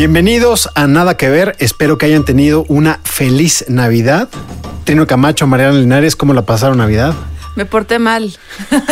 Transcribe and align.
Bienvenidos 0.00 0.70
a 0.74 0.86
Nada 0.86 1.18
que 1.18 1.28
Ver. 1.28 1.56
Espero 1.58 1.98
que 1.98 2.06
hayan 2.06 2.24
tenido 2.24 2.64
una 2.68 3.00
feliz 3.04 3.66
Navidad. 3.68 4.30
Trino 4.84 5.06
Camacho, 5.06 5.46
Mariana 5.46 5.76
Linares, 5.76 6.16
¿cómo 6.16 6.32
la 6.32 6.40
pasaron 6.40 6.78
Navidad? 6.78 7.12
Me 7.56 7.64
porté 7.66 7.98
mal. 7.98 8.32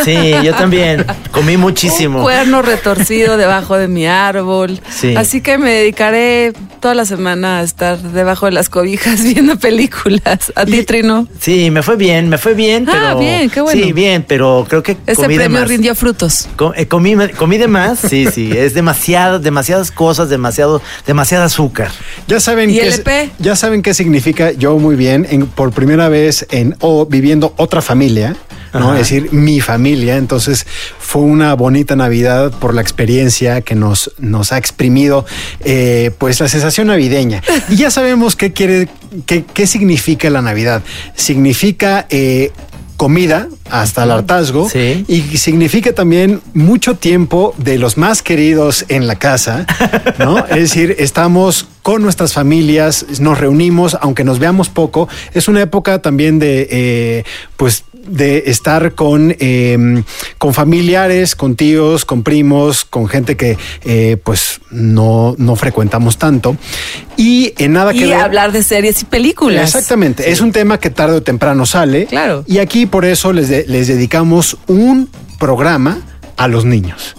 Sí, 0.05 0.17
yo 0.45 0.53
también. 0.55 1.07
Comí 1.31 1.57
muchísimo. 1.57 2.19
Un 2.19 2.25
cuerno 2.25 2.61
retorcido 2.61 3.37
debajo 3.37 3.77
de 3.77 3.87
mi 3.89 4.07
árbol. 4.07 4.81
Sí. 4.91 5.15
Así 5.17 5.41
que 5.41 5.59
me 5.59 5.71
dedicaré 5.71 6.53
toda 6.81 6.95
la 6.95 7.05
semana 7.05 7.59
a 7.59 7.63
estar 7.63 7.99
debajo 7.99 8.47
de 8.47 8.53
las 8.53 8.69
cobijas 8.69 9.23
viendo 9.35 9.57
películas. 9.59 10.53
¿A 10.57 10.67
ti, 10.67 10.83
Trino? 10.83 11.29
Sí, 11.41 11.71
me 11.71 11.83
fue 11.83 11.97
bien, 11.97 12.29
me 12.29 12.37
fue 12.37 12.55
bien, 12.55 12.85
Ah, 12.89 12.93
pero. 12.93 13.19
bien, 13.21 13.49
qué 13.49 13.61
bueno. 13.61 13.83
Sí, 13.85 13.93
bien, 13.93 14.25
pero 14.27 14.67
creo 14.69 14.83
que 14.83 14.93
Este 14.93 15.15
comí 15.15 15.35
de 15.35 15.45
premio 15.45 15.61
más. 15.61 15.69
rindió 15.69 15.95
frutos. 15.95 16.49
Eh, 16.75 16.87
comí, 16.89 17.15
comí 17.37 17.59
de 17.59 17.69
más, 17.69 18.01
sí, 18.01 18.27
sí. 18.33 18.51
Es 18.57 18.75
demasiado, 18.75 19.39
demasiadas 19.39 19.91
cosas, 19.93 20.29
demasiado, 20.31 20.83
demasiado 21.07 21.45
azúcar. 21.45 21.91
Ya 22.27 22.41
saben, 22.41 22.71
¿Y 22.71 22.75
qué, 22.75 22.89
LP? 22.89 23.31
ya 23.39 23.55
saben 23.57 23.83
qué 23.83 23.95
significa 23.95 24.51
yo 24.53 24.77
muy 24.79 24.97
bien, 24.97 25.27
en- 25.31 25.47
por 25.47 25.73
primera 25.73 26.09
vez 26.09 26.45
en 26.51 26.75
o 26.81 27.07
viviendo 27.07 27.55
otra 27.57 27.81
familia, 27.81 28.35
¿no? 28.73 28.91
Ajá. 28.91 29.01
Es 29.01 29.11
decir, 29.11 29.33
mi 29.33 29.61
familia. 29.61 30.17
Entonces 30.17 30.67
fue 30.99 31.23
una 31.23 31.55
bonita 31.55 31.97
Navidad 31.97 32.53
por 32.53 32.75
la 32.75 32.81
experiencia 32.81 33.61
que 33.61 33.75
nos, 33.75 34.13
nos 34.19 34.53
ha 34.53 34.59
exprimido, 34.59 35.25
eh, 35.65 36.11
pues 36.19 36.41
la 36.41 36.49
sensación 36.49 36.89
navideña. 36.89 37.43
Y 37.69 37.77
ya 37.77 37.91
sabemos 37.91 38.37
qué 38.37 38.53
quiere, 38.53 38.89
qué, 39.27 39.45
qué 39.45 39.67
significa 39.67 40.31
la 40.31 40.43
Navidad. 40.43 40.83
Significa 41.15 42.07
eh, 42.11 42.53
comida 42.97 43.49
hasta 43.71 44.03
el 44.05 44.11
hartazgo 44.11 44.69
Sí. 44.69 45.05
y 45.07 45.37
significa 45.37 45.93
también 45.93 46.41
mucho 46.55 46.97
tiempo 46.97 47.55
de 47.59 47.79
los 47.79 47.97
más 47.97 48.23
queridos 48.23 48.85
en 48.89 49.07
la 49.07 49.15
casa, 49.17 49.67
¿no? 50.19 50.39
es 50.47 50.57
decir, 50.57 50.97
estamos 50.99 51.69
con 51.89 52.03
nuestras 52.03 52.35
familias, 52.35 53.07
nos 53.19 53.39
reunimos, 53.39 53.97
aunque 54.03 54.23
nos 54.23 54.39
veamos 54.39 54.69
poco. 54.69 55.09
Es 55.33 55.49
una 55.49 55.63
época 55.63 56.03
también 56.03 56.39
de, 56.39 56.69
eh, 56.71 57.25
pues, 57.57 57.85
de 58.07 58.43
estar 58.49 58.95
con, 58.95 59.35
eh, 59.39 60.03
con 60.37 60.53
familiares, 60.53 61.35
con 61.35 61.57
tíos, 61.57 62.05
con 62.05 62.23
primos, 62.25 62.85
con 62.85 63.09
gente 63.09 63.39
que, 63.39 63.57
eh, 63.87 64.19
pues, 64.23 64.61
no, 64.71 65.35
no 65.39 65.57
frecuentamos 65.57 66.19
tanto. 66.19 66.59
Y 67.17 67.55
en 67.57 67.73
nada 67.73 67.93
que 67.95 68.01
Y 68.01 68.05
ver- 68.11 68.21
hablar 68.21 68.53
de 68.53 68.63
series 68.63 69.01
y 69.01 69.05
películas. 69.07 69.65
Exactamente, 69.65 70.31
es 70.31 70.43
un 70.43 70.53
tema 70.53 70.79
que 70.79 70.91
tarde 70.91 71.17
o 71.17 71.23
temprano 71.23 71.65
sale. 71.65 72.05
Claro. 72.05 72.45
Y 72.47 72.59
aquí 72.59 72.85
por 72.85 73.07
eso 73.07 73.33
les, 73.33 73.49
de- 73.49 73.65
les 73.67 73.89
dedicamos 73.89 74.59
un 74.67 75.09
programa 75.39 76.01
a 76.37 76.49
los 76.49 76.67
niños. 76.67 77.17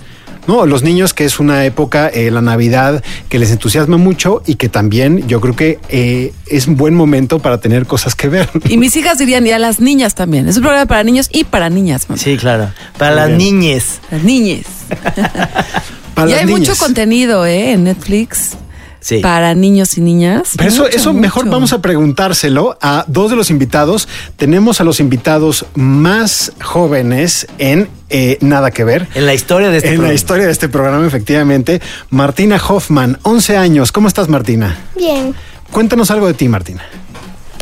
No, 0.50 0.66
los 0.66 0.82
niños 0.82 1.14
que 1.14 1.26
es 1.26 1.40
una 1.40 1.64
época, 1.64 2.08
eh, 2.08 2.32
la 2.32 2.42
Navidad, 2.42 3.04
que 3.30 3.38
les 3.38 3.52
entusiasma 3.52 3.98
mucho 3.98 4.42
y 4.48 4.56
que 4.56 4.68
también 4.68 5.28
yo 5.28 5.42
creo 5.42 5.56
que 5.56 5.78
eh, 5.90 6.34
es 6.48 6.66
un 6.66 6.76
buen 6.76 6.96
momento 6.96 7.38
para 7.38 7.60
tener 7.60 7.86
cosas 7.86 8.16
que 8.16 8.30
ver. 8.30 8.50
Y 8.68 8.78
mis 8.78 8.96
hijas 8.96 9.20
dirían, 9.20 9.46
y 9.46 9.52
a 9.52 9.60
las 9.60 9.80
niñas 9.80 10.16
también. 10.16 10.48
Es 10.48 10.58
un 10.58 10.64
programa 10.64 10.88
para 10.88 11.04
niños 11.04 11.30
y 11.32 11.44
para 11.44 11.70
niñas, 11.70 12.10
mamá. 12.10 12.20
Sí, 12.20 12.36
claro. 12.36 12.72
Para 12.98 13.12
Muy 13.12 13.20
las 13.20 13.28
bien. 13.38 13.60
niñes. 13.60 14.00
Las 14.10 14.24
niñas. 14.24 14.66
Para 16.16 16.30
y 16.30 16.32
las 16.32 16.40
hay 16.40 16.48
mucho 16.48 16.76
contenido, 16.78 17.46
¿eh? 17.46 17.74
En 17.74 17.84
Netflix. 17.84 18.58
Sí. 19.02 19.20
Para 19.20 19.54
niños 19.56 19.98
y 19.98 20.02
niñas. 20.02 20.50
Pero 20.58 20.70
eso, 20.70 20.84
Mucho, 20.84 20.96
eso 20.98 21.14
mejor 21.14 21.46
mucho. 21.46 21.56
vamos 21.56 21.72
a 21.74 21.82
preguntárselo 21.82 22.78
a 22.82 23.06
dos 23.08 23.30
de 23.30 23.38
los 23.38 23.50
invitados. 23.50 24.08
Tenemos 24.36 24.82
a 24.82 24.84
los 24.84 25.00
invitados 25.00 25.66
más 25.76 26.52
jóvenes 26.62 27.48
en 27.60 27.88
eh, 28.10 28.38
Nada 28.42 28.72
que 28.72 28.84
Ver. 28.84 29.08
En 29.16 29.26
la 29.26 29.34
historia 29.34 29.70
de 29.70 29.78
este 29.78 29.90
en 29.90 29.94
programa. 29.96 30.08
la 30.10 30.16
historia 30.16 30.46
de 30.48 30.52
este 30.52 30.68
programa, 30.68 31.08
efectivamente. 31.08 31.82
Martina 32.10 32.58
Hoffman, 32.68 33.18
11 33.24 33.56
años. 33.58 33.92
¿Cómo 33.94 34.08
estás, 34.10 34.28
Martina? 34.28 34.78
Bien, 34.98 35.34
Cuéntanos 35.72 36.10
algo 36.12 36.28
de 36.28 36.34
ti, 36.34 36.50
Martina. 36.50 36.84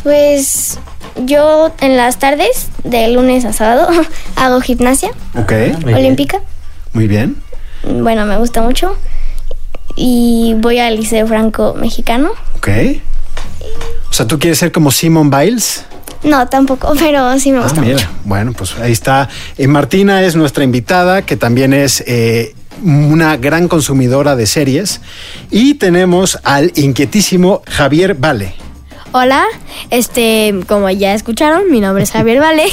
pues 0.02 0.78
yo 1.24 1.72
en 1.80 1.96
las 1.96 2.18
tardes, 2.18 2.68
de 2.84 3.08
lunes 3.08 3.44
a 3.44 3.52
sábado, 3.52 3.88
hago 4.36 4.60
gimnasia 4.60 5.10
Ok, 5.36 5.52
Muy 5.52 5.84
bien. 5.84 5.94
olímpica. 5.94 6.40
muy 6.92 7.06
bien. 7.06 7.36
Bueno, 7.84 8.24
me 8.26 8.36
gusta 8.38 8.62
mucho. 8.62 8.96
Y 10.00 10.54
voy 10.58 10.78
al 10.78 10.94
Liceo 10.96 11.26
Franco 11.26 11.74
Mexicano. 11.74 12.30
Ok. 12.56 12.68
O 14.08 14.12
sea, 14.12 14.26
¿tú 14.26 14.38
quieres 14.38 14.58
ser 14.58 14.70
como 14.70 14.92
Simon 14.92 15.28
Biles? 15.28 15.84
No, 16.22 16.48
tampoco, 16.48 16.92
pero 16.98 17.36
sí 17.40 17.50
me 17.50 17.58
Ah, 17.58 17.62
gusta 17.64 17.80
mira. 17.80 17.94
mucho. 17.94 18.08
Bueno, 18.24 18.52
pues 18.52 18.76
ahí 18.78 18.92
está. 18.92 19.28
Eh, 19.56 19.66
Martina 19.66 20.22
es 20.22 20.36
nuestra 20.36 20.62
invitada, 20.62 21.22
que 21.22 21.36
también 21.36 21.72
es 21.72 22.02
eh, 22.06 22.54
una 22.84 23.36
gran 23.36 23.66
consumidora 23.66 24.36
de 24.36 24.46
series. 24.46 25.00
Y 25.50 25.74
tenemos 25.74 26.38
al 26.44 26.72
inquietísimo 26.76 27.62
Javier 27.66 28.14
Vale. 28.14 28.54
Hola, 29.10 29.44
este, 29.90 30.54
como 30.68 30.88
ya 30.90 31.14
escucharon, 31.14 31.70
mi 31.70 31.80
nombre 31.80 32.04
es 32.04 32.12
Javier 32.12 32.38
Vale. 32.40 32.64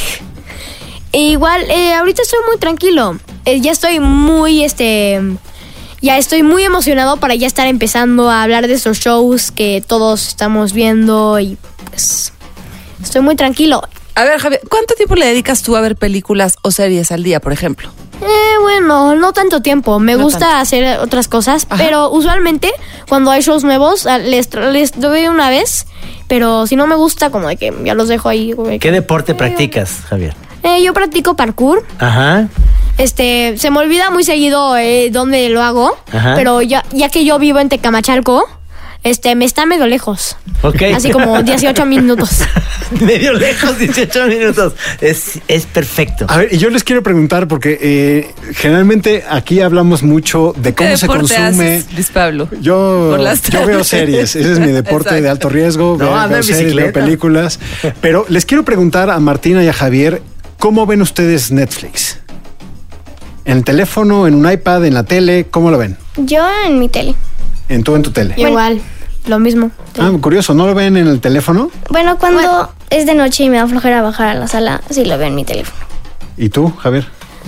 E 1.11 1.19
igual, 1.29 1.61
eh, 1.71 1.93
ahorita 1.93 2.23
estoy 2.23 2.39
muy 2.45 2.57
tranquilo. 2.59 3.17
Eh, 3.45 3.61
ya 3.61 3.71
estoy 3.71 4.01
muy, 4.01 4.65
este, 4.65 5.21
ya 6.05 6.17
estoy 6.19 6.43
muy 6.43 6.63
emocionado 6.63 7.17
para 7.17 7.33
ya 7.35 7.47
estar 7.47 7.65
empezando 7.67 8.29
a 8.29 8.43
hablar 8.43 8.67
de 8.67 8.73
esos 8.75 8.99
shows 8.99 9.49
que 9.51 9.83
todos 9.85 10.27
estamos 10.27 10.71
viendo 10.71 11.39
y 11.39 11.57
pues 11.89 12.31
estoy 13.01 13.21
muy 13.21 13.35
tranquilo. 13.35 13.81
A 14.13 14.23
ver, 14.23 14.39
Javier, 14.39 14.61
¿cuánto 14.69 14.93
tiempo 14.93 15.15
le 15.15 15.25
dedicas 15.25 15.61
tú 15.63 15.75
a 15.75 15.81
ver 15.81 15.95
películas 15.95 16.55
o 16.61 16.69
series 16.71 17.11
al 17.11 17.23
día, 17.23 17.39
por 17.41 17.51
ejemplo? 17.51 17.89
Eh, 18.21 18.59
bueno, 18.61 19.15
no 19.15 19.33
tanto 19.33 19.61
tiempo. 19.61 19.99
Me 19.99 20.13
No 20.15 20.23
gusta 20.23 20.39
tanto. 20.39 20.55
hacer 20.57 20.99
otras 20.99 21.27
cosas, 21.27 21.65
Ajá. 21.69 21.83
pero 21.83 22.09
usualmente 22.11 22.71
cuando 23.09 23.31
hay 23.31 23.41
shows 23.41 23.63
nuevos 23.63 24.05
les, 24.05 24.53
les 24.53 24.99
doy 24.99 25.27
una 25.27 25.49
vez, 25.49 25.85
pero 26.29 26.65
si 26.67 26.75
no 26.77 26.85
me 26.87 26.95
gusta, 26.95 27.29
como 27.31 27.47
de 27.49 27.57
que 27.57 27.73
ya 27.83 27.93
los 27.95 28.07
dejo 28.07 28.29
ahí. 28.29 28.53
¿Qué 28.79 28.91
deporte 28.91 29.33
practicas, 29.35 30.01
Javier? 30.07 30.33
Eh, 30.63 30.81
yo 30.81 30.93
practico 30.93 31.35
parkour. 31.35 31.85
Ajá. 31.99 32.47
Este, 32.97 33.55
se 33.57 33.71
me 33.71 33.79
olvida 33.79 34.09
muy 34.09 34.23
seguido 34.23 34.77
eh, 34.77 35.09
dónde 35.11 35.49
lo 35.49 35.61
hago, 35.61 35.97
Ajá. 36.11 36.33
pero 36.35 36.61
ya, 36.61 36.83
ya 36.93 37.09
que 37.09 37.25
yo 37.25 37.37
vivo 37.39 37.59
en 37.59 37.67
Tecamachalco, 37.69 38.45
este, 39.03 39.35
me 39.35 39.45
está 39.45 39.65
medio 39.65 39.85
lejos. 39.85 40.37
Ok. 40.63 40.81
Así 40.95 41.11
como 41.11 41.41
18 41.43 41.85
minutos. 41.85 42.39
Medio 43.01 43.33
lejos, 43.33 43.77
18 43.79 44.27
minutos. 44.27 44.73
Es, 45.01 45.39
es 45.47 45.65
perfecto. 45.65 46.25
A 46.29 46.37
ver, 46.37 46.49
y 46.53 46.57
yo 46.57 46.69
les 46.69 46.83
quiero 46.83 47.01
preguntar, 47.03 47.47
porque 47.47 47.77
eh, 47.81 48.31
generalmente 48.53 49.23
aquí 49.29 49.59
hablamos 49.61 50.03
mucho 50.03 50.53
de 50.55 50.73
cómo 50.75 50.91
¿Qué 50.91 50.97
se 50.97 51.07
consume. 51.07 51.41
haces, 51.77 51.93
Luis 51.93 52.09
Pablo? 52.11 52.47
Yo, 52.61 53.17
yo 53.49 53.65
veo 53.65 53.83
series, 53.83 54.35
ese 54.35 54.51
es 54.53 54.59
mi 54.59 54.71
deporte 54.71 55.19
de 55.19 55.27
alto 55.29 55.49
riesgo, 55.49 55.97
No, 55.99 56.11
veo, 56.11 56.29
veo 56.29 56.43
series, 56.43 56.75
veo 56.75 56.93
películas. 56.93 57.59
Pero 58.01 58.25
les 58.29 58.45
quiero 58.45 58.63
preguntar 58.63 59.09
a 59.09 59.19
Martina 59.19 59.63
y 59.63 59.67
a 59.67 59.73
Javier, 59.73 60.21
¿cómo 60.59 60.85
ven 60.85 61.01
ustedes 61.01 61.51
Netflix? 61.51 62.19
¿En 63.45 63.57
el 63.57 63.63
teléfono, 63.63 64.25
en 64.25 64.33
un 64.33 64.51
iPad, 64.51 64.85
en 64.85 64.95
la 64.95 65.03
tele? 65.03 65.45
¿Cómo 65.51 65.69
lo 65.69 65.77
ven? 65.77 65.97
Yo 66.17 66.43
en 66.65 66.79
mi 66.79 66.89
tele. 66.89 67.13
En 67.69 67.83
tú, 67.83 67.95
en 67.95 68.01
tu 68.01 68.09
tele. 68.09 68.33
Igual, 68.37 68.81
lo 69.27 69.39
mismo. 69.39 69.69
Ah, 69.99 70.11
curioso, 70.19 70.55
¿no 70.55 70.65
lo 70.65 70.73
ven 70.73 70.97
en 70.97 71.07
el 71.07 71.21
teléfono? 71.21 71.69
Bueno, 71.89 72.17
cuando 72.17 72.71
es 72.89 73.05
de 73.05 73.13
noche 73.13 73.43
y 73.43 73.49
me 73.49 73.57
da 73.57 73.67
flojera 73.67 74.01
bajar 74.01 74.29
a 74.29 74.33
la 74.33 74.47
sala, 74.47 74.81
sí 74.89 75.05
lo 75.05 75.17
veo 75.19 75.27
en 75.27 75.35
mi 75.35 75.45
teléfono. 75.45 75.77
¿Y 76.37 76.49
tú, 76.49 76.73
Javier? 76.75 77.07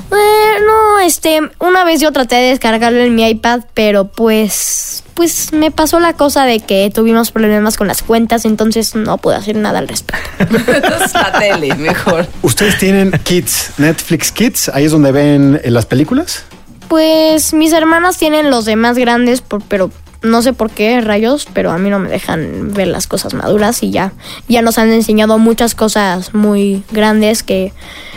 Bueno, 0.09 0.99
este, 1.03 1.39
una 1.59 1.83
vez 1.83 1.99
yo 2.01 2.11
traté 2.11 2.35
de 2.35 2.49
descargarlo 2.49 2.99
en 2.99 3.13
mi 3.15 3.27
iPad, 3.27 3.61
pero 3.73 4.05
pues, 4.07 5.03
pues 5.13 5.51
me 5.53 5.69
pasó 5.71 5.99
la 5.99 6.13
cosa 6.13 6.45
de 6.45 6.59
que 6.59 6.89
tuvimos 6.93 7.31
problemas 7.31 7.77
con 7.77 7.87
las 7.87 8.03
cuentas, 8.03 8.45
entonces 8.45 8.95
no 8.95 9.17
pude 9.17 9.35
hacer 9.35 9.55
nada 9.55 9.79
al 9.79 9.87
respecto. 9.87 10.29
Entonces, 10.39 11.13
la 11.13 11.31
tele, 11.39 11.75
mejor. 11.75 12.27
¿Ustedes 12.41 12.77
tienen 12.77 13.11
Kids, 13.23 13.71
Netflix 13.77 14.31
Kids? 14.31 14.69
¿Ahí 14.69 14.85
es 14.85 14.91
donde 14.91 15.11
ven 15.11 15.59
eh, 15.63 15.71
las 15.71 15.85
películas? 15.85 16.43
Pues 16.87 17.53
mis 17.53 17.73
hermanas 17.73 18.17
tienen 18.17 18.49
los 18.49 18.63
demás 18.65 18.97
grandes, 18.97 19.41
por- 19.41 19.61
pero 19.63 19.91
no 20.21 20.41
sé 20.41 20.53
por 20.53 20.69
qué 20.69 21.01
rayos, 21.01 21.47
pero 21.53 21.71
a 21.71 21.77
mí 21.77 21.89
no 21.89 21.99
me 21.99 22.09
dejan 22.09 22.73
ver 22.73 22.87
las 22.87 23.07
cosas 23.07 23.33
maduras 23.33 23.83
y 23.83 23.91
ya, 23.91 24.13
ya 24.47 24.61
nos 24.61 24.77
han 24.77 24.91
enseñado 24.91 25.37
muchas 25.37 25.75
cosas 25.75 26.33
muy 26.33 26.83
grandes 26.91 27.43
que 27.43 27.73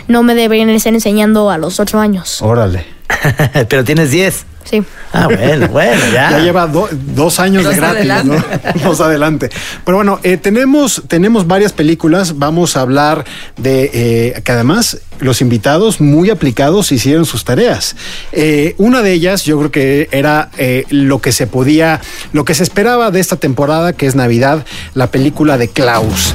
no 0.07 0.23
me 0.23 0.35
deberían 0.35 0.69
estar 0.69 0.93
enseñando 0.93 1.49
a 1.49 1.57
los 1.57 1.79
ocho 1.79 1.99
años. 1.99 2.41
Órale. 2.41 2.85
Pero 3.69 3.83
tienes 3.83 4.11
10. 4.11 4.45
Sí. 4.63 4.81
Ah, 5.11 5.25
bueno, 5.27 5.67
bueno, 5.67 6.01
ya. 6.13 6.31
Ya 6.31 6.39
lleva 6.39 6.67
do- 6.67 6.87
dos 6.91 7.39
años 7.39 7.65
de 7.65 7.75
gratis, 7.75 7.97
adelante. 7.97 8.37
¿no? 8.75 8.81
Dos 8.83 9.01
adelante. 9.01 9.49
Pero 9.83 9.97
bueno, 9.97 10.19
eh, 10.23 10.37
tenemos, 10.37 11.03
tenemos 11.07 11.47
varias 11.47 11.73
películas. 11.73 12.37
Vamos 12.37 12.77
a 12.77 12.81
hablar 12.81 13.25
de 13.57 13.89
eh, 13.93 14.41
que 14.43 14.51
además 14.51 14.99
los 15.19 15.41
invitados 15.41 15.99
muy 15.99 16.29
aplicados 16.29 16.91
hicieron 16.91 17.25
sus 17.25 17.43
tareas. 17.43 17.95
Eh, 18.31 18.75
una 18.77 19.01
de 19.01 19.11
ellas, 19.13 19.43
yo 19.43 19.57
creo 19.59 19.71
que 19.71 20.09
era 20.11 20.49
eh, 20.57 20.85
lo 20.89 21.19
que 21.19 21.31
se 21.31 21.47
podía, 21.47 21.99
lo 22.33 22.45
que 22.45 22.53
se 22.53 22.63
esperaba 22.63 23.11
de 23.11 23.19
esta 23.19 23.35
temporada, 23.35 23.93
que 23.93 24.05
es 24.07 24.15
Navidad, 24.15 24.65
la 24.93 25.07
película 25.07 25.57
de 25.57 25.67
Klaus. 25.67 26.33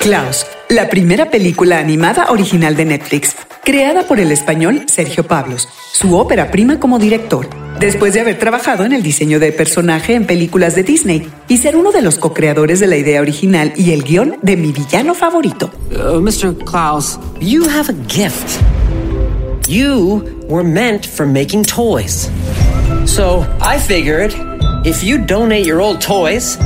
Klaus, 0.00 0.46
la 0.68 0.88
primera 0.88 1.30
película 1.30 1.78
animada 1.78 2.26
original 2.30 2.76
de 2.76 2.84
Netflix, 2.84 3.34
creada 3.66 4.04
por 4.04 4.20
el 4.20 4.30
español 4.30 4.84
Sergio 4.86 5.26
Pablos, 5.26 5.68
su 5.92 6.16
ópera 6.16 6.52
prima 6.52 6.78
como 6.78 7.00
director, 7.00 7.48
después 7.80 8.14
de 8.14 8.20
haber 8.20 8.38
trabajado 8.38 8.84
en 8.84 8.92
el 8.92 9.02
diseño 9.02 9.40
de 9.40 9.50
personaje 9.50 10.14
en 10.14 10.24
películas 10.24 10.76
de 10.76 10.84
Disney 10.84 11.28
y 11.48 11.56
ser 11.56 11.74
uno 11.74 11.90
de 11.90 12.00
los 12.00 12.16
co-creadores 12.16 12.78
de 12.78 12.86
la 12.86 12.96
idea 12.96 13.20
original 13.20 13.72
y 13.76 13.90
el 13.90 14.04
guion 14.04 14.36
de 14.40 14.56
mi 14.56 14.70
villano 14.70 15.14
favorito. 15.14 15.72
Uh, 15.90 16.20
Mr. 16.20 16.56
Klaus, 16.64 17.18
you 17.40 17.68
have 17.68 17.90
a 17.90 17.96
gift. 18.06 18.62
You 19.68 20.22
were 20.48 20.62
meant 20.62 21.04
for 21.04 21.26
making 21.26 21.64
toys. 21.64 22.30
So 23.04 23.44
I 23.60 23.80
figured 23.80 24.32
if 24.84 25.02
you 25.02 25.18
donate 25.18 25.66
your 25.66 25.80
old 25.80 26.00
toys, 26.00 26.56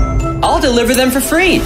I'll 0.43 0.61
deliver 0.61 0.95
them 0.95 1.11
for 1.11 1.23
free. 1.23 1.63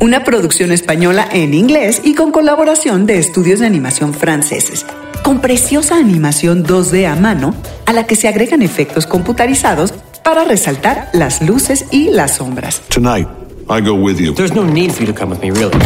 Una 0.00 0.24
producción 0.24 0.72
española 0.72 1.28
en 1.30 1.52
inglés 1.52 2.00
y 2.02 2.14
con 2.14 2.32
colaboración 2.32 3.04
de 3.04 3.18
estudios 3.18 3.60
de 3.60 3.66
animación 3.66 4.14
franceses, 4.14 4.86
con 5.22 5.42
preciosa 5.42 5.96
animación 5.98 6.64
2D 6.64 7.06
a 7.06 7.16
mano, 7.16 7.54
a 7.84 7.92
la 7.92 8.06
que 8.06 8.16
se 8.16 8.26
agregan 8.26 8.62
efectos 8.62 9.06
computarizados 9.06 9.92
para 10.24 10.44
resaltar 10.44 11.10
las 11.12 11.42
luces 11.42 11.84
y 11.90 12.08
las 12.08 12.36
sombras. 12.36 12.80
Tonight, 12.88 13.28
I 13.68 13.82
go 13.82 13.92
with 13.92 14.16
you. 14.16 14.32
There's 14.32 14.54
no 14.54 14.64
need 14.64 14.92
for 14.92 15.04
you 15.04 15.12
to 15.12 15.18
come 15.18 15.34
with 15.34 15.42
me, 15.42 15.50
really. 15.50 15.76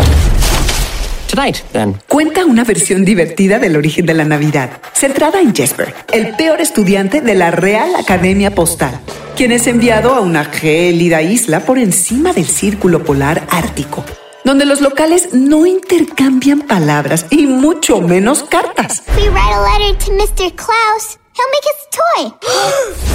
Tonight, 1.28 1.58
then. 1.72 2.00
Cuenta 2.08 2.44
una 2.44 2.64
versión 2.64 3.04
divertida 3.04 3.58
del 3.58 3.76
origen 3.76 4.06
de 4.06 4.14
la 4.14 4.24
Navidad, 4.24 4.70
centrada 4.92 5.40
en 5.40 5.54
Jesper, 5.54 5.94
el 6.12 6.36
peor 6.36 6.60
estudiante 6.60 7.20
de 7.20 7.34
la 7.34 7.50
Real 7.50 7.94
Academia 7.96 8.54
Postal, 8.54 9.00
quien 9.36 9.50
es 9.52 9.66
enviado 9.66 10.14
a 10.14 10.20
una 10.20 10.44
gélida 10.44 11.22
isla 11.22 11.60
por 11.60 11.78
encima 11.78 12.32
del 12.32 12.46
círculo 12.46 13.02
polar 13.02 13.46
ártico, 13.50 14.04
donde 14.44 14.64
los 14.64 14.80
locales 14.80 15.30
no 15.32 15.66
intercambian 15.66 16.60
palabras 16.60 17.26
y 17.30 17.46
mucho 17.46 18.00
menos 18.00 18.44
cartas. 18.44 19.02
We 19.16 19.28
write 19.28 19.54
a 19.54 19.62
letter 19.62 19.98
to 20.06 20.12
Mr. 20.12 20.54
Klaus, 20.54 21.18
he'll 21.34 21.50
make 21.50 21.66
us 21.66 21.78
a 21.82 21.90
toy. 21.90 23.14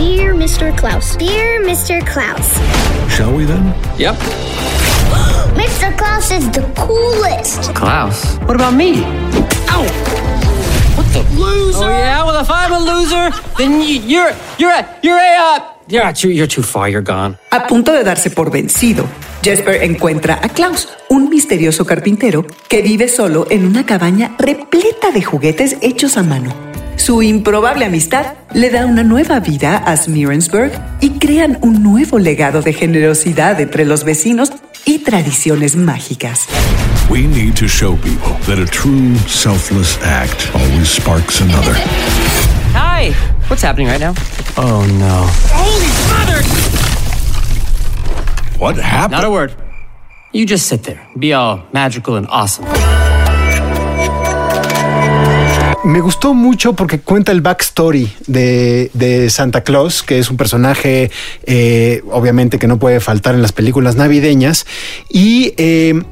Dear 0.00 0.32
Mr. 0.32 0.74
Klaus. 0.76 1.18
Dear 1.18 1.60
Mr. 1.60 2.02
Klaus. 2.06 2.56
Shall 3.10 3.34
we 3.34 3.44
then? 3.44 3.74
Yep. 3.98 4.16
Mr. 5.54 5.96
Klaus 5.96 6.30
is 6.30 6.50
the 6.50 6.62
coolest. 6.76 7.74
Klaus. 7.74 8.36
What 8.46 8.56
about 8.56 8.74
me? 8.74 9.02
Ow! 9.68 9.82
What 10.96 11.06
the 11.12 11.22
loser? 11.34 11.84
Oh 11.84 11.88
yeah. 11.88 12.24
Well, 12.24 12.40
if 12.40 12.50
I'm 12.50 12.72
a 12.72 12.78
loser, 12.78 13.30
then 13.58 13.82
you're 13.82 14.32
you're 14.58 14.70
a 14.70 14.86
you're 15.02 15.18
a 15.18 15.36
uh, 15.38 15.60
you're 15.88 16.12
you're, 16.22 16.32
you're 16.32 16.46
too 16.46 16.62
far. 16.62 16.88
You're 16.88 17.02
gone. 17.02 17.36
A 17.50 17.66
punto 17.66 17.92
de 17.92 18.04
darse 18.04 18.30
por 18.30 18.50
vencido, 18.50 19.04
Jesper 19.42 19.82
encuentra 19.82 20.38
a 20.42 20.48
Klaus, 20.48 20.88
un 21.08 21.28
misterioso 21.28 21.84
carpintero 21.84 22.46
que 22.68 22.82
vive 22.82 23.08
solo 23.08 23.46
en 23.50 23.66
una 23.66 23.84
cabaña 23.84 24.36
repleta 24.38 25.10
de 25.12 25.22
juguetes 25.22 25.76
hechos 25.80 26.16
a 26.16 26.22
mano. 26.22 26.54
Su 26.96 27.22
improbable 27.22 27.86
amistad 27.86 28.34
le 28.52 28.68
da 28.68 28.84
una 28.84 29.02
nueva 29.02 29.40
vida 29.40 29.78
a 29.78 29.96
Smirensburg 29.96 30.72
y 31.00 31.18
crean 31.18 31.58
un 31.62 31.82
nuevo 31.82 32.18
legado 32.18 32.60
de 32.60 32.74
generosidad 32.74 33.58
entre 33.58 33.86
los 33.86 34.04
vecinos 34.04 34.52
y 34.86 34.98
tradiciones 34.98 35.76
mágicas. 35.76 36.46
We 37.10 37.26
need 37.26 37.56
to 37.56 37.68
show 37.68 37.96
people 37.96 38.34
that 38.46 38.58
a 38.58 38.66
true 38.66 39.14
selfless 39.26 39.98
act 40.02 40.50
always 40.54 40.88
sparks 40.88 41.40
another. 41.40 41.74
Hi. 42.72 43.12
What's 43.48 43.62
happening 43.62 43.88
right 43.88 44.00
now? 44.00 44.14
Oh 44.56 44.86
no. 44.98 45.26
Holy 45.50 45.90
mother! 46.08 46.40
What 48.58 48.76
happened? 48.76 49.12
Not 49.12 49.24
a 49.24 49.30
word. 49.30 49.54
You 50.32 50.46
just 50.46 50.68
sit 50.68 50.84
there, 50.84 51.04
be 51.18 51.32
all 51.32 51.64
magical 51.72 52.14
and 52.14 52.28
awesome. 52.28 52.66
Me 55.82 56.00
gustó 56.00 56.34
mucho 56.34 56.74
porque 56.74 57.00
cuenta 57.00 57.32
el 57.32 57.40
backstory 57.40 58.12
de, 58.26 58.90
de 58.92 59.30
Santa 59.30 59.62
Claus, 59.62 60.02
que 60.02 60.18
es 60.18 60.30
un 60.30 60.36
personaje 60.36 61.10
eh, 61.44 62.02
obviamente 62.10 62.58
que 62.58 62.66
no 62.66 62.78
puede 62.78 63.00
faltar 63.00 63.34
en 63.34 63.40
las 63.40 63.52
películas 63.52 63.96
navideñas. 63.96 64.66
Y 65.08 65.54
eh, 65.56 66.02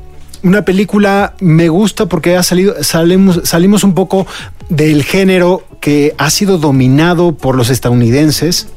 una 0.43 0.63
película 0.65 1.35
me 1.41 1.69
gusta 1.69 2.07
porque 2.07 2.37
ha 2.37 2.43
salido, 2.43 2.83
salimos, 2.83 3.43
salimos 3.45 3.85
un 3.85 3.93
poco 3.93 4.27
del 4.71 5.05
género 5.05 5.63
que 5.81 6.15
ha 6.17 6.31
sido 6.31 6.57
dominado 6.57 7.33
por 7.33 7.55
los 7.55 7.69
estadounidenses 7.69 8.69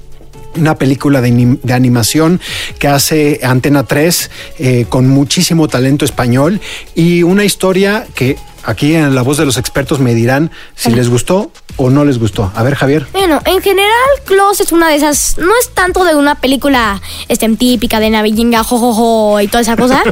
una 0.56 0.76
película 0.76 1.22
de, 1.22 1.58
de 1.62 1.74
animación 1.74 2.40
que 2.80 2.88
hace 2.88 3.40
Antena 3.44 3.84
3 3.84 4.32
eh, 4.60 4.86
con 4.90 5.08
muchísimo 5.08 5.68
talento 5.68 6.06
español 6.06 6.62
y 6.96 7.24
una 7.24 7.44
historia 7.44 8.06
que 8.16 8.38
aquí 8.64 8.96
en 8.96 9.16
la 9.16 9.22
voz 9.22 9.38
de 9.38 9.46
los 9.46 9.58
expertos 9.58 10.00
me 10.00 10.14
dirán 10.14 10.52
si 10.76 10.92
les 10.92 11.10
gustó 11.10 11.52
o 11.78 11.90
no 11.90 12.06
les 12.06 12.20
gustó. 12.20 12.52
A 12.56 12.64
ver, 12.64 12.76
Javier. 12.76 13.08
Bueno, 13.12 13.42
en 13.46 13.62
general, 13.62 13.92
Klaus 14.26 14.60
es 14.62 14.72
una 14.72 14.90
de 14.90 14.96
esas. 14.96 15.38
No 15.38 15.52
es 15.60 15.70
tanto 15.74 16.04
de 16.04 16.16
una 16.16 16.36
película 16.36 17.02
este, 17.28 17.50
típica 17.56 18.00
de 18.00 18.10
navideña, 18.10 18.64
jojojo 18.64 19.40
y 19.42 19.48
toda 19.48 19.62
esa 19.62 19.76
cosa. 19.76 20.04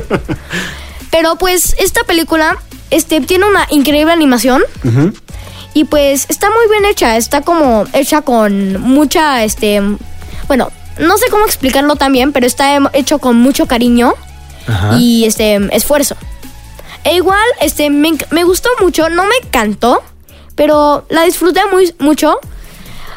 pero 1.11 1.35
pues 1.35 1.75
esta 1.79 2.03
película 2.05 2.57
este, 2.89 3.21
tiene 3.21 3.45
una 3.45 3.67
increíble 3.69 4.11
animación. 4.11 4.63
Y 5.73 5.83
pues 5.83 6.25
está 6.29 6.49
muy 6.49 6.67
bien 6.69 6.85
hecha. 6.85 7.17
Está 7.17 7.41
como 7.41 7.85
hecha 7.93 8.21
con 8.21 8.81
mucha. 8.81 9.43
este 9.43 9.81
Bueno, 10.49 10.71
no 10.97 11.17
sé 11.17 11.27
cómo 11.29 11.45
explicarlo 11.45 11.95
también, 11.95 12.33
pero 12.33 12.47
está 12.47 12.77
hecho 12.93 13.19
con 13.19 13.37
mucho 13.37 13.67
cariño 13.67 14.15
y 14.97 15.25
este 15.25 15.59
esfuerzo. 15.71 16.17
E 17.03 17.15
igual, 17.15 17.45
este, 17.61 17.91
me, 17.91 18.43
gustó 18.43 18.69
mucho, 18.81 19.09
no 19.09 19.23
me 19.23 19.35
encantó, 19.43 20.01
pero 20.55 21.05
la 21.09 21.23
disfruté 21.23 21.61
muy, 21.71 21.93
mucho 21.99 22.39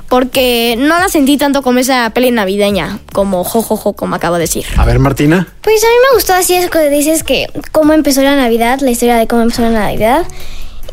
porque 0.09 0.77
no 0.79 0.99
la 0.99 1.09
sentí 1.09 1.39
tanto 1.39 1.63
como 1.63 1.79
esa 1.79 2.11
peli 2.11 2.31
navideña, 2.31 2.99
como 3.15 3.45
jojojo, 3.45 3.95
como 3.95 4.15
acabo 4.15 4.35
de 4.35 4.43
decir. 4.43 4.67
A 4.77 4.85
ver, 4.85 4.99
Martina. 4.99 5.49
Pues 5.63 5.83
a 5.83 5.87
mí 5.87 5.95
me 6.11 6.17
gustó 6.17 6.35
así 6.35 6.55
eso 6.55 6.69
que 6.69 6.91
dices 6.91 7.25
que 7.25 7.49
cómo 7.73 7.95
empezó 7.95 8.23
la 8.23 8.37
Navidad, 8.37 8.81
la 8.81 8.91
historia 8.91 9.17
de 9.17 9.27
cómo 9.27 9.41
empezó 9.41 9.63
la 9.63 9.71
Navidad. 9.71 10.27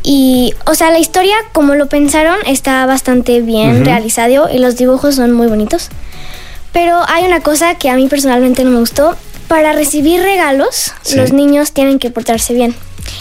Y, 0.02 0.54
o 0.66 0.74
sea, 0.74 0.90
la 0.90 0.98
historia, 0.98 1.36
como 1.52 1.74
lo 1.74 1.86
pensaron, 1.86 2.36
está 2.46 2.86
bastante 2.86 3.40
bien 3.42 3.84
realizado 3.84 4.48
y 4.50 4.58
los 4.58 4.76
dibujos 4.76 5.16
son 5.16 5.32
muy 5.32 5.46
bonitos. 5.46 5.88
Pero 6.72 7.00
hay 7.08 7.24
una 7.24 7.40
cosa 7.40 7.74
que 7.74 7.90
a 7.90 7.96
mí 7.96 8.06
personalmente 8.08 8.64
no 8.64 8.70
me 8.70 8.78
gustó. 8.78 9.16
Para 9.48 9.72
recibir 9.72 10.22
regalos, 10.22 10.92
Sí. 11.02 11.16
los 11.16 11.32
niños 11.32 11.72
tienen 11.72 11.98
que 11.98 12.10
portarse 12.10 12.54
bien. 12.54 12.74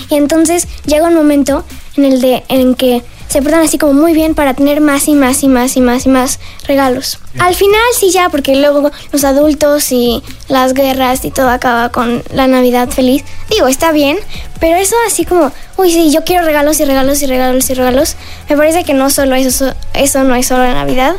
Y 0.10 0.16
entonces 0.16 0.68
llega 0.86 1.08
un 1.08 1.16
momento 1.16 1.66
en 1.98 2.06
el 2.06 2.22
de 2.22 2.44
en 2.50 2.76
que 2.76 3.02
se 3.30 3.42
portan 3.44 3.62
así 3.62 3.78
como 3.78 3.94
muy 3.94 4.14
bien 4.14 4.34
para 4.34 4.56
tener 4.56 4.82
más 4.82 5.08
y 5.08 5.14
más 5.14 5.44
y 5.44 5.48
más 5.48 5.78
y 5.78 5.82
más 5.82 6.06
y 6.06 6.10
más 6.10 6.40
regalos. 6.68 7.20
Al 7.38 7.54
final 7.54 7.80
sí 7.98 8.10
ya, 8.10 8.30
porque 8.30 8.56
luego 8.56 8.92
los 9.12 9.24
adultos 9.24 9.92
y 9.92 10.24
las 10.48 10.74
guerras 10.74 11.24
y 11.24 11.32
todo 11.32 11.50
acaba 11.50 11.90
con 11.90 12.24
la 12.34 12.48
Navidad 12.48 12.90
feliz. 12.90 13.24
Digo, 13.52 13.68
está 13.68 13.92
bien, 13.92 14.18
pero 14.60 14.78
eso 14.78 14.96
así 15.08 15.26
como, 15.26 15.52
uy, 15.78 15.92
sí, 15.92 16.12
yo 16.12 16.24
quiero 16.24 16.44
regalos 16.44 16.80
y 16.80 16.86
regalos 16.86 17.22
y 17.22 17.28
regalos 17.28 17.70
y 17.70 17.76
regalos. 17.76 18.16
Me 18.50 18.58
parece 18.58 18.84
que 18.84 18.96
no 18.96 19.12
solo 19.12 19.36
eso, 19.36 19.74
eso 19.94 20.24
no 20.24 20.34
es 20.34 20.48
solo 20.48 20.64
la 20.64 20.74
Navidad. 20.74 21.16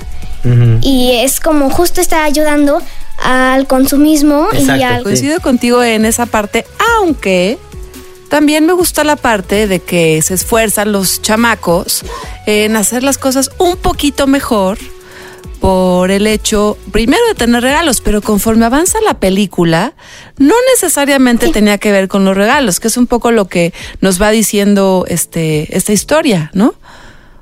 Y 0.81 1.13
es 1.23 1.39
como 1.39 1.71
justo 1.71 2.01
está 2.01 2.25
ayudando 2.25 2.81
al 3.23 3.67
consumismo 3.67 4.49
y 4.53 4.63
Exacto. 4.63 4.87
al... 4.87 5.03
Coincido 5.03 5.41
contigo 5.41 5.83
en 5.83 6.07
esa 6.07 6.27
parte, 6.27 6.65
aunque 6.97 7.59
también 8.31 8.65
me 8.65 8.73
gusta 8.73 9.05
la 9.05 9.17
parte 9.17 9.67
de 9.67 9.81
que 9.81 10.23
se 10.23 10.35
esfuerzan 10.35 10.93
los 10.93 11.21
chamacos 11.21 12.03
en 12.47 12.77
hacer 12.77 13.03
las 13.03 13.19
cosas 13.19 13.51
un 13.59 13.77
poquito 13.77 14.27
mejor 14.27 14.79
por 15.61 16.11
el 16.11 16.27
hecho, 16.27 16.79
primero 16.91 17.23
de 17.29 17.35
tener 17.35 17.63
regalos, 17.63 18.01
pero 18.01 18.23
conforme 18.23 18.65
avanza 18.65 18.99
la 19.05 19.15
película, 19.15 19.93
no 20.39 20.55
necesariamente 20.73 21.49
tenía 21.49 21.77
que 21.77 21.93
ver 21.93 22.09
con 22.09 22.25
los 22.25 22.35
regalos, 22.35 22.81
que 22.81 22.89
es 22.89 22.97
un 22.97 23.07
poco 23.07 23.31
lo 23.31 23.47
que 23.47 23.75
nos 24.01 24.23
va 24.23 24.31
diciendo 24.31 25.05
este, 25.09 25.77
esta 25.77 25.93
historia, 25.93 26.51
¿no? 26.55 26.73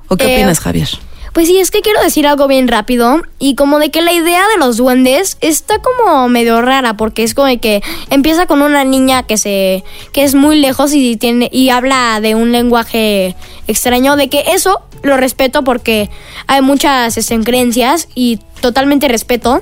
¿O 0.09 0.17
qué 0.17 0.25
Eh, 0.25 0.35
opinas, 0.35 0.59
Javier? 0.59 0.89
Pues 1.33 1.47
sí, 1.47 1.59
es 1.59 1.71
que 1.71 1.81
quiero 1.81 2.01
decir 2.01 2.27
algo 2.27 2.47
bien 2.47 2.67
rápido 2.67 3.21
y 3.37 3.55
como 3.55 3.79
de 3.79 3.91
que 3.91 4.01
la 4.01 4.11
idea 4.11 4.47
de 4.47 4.57
los 4.57 4.77
duendes 4.77 5.37
está 5.41 5.79
como 5.79 6.27
medio 6.27 6.61
rara 6.61 6.97
porque 6.97 7.23
es 7.23 7.33
como 7.33 7.47
de 7.47 7.59
que 7.59 7.81
empieza 8.09 8.47
con 8.47 8.61
una 8.61 8.83
niña 8.83 9.23
que 9.23 9.37
se 9.37 9.83
que 10.11 10.23
es 10.23 10.33
muy 10.33 10.59
lejos 10.59 10.93
y 10.93 11.17
tiene 11.17 11.49
y 11.51 11.69
habla 11.69 12.19
de 12.21 12.35
un 12.35 12.51
lenguaje 12.51 13.35
extraño 13.67 14.15
de 14.15 14.29
que 14.29 14.43
eso 14.53 14.81
lo 15.03 15.17
respeto 15.17 15.63
porque 15.63 16.09
hay 16.47 16.61
muchas 16.61 17.17
creencias 17.43 18.07
y 18.15 18.39
totalmente 18.59 19.07
respeto, 19.07 19.61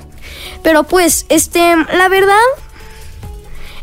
pero 0.64 0.84
pues 0.84 1.26
este 1.30 1.76
la 1.76 2.08
verdad 2.08 2.36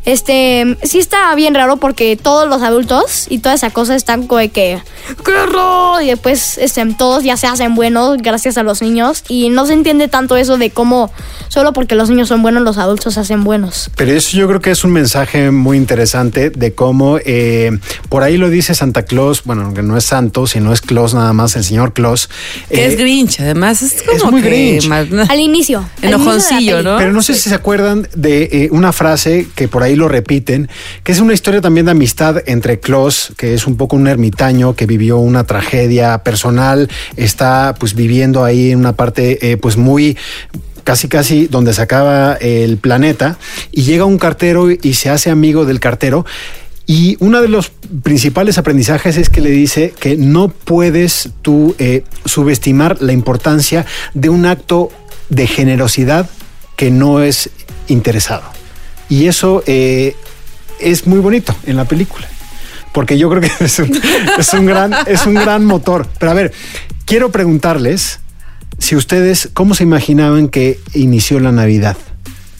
este, 0.05 0.77
sí 0.83 0.99
está 0.99 1.35
bien 1.35 1.55
raro 1.55 1.77
porque 1.79 2.17
todos 2.21 2.49
los 2.49 2.63
adultos 2.63 3.27
y 3.31 3.39
toda 3.39 3.55
esa 3.55 3.71
cosa 3.71 3.95
están 3.95 4.27
como 4.27 4.39
de 4.41 4.49
que, 4.51 4.79
¡qué 5.25 5.33
horror! 5.33 6.03
Y 6.03 6.07
después 6.09 6.59
este, 6.59 6.85
todos 6.99 7.25
ya 7.25 7.37
se 7.37 7.47
hacen 7.47 7.75
buenos 7.75 8.19
gracias 8.19 8.59
a 8.59 8.63
los 8.63 8.83
niños 8.83 9.25
y 9.29 9.49
no 9.49 9.67
se 9.67 9.73
entiende 9.73 10.09
tanto 10.09 10.37
eso 10.37 10.59
de 10.59 10.71
cómo 10.71 11.11
solo 11.49 11.73
porque 11.73 11.95
los 11.95 12.11
niños 12.11 12.29
son 12.29 12.43
buenos 12.43 12.63
los 12.63 12.79
adultos 12.79 13.15
se 13.15 13.21
hacen 13.21 13.45
buenos. 13.45 13.91
Pero 13.97 14.13
eso 14.13 14.37
yo 14.37 14.47
creo 14.49 14.61
que 14.61 14.71
es 14.71 14.85
un 14.85 14.93
mensaje 14.93 15.51
muy 15.51 15.77
interesante 15.77 16.51
de 16.51 16.75
cómo, 16.75 17.19
eh, 17.25 17.71
por 18.09 18.23
ahí 18.23 18.37
lo 18.37 18.51
dice 18.51 18.75
Santa 18.75 19.05
Claus, 19.05 19.43
bueno, 19.45 19.73
que 19.75 19.83
no 19.83 19.97
es 19.97 20.05
santo, 20.05 20.47
sino 20.47 20.73
es 20.73 20.81
Claus 20.81 21.15
nada 21.15 21.33
más, 21.33 21.57
el 21.57 21.65
señor 21.65 21.93
Claus. 21.93 22.29
Que 22.69 22.85
Eh, 22.85 22.87
es 22.87 22.97
Grinch, 22.99 23.41
además. 23.41 23.83
Es 23.83 24.03
como 24.21 24.33
muy 24.33 24.43
que 24.43 24.49
Grinch. 24.49 24.87
más- 24.89 25.07
Al 25.31 25.41
inicio. 25.41 25.79
al 25.79 25.81
inicio 25.81 25.89
Enojoncillo. 26.03 26.83
¿no? 26.83 26.97
Pero 26.99 27.13
no 27.13 27.23
sé 27.23 27.35
si 27.35 27.49
se 27.49 27.55
acuerdan 27.55 28.09
de 28.15 28.45
eh, 28.53 28.69
una 28.71 28.93
frase 28.93 29.47
que 29.55 29.69
por 29.69 29.83
ahí 29.83 29.94
lo 29.97 30.09
repiten, 30.09 30.69
que 31.03 31.13
es 31.13 31.21
una 31.21 31.35
historia 31.35 31.61
también 31.61 31.87
de 31.87 31.93
amistad 31.93 32.43
entre 32.47 32.81
Klaus, 32.81 33.33
que 33.37 33.55
es 33.55 33.67
un 33.67 33.77
poco 33.77 33.97
un 33.97 34.07
ermitaño 34.07 34.75
que 34.75 34.87
vivió 34.87 35.19
una 35.19 35.45
tragedia 35.45 36.19
personal, 36.19 36.89
está 37.17 37.75
pues 37.79 37.95
viviendo 37.95 38.45
ahí 38.45 38.71
en 38.73 38.79
una 38.79 38.95
parte 38.95 39.51
eh, 39.51 39.57
pues 39.57 39.77
muy 39.77 40.17
casi 40.85 41.09
casi 41.09 41.47
donde 41.47 41.73
se 41.73 41.83
acaba 41.83 42.35
el 42.35 42.77
planeta 42.77 43.39
y 43.73 43.83
llega 43.83 44.05
un 44.05 44.19
cartero 44.19 44.71
y 44.71 44.95
se 44.95 45.09
hace 45.09 45.31
amigo 45.31 45.65
del 45.65 45.81
cartero 45.81 46.27
y 46.87 47.17
uno 47.21 47.41
de 47.41 47.49
los 47.49 47.71
principales 48.03 48.59
aprendizajes 48.59 49.17
es 49.17 49.31
que 49.31 49.41
le 49.41 49.51
dice 49.51 49.95
que 49.99 50.17
no 50.17 50.49
puedes 50.49 51.31
tú 51.41 51.75
eh, 51.79 52.05
subestimar 52.27 53.01
la 53.01 53.13
importancia 53.13 53.87
de 54.13 54.29
un 54.29 54.45
acto 54.45 54.91
de 55.31 55.47
generosidad 55.47 56.29
que 56.77 56.91
no 56.91 57.23
es 57.23 57.51
interesado. 57.89 58.45
Y 59.09 59.27
eso 59.27 59.63
eh, 59.67 60.17
es 60.81 61.07
muy 61.07 61.21
bonito 61.21 61.55
en 61.67 61.77
la 61.77 61.85
película. 61.85 62.27
Porque 62.93 63.19
yo 63.19 63.29
creo 63.29 63.41
que 63.43 63.51
es 63.65 63.79
un, 63.79 64.01
es 64.39 64.53
un 64.53 64.67
gran, 64.67 64.95
es 65.07 65.27
un 65.27 65.35
gran 65.35 65.65
motor. 65.65 66.07
Pero 66.19 66.31
a 66.31 66.35
ver, 66.35 66.53
quiero 67.05 67.31
preguntarles 67.31 68.21
si 68.79 68.97
ustedes, 68.97 69.51
¿cómo 69.53 69.75
se 69.75 69.85
imaginaban 69.85 70.49
que 70.49 70.79
inició 70.95 71.41
la 71.41 71.53
Navidad? 71.53 71.97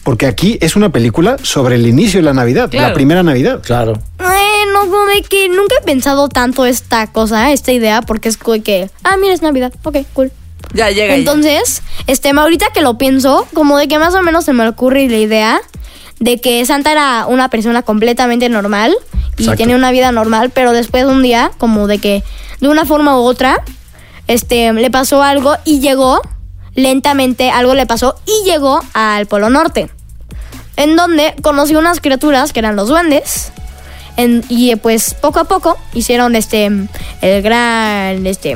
Porque 0.03 0.27
aquí 0.27 0.57
es 0.61 0.75
una 0.75 0.89
película 0.91 1.37
sobre 1.41 1.75
el 1.75 1.87
inicio 1.87 2.19
de 2.19 2.25
la 2.25 2.33
Navidad, 2.33 2.69
Claro. 2.69 2.89
la 2.89 2.93
primera 2.93 3.23
Navidad. 3.23 3.61
Claro. 3.63 3.93
Bueno, 4.19 4.79
como 4.81 5.05
de 5.07 5.23
que 5.23 5.49
nunca 5.49 5.75
he 5.81 5.83
pensado 5.83 6.29
tanto 6.29 6.65
esta 6.65 7.07
cosa, 7.07 7.51
esta 7.51 7.71
idea, 7.71 8.01
porque 8.03 8.29
es 8.29 8.37
como 8.37 8.53
de 8.53 8.61
que, 8.61 8.89
ah, 9.03 9.17
mira, 9.17 9.33
es 9.33 9.41
Navidad, 9.41 9.73
ok, 9.83 9.97
cool. 10.13 10.31
Ya 10.73 10.89
llega. 10.91 11.07
ya. 11.07 11.15
Entonces, 11.15 11.81
este, 12.05 12.29
ahorita 12.29 12.67
que 12.73 12.81
lo 12.81 12.97
pienso, 12.99 13.47
como 13.53 13.77
de 13.77 13.87
que 13.87 13.97
más 13.97 14.13
o 14.13 14.21
menos 14.21 14.45
se 14.45 14.53
me 14.53 14.67
ocurre 14.67 15.07
la 15.09 15.17
idea 15.17 15.61
de 16.19 16.39
que 16.39 16.65
Santa 16.65 16.91
era 16.91 17.25
una 17.27 17.49
persona 17.49 17.81
completamente 17.81 18.47
normal 18.49 18.95
y 19.37 19.43
Exacto. 19.43 19.63
tenía 19.63 19.75
una 19.75 19.91
vida 19.91 20.11
normal, 20.11 20.49
pero 20.49 20.71
después 20.71 21.05
de 21.05 21.11
un 21.11 21.21
día, 21.23 21.51
como 21.57 21.87
de 21.87 21.97
que 21.99 22.23
de 22.61 22.69
una 22.69 22.85
forma 22.85 23.17
u 23.19 23.23
otra, 23.23 23.61
este, 24.27 24.71
le 24.73 24.89
pasó 24.89 25.21
algo 25.23 25.55
y 25.65 25.79
llegó 25.81 26.21
lentamente, 26.73 27.51
algo 27.51 27.73
le 27.75 27.85
pasó 27.85 28.15
y 28.25 28.49
llegó 28.49 28.81
al 28.93 29.25
Polo 29.27 29.49
Norte, 29.49 29.89
en 30.77 30.95
donde 30.95 31.35
conoció 31.41 31.79
unas 31.79 31.99
criaturas 32.01 32.53
que 32.53 32.59
eran 32.59 32.75
los 32.75 32.87
duendes. 32.89 33.51
en- 34.17 34.45
y 34.47 34.73
pues 34.77 35.13
poco 35.13 35.39
a 35.41 35.43
poco 35.43 35.77
hicieron 35.93 36.37
este 36.37 36.67
el 37.21 37.41
gran 37.41 38.25
este 38.25 38.55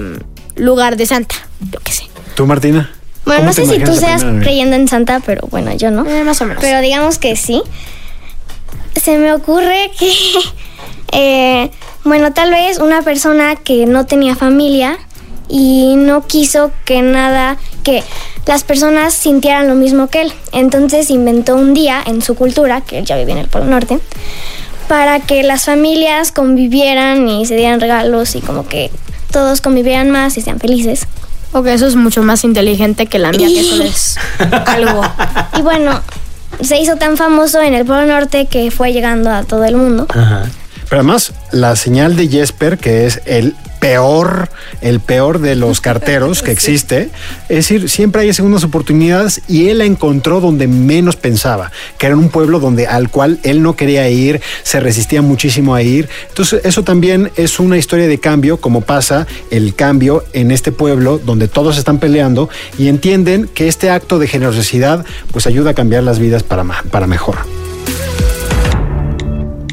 lugar 0.56 0.96
de 0.96 1.06
Santa, 1.06 1.36
yo 1.72 1.80
qué 1.84 1.92
sé. 1.92 2.04
¿Tú, 2.36 2.48
Martina? 2.48 2.89
Bueno, 3.29 3.41
¿Cómo 3.41 3.50
no 3.50 3.53
sé 3.53 3.77
si 3.77 3.83
tú 3.83 3.95
seas 3.95 4.24
creyendo 4.24 4.75
en 4.75 4.88
Santa, 4.88 5.21
pero 5.24 5.48
bueno, 5.51 5.71
yo 5.75 5.91
no. 5.91 6.03
Eh, 6.03 6.24
más 6.24 6.41
o 6.41 6.45
menos. 6.45 6.63
Pero 6.63 6.81
digamos 6.81 7.19
que 7.19 7.36
sí. 7.36 7.62
Se 8.95 9.19
me 9.19 9.31
ocurre 9.33 9.91
que, 10.00 10.12
eh, 11.12 11.69
bueno, 12.03 12.33
tal 12.33 12.50
vez 12.50 12.79
una 12.79 13.03
persona 13.03 13.55
que 13.55 13.86
no 13.86 14.07
tenía 14.07 14.36
familia 14.36 14.98
y 15.48 15.93
no 15.95 16.25
quiso 16.25 16.71
que 16.86 17.03
nada, 17.03 17.59
que 17.83 18.03
las 18.48 18.63
personas 18.63 19.13
sintieran 19.13 19.67
lo 19.67 19.75
mismo 19.75 20.07
que 20.07 20.21
él. 20.21 20.33
Entonces 20.51 21.12
inventó 21.12 21.55
un 21.55 21.75
día 21.75 22.01
en 22.03 22.24
su 22.24 22.33
cultura, 22.33 22.81
que 22.81 22.98
él 22.98 23.05
ya 23.05 23.15
vivía 23.15 23.36
en 23.36 23.41
el 23.41 23.48
Polo 23.48 23.65
Norte, 23.65 24.00
para 24.88 25.19
que 25.19 25.43
las 25.43 25.65
familias 25.65 26.31
convivieran 26.31 27.29
y 27.29 27.45
se 27.45 27.55
dieran 27.57 27.79
regalos 27.79 28.36
y 28.36 28.41
como 28.41 28.67
que 28.67 28.89
todos 29.31 29.62
convivieran 29.62 30.09
más 30.09 30.36
y 30.36 30.41
sean 30.41 30.59
felices. 30.59 31.05
Ok, 31.51 31.68
eso 31.68 31.88
es 31.88 31.96
mucho 31.96 32.22
más 32.24 32.44
inteligente 32.44 33.08
que 33.08 33.20
la 33.20 33.32
mía, 33.32 33.48
que 33.48 33.60
eso 33.60 33.82
es 33.82 34.15
algo. 34.65 35.01
Y 35.58 35.62
bueno, 35.62 36.00
se 36.62 36.79
hizo 36.79 36.96
tan 36.96 37.18
famoso 37.18 37.62
en 37.62 37.74
el 37.74 37.86
Polo 37.86 38.06
Norte 38.06 38.46
que 38.46 38.72
fue 38.72 38.94
llegando 38.94 39.29
a 39.29 39.44
todo 39.44 39.65
el 39.65 39.75
mundo. 39.75 40.08
Ajá. 40.10 40.44
Pero 40.89 41.01
además, 41.01 41.34
la 41.51 41.75
señal 41.75 42.15
de 42.15 42.27
Jesper, 42.27 42.79
que 42.79 43.05
es 43.05 43.22
el 43.25 43.55
peor, 43.79 44.50
el 44.81 45.00
peor 45.00 45.39
de 45.39 45.55
los 45.55 45.81
carteros 45.81 46.41
que 46.41 46.51
existe, 46.51 47.10
es 47.48 47.55
decir, 47.55 47.89
siempre 47.89 48.24
hay 48.24 48.34
segundas 48.34 48.63
oportunidades 48.63 49.41
y 49.48 49.69
él 49.69 49.77
la 49.77 49.86
encontró 49.86 50.41
donde 50.41 50.67
menos 50.67 51.15
pensaba, 51.15 51.72
que 51.98 52.08
era 52.08 52.13
en 52.13 52.19
un 52.19 52.29
pueblo 52.29 52.60
donde 52.60 52.88
al 52.88 53.10
cual 53.10 53.39
él 53.43 53.62
no 53.62 53.75
quería 53.75 54.10
ir, 54.10 54.41
se 54.63 54.79
resistía 54.79 55.22
muchísimo 55.22 55.75
a 55.75 55.84
ir. 55.84 56.10
Entonces, 56.29 56.62
eso 56.65 56.84
también 56.84 57.31
es 57.36 57.60
una 57.60 57.77
historia 57.77 58.08
de 58.08 58.19
cambio, 58.19 58.58
como 58.58 58.81
pasa 58.81 59.27
el 59.51 59.75
cambio 59.75 60.24
en 60.34 60.50
este 60.50 60.72
pueblo 60.72 61.19
donde 61.24 61.48
todos 61.48 61.77
están 61.77 62.00
peleando 62.00 62.50
y 62.77 62.88
entienden 62.88 63.48
que 63.53 63.67
este 63.67 63.91
acto 63.91 64.17
de 64.17 64.27
generosidad 64.27 65.05
pues 65.31 65.46
ayuda 65.46 65.72
a 65.72 65.74
cambiar 65.75 66.03
las 66.03 66.17
vidas 66.17 66.41
para, 66.41 66.65
para 66.89 67.05
mejor. 67.05 67.59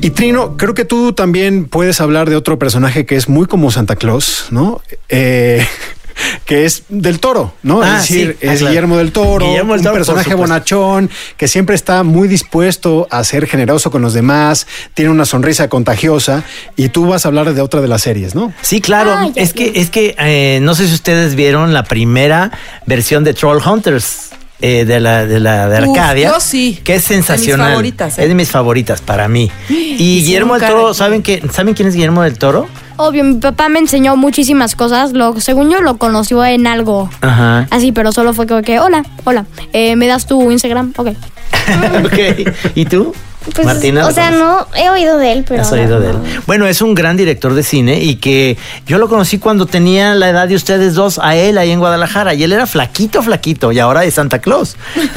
Y 0.07 0.11
Trino, 0.11 0.57
creo 0.57 0.73
que 0.73 0.85
tú 0.85 1.15
también 1.15 1.65
puedes 1.65 2.01
hablar 2.01 2.31
de 2.31 2.37
otro 2.37 2.61
personaje 2.61 3.07
que 3.07 3.17
es 3.17 3.29
muy 3.29 3.47
como 3.47 3.73
Santa 3.73 3.97
Claus, 3.97 4.47
¿no? 4.51 4.81
Eh, 5.09 5.67
que 6.45 6.65
es 6.65 6.85
del 6.89 7.19
toro, 7.19 7.55
¿no? 7.65 7.83
Ah, 7.83 7.97
es 7.97 8.03
decir, 8.03 8.37
sí. 8.41 8.47
Ah, 8.47 8.53
es 8.53 8.61
claro. 8.61 8.71
Guillermo 8.71 8.99
del 8.99 9.11
Toro, 9.11 9.47
Guillermo 9.47 9.73
del 9.73 9.83
Toro, 9.83 9.95
un 9.95 9.99
personaje 9.99 10.35
bonachón, 10.37 11.11
que 11.37 11.49
siempre 11.49 11.75
está 11.75 12.05
muy 12.05 12.29
dispuesto 12.29 13.09
a 13.11 13.25
ser 13.25 13.49
generoso 13.49 13.91
con 13.91 14.01
los 14.01 14.15
demás, 14.15 14.69
tiene 14.95 15.11
una 15.11 15.25
sonrisa 15.25 15.69
contagiosa, 15.69 16.45
y 16.77 16.91
tú 16.91 17.09
vas 17.09 17.25
a 17.25 17.29
hablar 17.29 17.53
de 17.53 17.61
otra 17.61 17.81
de 17.81 17.89
las 17.89 18.03
series, 18.03 18.37
¿no? 18.37 18.53
Sí, 18.63 18.81
claro. 18.81 19.11
Ah, 19.13 19.31
es 19.35 19.55
que, 19.55 19.73
es 19.75 19.91
que 19.91 20.15
eh, 20.21 20.61
no 20.63 20.77
sé 20.77 20.87
si 20.87 20.95
ustedes 20.95 21.35
vieron 21.35 21.75
la 21.75 21.83
primera 21.83 22.53
versión 22.87 23.25
de 23.25 23.35
Troll 23.35 23.61
Hunters. 23.61 24.36
Eh, 24.61 24.85
de 24.85 25.01
la 25.01 25.27
de 25.27 25.41
la 25.41 25.69
de 25.69 25.87
Uf, 25.87 25.97
Arcadia 25.99 26.31
yo 26.33 26.41
sí. 26.41 26.81
que 26.83 26.95
es 26.95 27.09
De 27.09 27.17
mis 27.17 27.27
sensacional 27.27 27.69
favoritas, 27.71 28.19
¿eh? 28.19 28.23
es 28.23 28.29
de 28.29 28.35
mis 28.35 28.51
favoritas 28.51 29.01
para 29.01 29.29
mí 29.29 29.51
y 29.69 30.23
Guillermo 30.23 30.59
del 30.59 30.69
Toro 30.69 30.95
saben 30.95 31.23
que 31.23 31.43
saben 31.53 31.75
quién 31.75 31.89
es 31.89 31.95
Guillermo 31.95 32.23
del 32.23 32.39
Toro 32.39 32.67
Obvio, 32.99 33.25
mi 33.25 33.35
papá 33.35 33.69
me 33.69 33.79
enseñó 33.79 34.17
muchísimas 34.17 34.75
cosas. 34.75 35.13
Lo, 35.13 35.39
según 35.39 35.69
yo, 35.71 35.83
lo 35.83 35.99
conoció 35.99 36.43
en 36.47 36.67
algo. 36.67 37.11
ajá 37.21 37.67
Así, 37.71 37.93
pero 37.93 38.11
solo 38.11 38.33
fue 38.33 38.47
como 38.47 38.63
que, 38.63 38.81
hola, 38.81 39.05
hola, 39.25 39.45
eh, 39.75 39.97
¿me 39.97 40.07
das 40.07 40.27
tu 40.27 40.51
Instagram? 40.51 40.95
Ok. 40.97 41.09
Ok. 42.05 42.49
y 42.75 42.85
tú 42.87 43.13
Pues, 43.55 43.67
Martina 43.67 44.05
o 44.05 44.09
¿lo 44.09 44.15
sea, 44.15 44.31
no 44.31 44.67
he 44.75 44.91
oído 44.91 45.19
de 45.19 45.33
él, 45.33 45.45
pero. 45.47 45.63
Has 45.63 45.73
oído 45.73 46.01
de 46.01 46.11
él. 46.11 46.17
Bueno, 46.47 46.67
es 46.67 46.83
un 46.83 46.95
gran 46.95 47.17
director 47.17 47.55
de 47.55 47.63
cine 47.63 48.03
y 48.03 48.17
que 48.17 48.57
yo 48.87 48.99
lo 48.99 49.09
conocí 49.09 49.39
cuando 49.39 49.67
tenía 49.67 50.15
la 50.15 50.31
edad 50.31 50.49
de 50.49 50.55
ustedes 50.55 50.95
dos, 50.95 51.19
a 51.19 51.37
él 51.37 51.59
ahí 51.59 51.71
en 51.71 51.79
Guadalajara. 51.79 52.35
Y 52.35 52.43
él 52.43 52.53
era 52.53 52.67
flaquito, 52.67 53.23
flaquito, 53.23 53.73
y 53.73 53.79
ahora 53.79 54.05
es 54.05 54.15
Santa 54.15 54.41
Claus. 54.41 54.77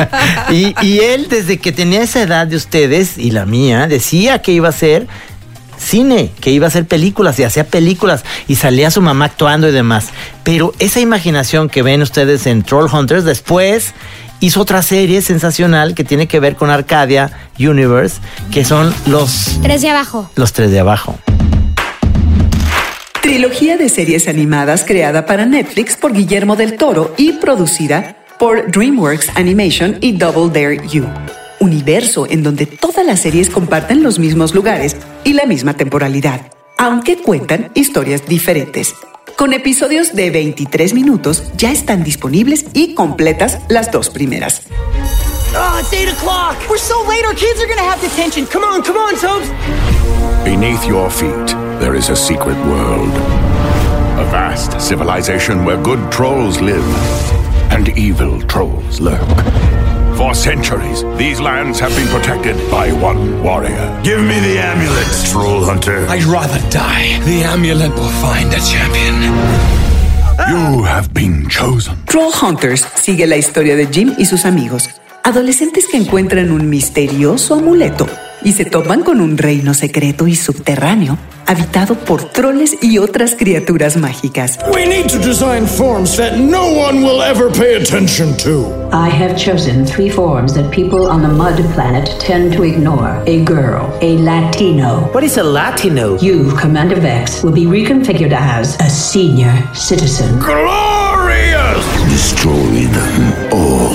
y, 0.50 0.74
y 0.82 1.00
él, 1.00 1.28
desde 1.28 1.58
que 1.58 1.72
tenía 1.72 2.02
esa 2.02 2.22
edad 2.22 2.46
de 2.46 2.56
ustedes 2.56 3.18
y 3.18 3.30
la 3.30 3.46
mía, 3.46 3.86
decía 3.86 4.40
que 4.42 4.52
iba 4.52 4.68
a 4.68 4.72
ser 4.72 5.06
cine, 5.80 6.30
que 6.40 6.50
iba 6.50 6.66
a 6.66 6.68
hacer 6.68 6.86
películas 6.86 7.38
y 7.38 7.44
hacía 7.44 7.64
películas 7.64 8.24
y 8.46 8.56
salía 8.56 8.90
su 8.90 9.00
mamá 9.00 9.26
actuando 9.26 9.68
y 9.68 9.72
demás. 9.72 10.08
Pero 10.44 10.72
esa 10.78 11.00
imaginación 11.00 11.68
que 11.68 11.82
ven 11.82 12.02
ustedes 12.02 12.46
en 12.46 12.62
Troll 12.62 12.90
Hunters 12.92 13.24
después 13.24 13.94
hizo 14.40 14.60
otra 14.60 14.82
serie 14.82 15.22
sensacional 15.22 15.94
que 15.94 16.04
tiene 16.04 16.26
que 16.26 16.40
ver 16.40 16.56
con 16.56 16.70
Arcadia 16.70 17.30
Universe, 17.58 18.20
que 18.50 18.64
son 18.64 18.92
los 19.06 19.58
Tres 19.62 19.82
de 19.82 19.90
abajo. 19.90 20.30
los 20.36 20.52
tres 20.52 20.70
de 20.70 20.80
abajo. 20.80 21.18
Trilogía 23.22 23.76
de 23.76 23.88
series 23.88 24.26
animadas 24.28 24.84
creada 24.84 25.26
para 25.26 25.44
Netflix 25.46 25.96
por 25.96 26.12
Guillermo 26.12 26.56
del 26.56 26.76
Toro 26.76 27.14
y 27.16 27.32
producida 27.34 28.16
por 28.38 28.70
DreamWorks 28.70 29.30
Animation 29.36 29.98
y 30.00 30.12
Double 30.12 30.48
Dare 30.48 30.80
You. 30.88 31.04
Universo 31.60 32.26
en 32.28 32.42
donde 32.42 32.64
todas 32.64 33.04
las 33.04 33.20
series 33.20 33.50
comparten 33.50 34.02
los 34.02 34.18
mismos 34.18 34.54
lugares 34.54 34.96
y 35.24 35.34
la 35.34 35.44
misma 35.44 35.74
temporalidad, 35.74 36.40
aunque 36.78 37.18
cuentan 37.18 37.70
historias 37.74 38.26
diferentes. 38.26 38.94
Con 39.40 39.54
episodios 39.54 40.14
de 40.14 40.30
23 40.30 40.92
minutos 40.92 41.44
ya 41.56 41.72
están 41.72 42.04
disponibles 42.04 42.66
y 42.74 42.92
completas 42.92 43.58
las 43.70 43.90
dos 43.90 44.10
primeras. 44.10 44.64
Oh, 45.56 45.80
it's 45.80 45.90
8 45.94 46.10
o'clock. 46.10 46.58
We're 46.68 46.76
so 46.76 47.02
late, 47.08 47.24
our 47.24 47.34
kids 47.34 47.58
are 47.58 47.66
gonna 47.66 47.80
have 47.80 48.02
detention. 48.02 48.44
Come 48.44 48.64
on, 48.64 48.82
come 48.82 48.98
on, 48.98 49.14
Tobes. 49.18 49.48
Beneath 50.44 50.86
your 50.86 51.08
feet, 51.10 51.56
there 51.80 51.96
is 51.96 52.10
a 52.10 52.14
secret 52.14 52.58
world. 52.66 53.16
A 54.18 54.28
vast 54.30 54.78
civilization 54.78 55.64
where 55.64 55.78
good 55.82 56.12
trolls 56.12 56.60
live 56.60 56.84
and 57.70 57.88
evil 57.96 58.42
trolls 58.42 59.00
lurk. 59.00 59.26
For 60.20 60.34
centuries, 60.34 61.02
these 61.16 61.40
lands 61.40 61.80
have 61.80 61.96
been 61.96 62.06
protected 62.08 62.54
by 62.70 62.92
one 62.92 63.42
warrior. 63.42 63.88
Give 64.04 64.20
me 64.20 64.38
the 64.38 64.58
amulet, 64.58 65.06
troll 65.24 65.64
hunter. 65.64 66.06
I'd 66.10 66.24
rather 66.24 66.60
die. 66.68 67.18
The 67.24 67.44
amulet 67.44 67.90
will 67.94 68.12
find 68.20 68.52
a 68.52 68.60
champion. 68.60 69.22
You 70.50 70.84
have 70.84 71.14
been 71.14 71.48
chosen. 71.48 71.96
Troll 72.04 72.32
Hunters 72.32 72.84
sigue 72.96 73.26
la 73.26 73.38
historia 73.38 73.76
de 73.76 73.86
Jim 73.86 74.14
y 74.18 74.26
sus 74.26 74.44
amigos, 74.44 74.90
adolescentes 75.24 75.86
que 75.90 75.96
encuentran 75.96 76.52
un 76.52 76.68
misterioso 76.68 77.54
amuleto 77.54 78.06
y 78.44 78.52
se 78.52 78.66
topan 78.66 79.02
con 79.02 79.22
un 79.22 79.38
reino 79.38 79.72
secreto 79.72 80.26
y 80.26 80.36
subterráneo 80.36 81.16
habitado 81.50 81.96
por 81.96 82.22
troles 82.22 82.78
y 82.80 82.98
otras 82.98 83.34
criaturas 83.34 83.96
mágicas. 83.96 84.56
We 84.72 84.86
need 84.86 85.08
to 85.08 85.18
design 85.18 85.66
forms 85.66 86.16
that 86.16 86.38
no 86.38 86.70
one 86.70 87.02
will 87.02 87.22
ever 87.22 87.50
pay 87.50 87.74
attention 87.74 88.36
to. 88.38 88.88
I 88.92 89.08
have 89.08 89.36
chosen 89.36 89.84
three 89.84 90.08
forms 90.10 90.54
that 90.54 90.70
people 90.70 91.08
on 91.10 91.22
the 91.22 91.28
mud 91.28 91.56
planet 91.74 92.08
tend 92.20 92.52
to 92.52 92.62
ignore. 92.62 93.20
A 93.26 93.44
girl, 93.44 93.92
a 94.00 94.16
Latino. 94.18 95.10
What 95.12 95.24
is 95.24 95.38
a 95.38 95.42
Latino? 95.42 96.16
You, 96.20 96.54
Commander 96.56 97.00
Vex, 97.00 97.42
will 97.42 97.52
be 97.52 97.66
reconfigured 97.66 98.32
as 98.32 98.76
a 98.80 98.88
senior 98.88 99.52
citizen. 99.74 100.38
Glorious! 100.38 101.84
Destroy 102.10 102.86
them 102.86 103.52
all. 103.52 103.90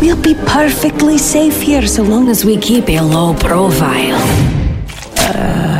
We'll 0.00 0.22
be 0.22 0.34
perfectly 0.46 1.18
safe 1.18 1.60
here 1.60 1.86
so 1.88 2.04
long 2.04 2.28
as 2.28 2.44
we 2.44 2.56
keep 2.56 2.88
a 2.88 3.00
low 3.00 3.34
profile. 3.34 4.22
Uh, 5.24 5.71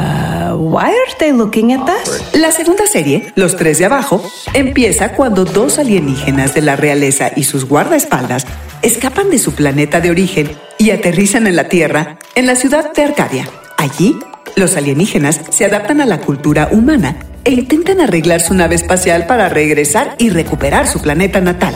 why 0.63 0.87
are 0.87 1.15
they 1.19 1.33
looking 1.33 1.73
at 1.73 1.89
us? 1.89 2.23
La 2.35 2.53
segunda 2.53 2.87
serie, 2.87 3.33
Los 3.35 3.57
Tres 3.57 3.79
de 3.79 3.87
Abajo, 3.87 4.23
empieza 4.55 5.13
cuando 5.13 5.45
dos 5.45 5.79
alienígenas 5.79 6.55
de 6.55 6.63
la 6.63 6.77
realeza 6.77 7.31
y 7.35 7.45
sus 7.45 7.65
guardaespaldas 7.65 8.47
escapan 8.83 9.31
de 9.31 9.39
su 9.39 9.55
planeta 9.55 10.01
de 10.01 10.11
origen 10.11 10.53
y 10.79 10.91
aterrizan 10.91 11.47
en 11.47 11.57
la 11.57 11.69
Tierra, 11.69 12.19
en 12.35 12.47
la 12.47 12.57
ciudad 12.57 12.93
de 12.93 13.03
Arcadia. 13.03 13.49
Allí, 13.77 14.17
los 14.57 14.77
alienígenas 14.77 15.41
se 15.51 15.65
adaptan 15.65 16.01
a 16.01 16.07
la 16.07 16.21
cultura 16.21 16.69
humana 16.71 17.17
e 17.45 17.53
intentan 17.53 18.01
arreglar 18.01 18.41
su 18.41 18.55
nave 18.55 18.77
espacial 18.77 19.27
para 19.27 19.49
regresar 19.49 20.15
y 20.19 20.31
recuperar 20.31 20.87
su 20.87 21.01
planeta 21.01 21.41
natal, 21.41 21.75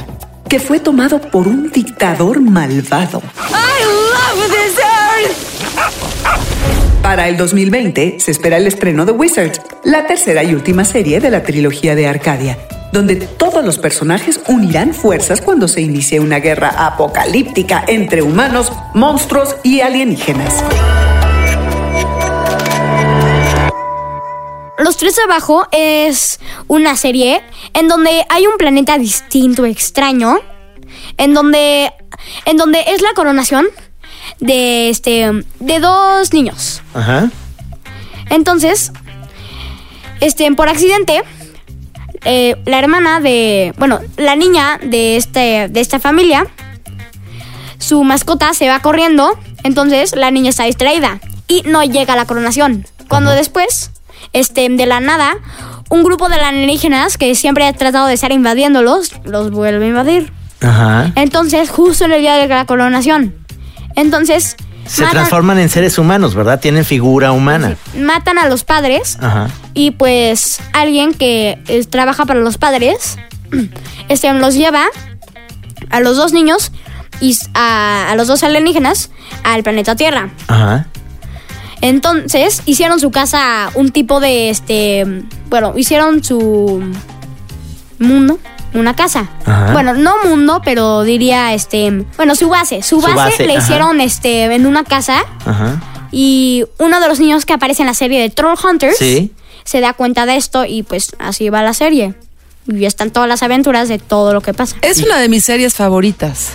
que 0.49 0.61
fue 0.61 0.79
tomado 0.79 1.21
por 1.21 1.49
un 1.49 1.71
dictador 1.71 2.41
malvado. 2.41 3.21
I 3.51 3.85
love 3.85 4.51
this 4.51 4.79
earth! 4.79 5.46
Para 7.07 7.29
el 7.29 7.37
2020 7.37 8.19
se 8.19 8.33
espera 8.33 8.57
el 8.57 8.67
estreno 8.67 9.07
de 9.07 9.13
Wizards, 9.13 9.61
la 9.85 10.09
tercera 10.09 10.43
y 10.43 10.53
última 10.53 10.85
serie 10.85 11.21
de 11.21 11.31
la 11.31 11.45
trilogía 11.45 11.95
de 11.95 12.09
Arcadia, 12.09 12.59
donde 12.93 13.15
todos 13.15 13.65
los 13.65 13.79
personajes 13.79 14.41
unirán 14.49 14.93
fuerzas 14.93 15.41
cuando 15.41 15.69
se 15.69 15.83
inicie 15.83 16.19
una 16.19 16.41
guerra 16.41 16.71
apocalíptica 16.85 17.85
entre 17.87 18.23
humanos, 18.23 18.73
monstruos 18.93 19.55
y 19.63 19.83
alienígenas. 19.83 20.65
Los 24.81 24.97
Tres 24.97 25.17
Abajo 25.21 25.69
es 25.71 26.41
una 26.67 26.97
serie 26.97 27.41
en 27.73 27.87
donde 27.87 28.27
hay 28.29 28.49
un 28.49 28.57
planeta 28.59 28.99
distinto, 28.99 29.65
extraño, 29.65 30.41
en 31.19 31.35
donde, 31.35 31.93
en 32.47 32.57
donde 32.57 32.81
es 32.89 33.01
la 33.01 33.13
coronación 33.15 33.67
de, 34.41 34.89
este, 34.89 35.45
de 35.61 35.81
dos 35.81 36.33
niños. 36.33 36.83
Ajá. 36.95 37.31
Entonces, 38.31 38.93
este, 40.21 40.51
por 40.53 40.69
accidente, 40.69 41.23
eh, 42.25 42.57
la 42.65 42.79
hermana 42.79 43.21
de, 43.21 43.75
bueno, 43.79 44.01
la 44.17 44.37
niña 44.37 44.79
de, 44.83 45.17
este, 45.17 45.69
de 45.69 45.81
esta 45.81 46.01
familia, 46.01 46.47
su 47.79 48.03
mascota 48.05 48.53
se 48.55 48.69
va 48.69 48.81
corriendo, 48.81 49.39
entonces 49.63 50.17
la 50.17 50.31
niña 50.31 50.51
está 50.51 50.65
distraída 50.65 51.21
y 51.47 51.63
no 51.67 51.85
llega 51.85 52.15
a 52.15 52.17
la 52.17 52.27
coronación. 52.27 52.87
Cuando 53.09 53.31
después, 53.31 53.91
este, 54.33 54.69
de 54.69 54.87
la 54.87 55.01
nada, 55.01 55.37
un 55.89 56.03
grupo 56.03 56.29
de 56.29 56.37
alienígenas 56.37 57.17
que 57.19 57.35
siempre 57.35 57.67
ha 57.67 57.73
tratado 57.73 58.07
de 58.07 58.15
estar 58.15 58.33
invadiéndolos, 58.33 59.13
los 59.25 59.51
vuelve 59.51 59.85
a 59.85 59.89
invadir. 59.89 60.33
Ajá. 60.61 61.13
Entonces, 61.15 61.71
justo 61.71 62.07
en 62.07 62.13
el 62.13 62.23
día 62.23 62.35
de 62.35 62.49
la 62.49 62.65
coronación. 62.65 63.46
Entonces, 63.97 64.57
Se 64.87 65.03
matan- 65.03 65.11
transforman 65.13 65.59
en 65.59 65.69
seres 65.69 65.99
humanos, 65.99 66.35
¿verdad? 66.37 66.61
Tienen 66.61 66.85
figura 66.85 67.33
humana. 67.33 67.77
matan 67.99 68.39
a 68.39 68.47
los 68.49 68.63
padres 68.63 69.19
Ajá. 69.21 69.49
y 69.75 69.91
pues 69.91 70.61
alguien 70.73 71.13
que 71.15 71.59
eh, 71.67 71.85
trabaja 71.87 72.25
para 72.25 72.39
los 72.41 72.57
padres 72.59 73.19
este, 74.09 74.33
los 74.35 74.55
lleva 74.55 74.85
a 75.91 76.01
los 76.01 76.17
dos 76.17 76.33
niños 76.33 76.71
y 77.21 77.37
a, 77.55 78.11
a 78.11 78.15
los 78.15 78.29
dos 78.29 78.43
alienígenas 78.45 79.11
al 79.43 79.63
planeta 79.65 79.97
Tierra. 79.97 80.31
Ajá. 80.47 80.87
Entonces 81.81 82.63
hicieron 82.67 83.01
su 83.01 83.11
casa 83.11 83.71
un 83.75 83.91
tipo 83.91 84.19
de 84.21 84.51
este, 84.51 85.05
bueno, 85.51 85.75
hicieron 85.77 86.25
su 86.25 86.83
mundo, 87.99 88.39
una 88.75 88.95
casa. 88.97 89.29
Ajá. 89.45 89.73
Bueno, 89.73 89.95
no 89.95 90.17
mundo, 90.25 90.61
pero 90.65 91.03
diría 91.03 91.55
este, 91.55 92.05
bueno, 92.17 92.35
su 92.35 92.49
base, 92.49 92.83
su 92.83 93.01
Su 93.01 93.03
base, 93.07 93.15
base, 93.17 93.47
le 93.47 93.57
ajá. 93.57 93.63
hicieron 93.65 94.01
este 94.01 94.45
en 94.45 94.67
una 94.67 94.85
casa 94.85 95.25
Ajá. 95.45 95.81
y 96.13 96.65
uno 96.79 97.01
de 97.01 97.09
los 97.09 97.21
niños 97.21 97.45
que 97.47 97.53
aparece 97.55 97.83
en 97.83 97.87
la 97.89 97.95
serie 97.95 98.21
de 98.21 98.29
Troll 98.31 98.57
Hunters 98.63 98.99
Sí. 98.99 99.33
se 99.65 99.81
da 99.81 99.93
cuenta 99.95 100.27
de 100.27 100.37
esto 100.37 100.65
y 100.65 100.83
pues 100.83 101.15
así 101.19 101.49
va 101.49 101.63
la 101.63 101.75
serie. 101.75 102.15
Y 102.69 102.85
están 102.85 103.11
todas 103.13 103.29
las 103.29 103.43
aventuras 103.45 103.89
de 103.89 103.99
todo 103.99 104.33
lo 104.35 104.41
que 104.41 104.53
pasa. 104.53 104.77
Es 104.83 105.01
una 105.03 105.19
de 105.19 105.29
mis 105.29 105.45
series 105.45 105.75
favoritas. 105.75 106.51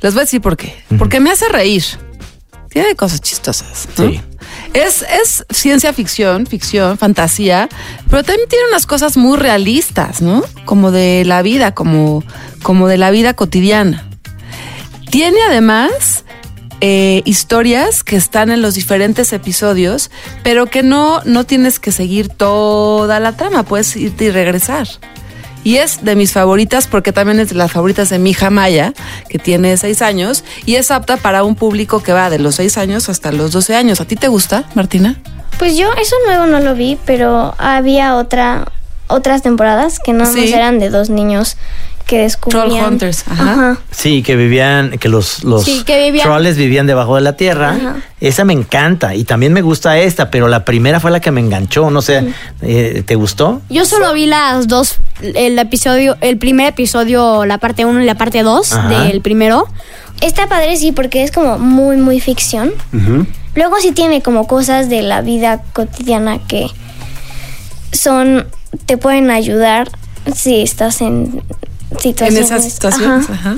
Les 0.00 0.14
voy 0.14 0.22
a 0.22 0.24
decir 0.24 0.40
por 0.40 0.56
qué. 0.56 0.82
Porque 0.98 1.20
me 1.20 1.30
hace 1.30 1.48
reír. 1.50 1.84
Tiene 2.70 2.94
cosas 2.96 3.20
chistosas. 3.20 3.86
¿no? 3.98 4.08
Sí. 4.08 4.20
Es, 4.72 5.02
es 5.02 5.44
ciencia 5.50 5.92
ficción, 5.92 6.46
ficción, 6.46 6.96
fantasía, 6.96 7.68
pero 8.08 8.22
también 8.22 8.48
tiene 8.48 8.66
unas 8.68 8.86
cosas 8.86 9.16
muy 9.16 9.36
realistas, 9.36 10.22
¿no? 10.22 10.44
Como 10.64 10.92
de 10.92 11.24
la 11.24 11.42
vida, 11.42 11.74
como, 11.74 12.22
como 12.62 12.86
de 12.86 12.96
la 12.96 13.10
vida 13.10 13.34
cotidiana. 13.34 14.08
Tiene 15.10 15.38
además 15.42 16.24
eh, 16.80 17.22
historias 17.24 18.04
que 18.04 18.16
están 18.16 18.50
en 18.50 18.62
los 18.62 18.74
diferentes 18.74 19.32
episodios, 19.32 20.10
pero 20.44 20.66
que 20.66 20.82
no, 20.82 21.20
no 21.24 21.44
tienes 21.44 21.80
que 21.80 21.92
seguir 21.92 22.28
toda 22.28 23.20
la 23.20 23.36
trama, 23.36 23.64
puedes 23.64 23.94
irte 23.96 24.26
y 24.26 24.30
regresar. 24.30 24.86
Y 25.62 25.76
es 25.76 26.02
de 26.04 26.16
mis 26.16 26.32
favoritas 26.32 26.86
porque 26.86 27.12
también 27.12 27.38
es 27.40 27.50
de 27.50 27.54
las 27.54 27.70
favoritas 27.72 28.08
de 28.08 28.18
mi 28.18 28.30
hija 28.30 28.48
Maya, 28.50 28.94
que 29.28 29.38
tiene 29.38 29.76
seis 29.76 30.00
años, 30.02 30.42
y 30.64 30.76
es 30.76 30.90
apta 30.90 31.16
para 31.18 31.44
un 31.44 31.54
público 31.54 32.02
que 32.02 32.12
va 32.12 32.30
de 32.30 32.38
los 32.38 32.54
seis 32.54 32.78
años 32.78 33.08
hasta 33.08 33.30
los 33.30 33.52
12 33.52 33.74
años. 33.76 34.00
¿A 34.00 34.04
ti 34.06 34.16
te 34.16 34.28
gusta, 34.28 34.64
Martina? 34.74 35.20
Pues 35.58 35.76
yo 35.76 35.90
eso 36.00 36.16
nuevo 36.26 36.46
no 36.46 36.60
lo 36.60 36.74
vi, 36.74 36.98
pero 37.04 37.54
había 37.58 38.16
otra 38.16 38.72
otras 39.12 39.42
temporadas 39.42 39.98
que 39.98 40.12
no 40.12 40.24
Sí. 40.24 40.52
eran 40.54 40.78
de 40.78 40.88
dos 40.88 41.10
niños 41.10 41.56
que 42.10 42.18
descubrían. 42.18 42.68
Troll 42.68 42.84
Hunters, 42.92 43.24
ajá. 43.28 43.52
Ajá. 43.52 43.78
Sí, 43.92 44.24
que 44.24 44.34
vivían, 44.34 44.98
que 44.98 45.08
los, 45.08 45.44
los 45.44 45.62
Sí, 45.64 45.84
que 45.86 46.10
vivían- 46.10 46.24
trolls 46.26 46.56
vivían 46.56 46.88
debajo 46.88 47.14
de 47.14 47.20
la 47.20 47.36
tierra. 47.36 47.70
Ajá. 47.70 47.96
Esa 48.20 48.44
me 48.44 48.52
encanta 48.52 49.14
y 49.14 49.22
también 49.22 49.52
me 49.52 49.62
gusta 49.62 49.96
esta, 49.96 50.28
pero 50.28 50.48
la 50.48 50.64
primera 50.64 50.98
fue 50.98 51.12
la 51.12 51.20
que 51.20 51.30
me 51.30 51.40
enganchó. 51.40 51.88
No 51.90 52.02
sé, 52.02 52.32
eh, 52.62 53.04
¿te 53.06 53.14
gustó? 53.14 53.62
Yo 53.70 53.84
solo 53.84 54.12
vi 54.12 54.26
las 54.26 54.66
dos, 54.66 54.96
el 55.22 55.56
episodio, 55.58 56.16
el 56.20 56.36
primer 56.36 56.66
episodio, 56.66 57.46
la 57.46 57.58
parte 57.58 57.84
1 57.84 58.02
y 58.02 58.06
la 58.06 58.16
parte 58.16 58.42
2 58.42 58.72
Ajá. 58.72 58.88
del 59.04 59.20
primero. 59.20 59.68
Está 60.20 60.48
padre 60.48 60.76
sí 60.76 60.90
porque 60.90 61.22
es 61.22 61.30
como 61.30 61.58
muy 61.58 61.96
muy 61.96 62.18
ficción. 62.20 62.72
Luego 63.54 63.76
sí 63.80 63.92
tiene 63.92 64.20
como 64.20 64.48
cosas 64.48 64.88
de 64.90 65.02
la 65.02 65.20
vida 65.22 65.62
cotidiana 65.72 66.40
que 66.48 66.66
son 67.92 68.46
te 68.86 68.96
pueden 68.98 69.30
ayudar 69.30 69.90
si 70.34 70.60
estás 70.62 71.00
en 71.00 71.42
En 71.90 71.98
situaciones. 71.98 72.46
esas 72.50 72.64
situaciones. 72.72 73.28
Ajá. 73.30 73.50
Ajá. 73.52 73.56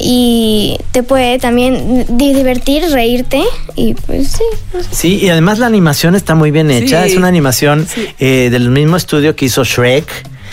Y 0.00 0.76
te 0.90 1.02
puede 1.04 1.38
también 1.38 2.04
di- 2.18 2.34
divertir, 2.34 2.82
reírte 2.90 3.40
y 3.76 3.94
pues 3.94 4.32
sí. 4.32 4.44
Sí, 4.90 5.18
y 5.22 5.28
además 5.28 5.58
la 5.60 5.66
animación 5.66 6.16
está 6.16 6.34
muy 6.34 6.50
bien 6.50 6.70
hecha. 6.72 7.04
Sí. 7.04 7.12
Es 7.12 7.16
una 7.16 7.28
animación 7.28 7.86
Sí. 7.86 8.08
eh, 8.18 8.48
del 8.50 8.70
mismo 8.70 8.96
estudio 8.96 9.36
que 9.36 9.44
hizo 9.46 9.62
Shrek. 9.64 10.06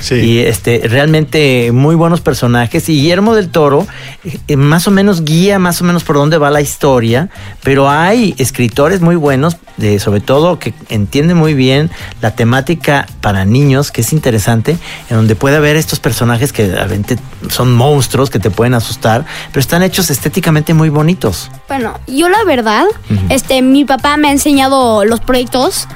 Sí. 0.04 0.16
Y 0.16 0.40
este, 0.40 0.82
realmente 0.84 1.72
muy 1.72 1.96
buenos 1.96 2.20
personajes. 2.20 2.90
Y 2.90 2.96
Guillermo 2.96 3.36
del 3.36 3.48
Toro 3.48 3.88
eh, 4.50 4.58
más 4.58 4.86
o 4.86 4.92
menos 4.92 5.24
guía 5.24 5.60
más 5.60 5.82
o 5.82 5.86
menos 5.86 6.04
por 6.04 6.18
dónde 6.18 6.38
va 6.38 6.52
la 6.52 6.60
historia, 6.60 7.30
pero 7.64 7.90
hay 7.90 8.36
escritores 8.38 9.00
muy 9.00 9.16
buenos, 9.16 9.56
de, 9.78 9.98
sobre 10.00 10.20
todo 10.20 10.60
que 10.60 10.74
entienden 10.90 11.38
muy 11.38 11.54
bien 11.54 11.90
la 12.22 12.32
temática 12.32 13.08
para 13.22 13.46
niños, 13.46 13.92
que 13.92 14.02
es 14.02 14.12
interesante, 14.12 14.78
en 15.10 15.16
donde 15.16 15.36
puede 15.36 15.56
haber 15.56 15.78
estos 15.78 16.02
personajes 16.02 16.52
que 16.52 16.68
realmente 16.68 17.18
son 17.50 17.74
monstruos 17.74 18.30
que 18.30 18.40
te 18.40 18.52
pueden 18.52 18.74
asustar, 18.74 19.26
pero 19.52 19.62
están 19.62 19.84
hechos 19.84 20.10
estéticamente 20.10 20.74
muy 20.74 20.90
bonitos. 20.90 21.50
Bueno, 21.70 21.98
yo 22.08 22.28
la 22.28 22.44
verdad, 22.44 22.86
este, 23.30 23.62
mi 23.62 23.86
papá 23.86 24.18
me 24.18 24.28
ha 24.28 24.32
enseñado 24.32 25.06
los 25.06 25.22
proyectos 25.22 25.88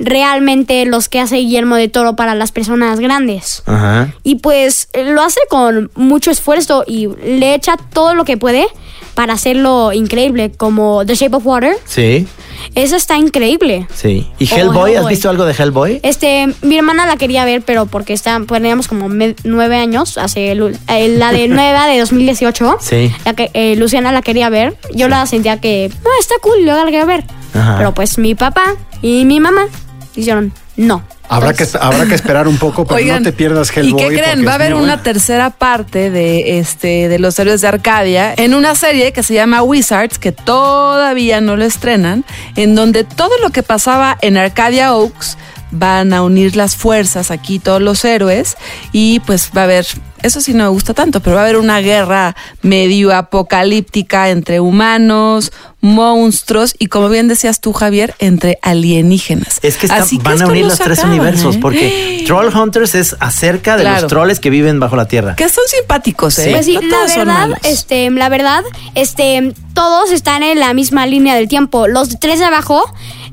realmente 0.00 0.84
los 0.86 1.08
que 1.08 1.20
hace 1.20 1.36
Guillermo 1.36 1.76
de 1.76 1.88
Toro 1.88 2.16
para 2.16 2.34
las 2.34 2.50
personas 2.52 2.98
grandes. 3.00 3.62
Ajá. 3.66 4.12
Y 4.24 4.36
pues 4.36 4.88
eh, 4.92 5.04
lo 5.12 5.22
hace 5.22 5.40
con 5.48 5.90
mucho 5.94 6.30
esfuerzo 6.30 6.84
y 6.86 7.08
le 7.24 7.54
echa 7.54 7.76
todo 7.92 8.14
lo 8.14 8.24
que 8.24 8.36
puede 8.36 8.66
para 9.14 9.34
hacerlo 9.34 9.92
increíble, 9.92 10.50
como 10.56 11.04
The 11.04 11.14
Shape 11.14 11.36
of 11.36 11.44
Water. 11.46 11.76
Sí, 11.84 12.26
Eso 12.74 12.96
está 12.96 13.18
increíble. 13.18 13.86
sí. 13.92 14.26
¿Y 14.38 14.46
Hellboy? 14.52 14.94
¿Has 14.94 15.06
visto 15.08 15.28
algo 15.28 15.44
de 15.44 15.52
Hellboy? 15.52 16.00
Este, 16.02 16.46
mi 16.62 16.76
hermana 16.78 17.04
la 17.06 17.16
quería 17.16 17.44
ver, 17.44 17.60
pero 17.62 17.86
porque 17.86 18.12
está, 18.14 18.40
teníamos 18.46 18.88
como 18.88 19.08
nueve 19.44 19.76
años, 19.76 20.16
hace 20.16 20.52
el- 20.52 20.78
eh, 20.88 21.08
la 21.18 21.32
de 21.32 21.48
nueva 21.48 21.86
de 21.86 21.98
2018. 21.98 22.78
Sí. 22.80 23.12
La 23.24 23.34
que 23.34 23.50
eh, 23.52 23.76
Luciana 23.76 24.12
la 24.12 24.22
quería 24.22 24.48
ver. 24.48 24.76
Yo 24.94 25.08
la 25.08 25.26
sentía 25.26 25.60
que, 25.60 25.90
no, 26.02 26.10
está 26.18 26.36
cool, 26.40 26.60
yo 26.64 26.74
la 26.76 26.84
quería 26.84 27.04
ver. 27.04 27.24
Ajá. 27.52 27.74
Pero 27.78 27.92
pues 27.92 28.16
mi 28.16 28.34
papá 28.34 28.62
y 29.02 29.24
mi 29.24 29.40
mamá 29.40 29.66
dijeron, 30.14 30.52
no. 30.76 31.02
Habrá 31.28 31.54
que, 31.54 31.64
habrá 31.80 32.06
que 32.06 32.14
esperar 32.16 32.48
un 32.48 32.58
poco, 32.58 32.84
pero 32.84 32.96
Oigan, 32.96 33.22
no 33.22 33.30
te 33.30 33.32
pierdas 33.32 33.70
¿Y 33.76 33.80
Hellboy. 33.80 34.08
qué 34.08 34.20
creen? 34.20 34.44
Va 34.44 34.52
a 34.52 34.54
haber 34.56 34.74
una 34.74 35.02
tercera 35.02 35.50
parte 35.50 36.10
de 36.10 36.58
este 36.58 37.08
de 37.08 37.18
los 37.20 37.38
héroes 37.38 37.60
de 37.60 37.68
Arcadia 37.68 38.34
en 38.36 38.52
una 38.52 38.74
serie 38.74 39.12
que 39.12 39.22
se 39.22 39.34
llama 39.34 39.62
Wizards, 39.62 40.18
que 40.18 40.32
todavía 40.32 41.40
no 41.40 41.56
lo 41.56 41.64
estrenan, 41.64 42.24
en 42.56 42.74
donde 42.74 43.04
todo 43.04 43.38
lo 43.38 43.50
que 43.50 43.62
pasaba 43.62 44.18
en 44.22 44.36
Arcadia 44.36 44.92
Oaks 44.94 45.38
van 45.70 46.12
a 46.12 46.22
unir 46.22 46.56
las 46.56 46.76
fuerzas 46.76 47.30
aquí 47.30 47.58
todos 47.58 47.80
los 47.82 48.04
héroes 48.04 48.56
y 48.92 49.20
pues 49.20 49.50
va 49.56 49.62
a 49.62 49.64
haber 49.64 49.86
eso 50.22 50.42
sí 50.42 50.52
no 50.52 50.64
me 50.64 50.68
gusta 50.68 50.92
tanto, 50.92 51.20
pero 51.20 51.36
va 51.36 51.40
a 51.42 51.44
haber 51.44 51.56
una 51.56 51.80
guerra 51.80 52.36
medio 52.60 53.10
apocalíptica 53.16 54.28
entre 54.28 54.60
humanos, 54.60 55.50
monstruos 55.80 56.74
y 56.78 56.88
como 56.88 57.08
bien 57.08 57.26
decías 57.26 57.60
tú 57.62 57.72
Javier, 57.72 58.14
entre 58.18 58.58
alienígenas. 58.60 59.60
Es 59.62 59.78
que 59.78 59.86
está- 59.86 60.02
Así 60.02 60.18
que 60.18 60.24
van 60.24 60.42
a 60.42 60.46
unir 60.46 60.66
los 60.66 60.78
tres 60.78 61.02
universos, 61.04 61.56
¿eh? 61.56 61.58
porque 61.62 62.24
Troll 62.26 62.54
Hunters 62.54 62.94
es 62.94 63.16
acerca 63.18 63.76
de 63.76 63.82
Claro. 63.84 64.02
los 64.02 64.08
troles 64.10 64.40
que 64.40 64.50
viven 64.50 64.78
bajo 64.78 64.94
la 64.94 65.08
tierra. 65.08 65.36
Que 65.36 65.48
son 65.48 65.64
simpáticos, 65.66 66.38
¿eh? 66.38 66.50
Pues 66.52 66.66
sí, 66.66 66.74
No 66.74 66.82
la 66.82 67.06
verdad, 67.16 67.48
este, 67.64 68.10
la 68.10 68.28
verdad, 68.28 68.62
este, 68.94 69.54
todos 69.74 70.10
están 70.10 70.42
en 70.42 70.60
la 70.60 70.74
misma 70.74 71.06
línea 71.06 71.34
del 71.34 71.48
tiempo. 71.48 71.88
Los 71.88 72.18
tres 72.20 72.38
de 72.40 72.44
abajo, 72.44 72.82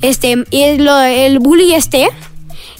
este, 0.01 0.45
y 0.51 0.61
el, 0.63 0.85
lo- 0.85 1.01
el 1.01 1.39
bully 1.39 1.73
este, 1.73 2.07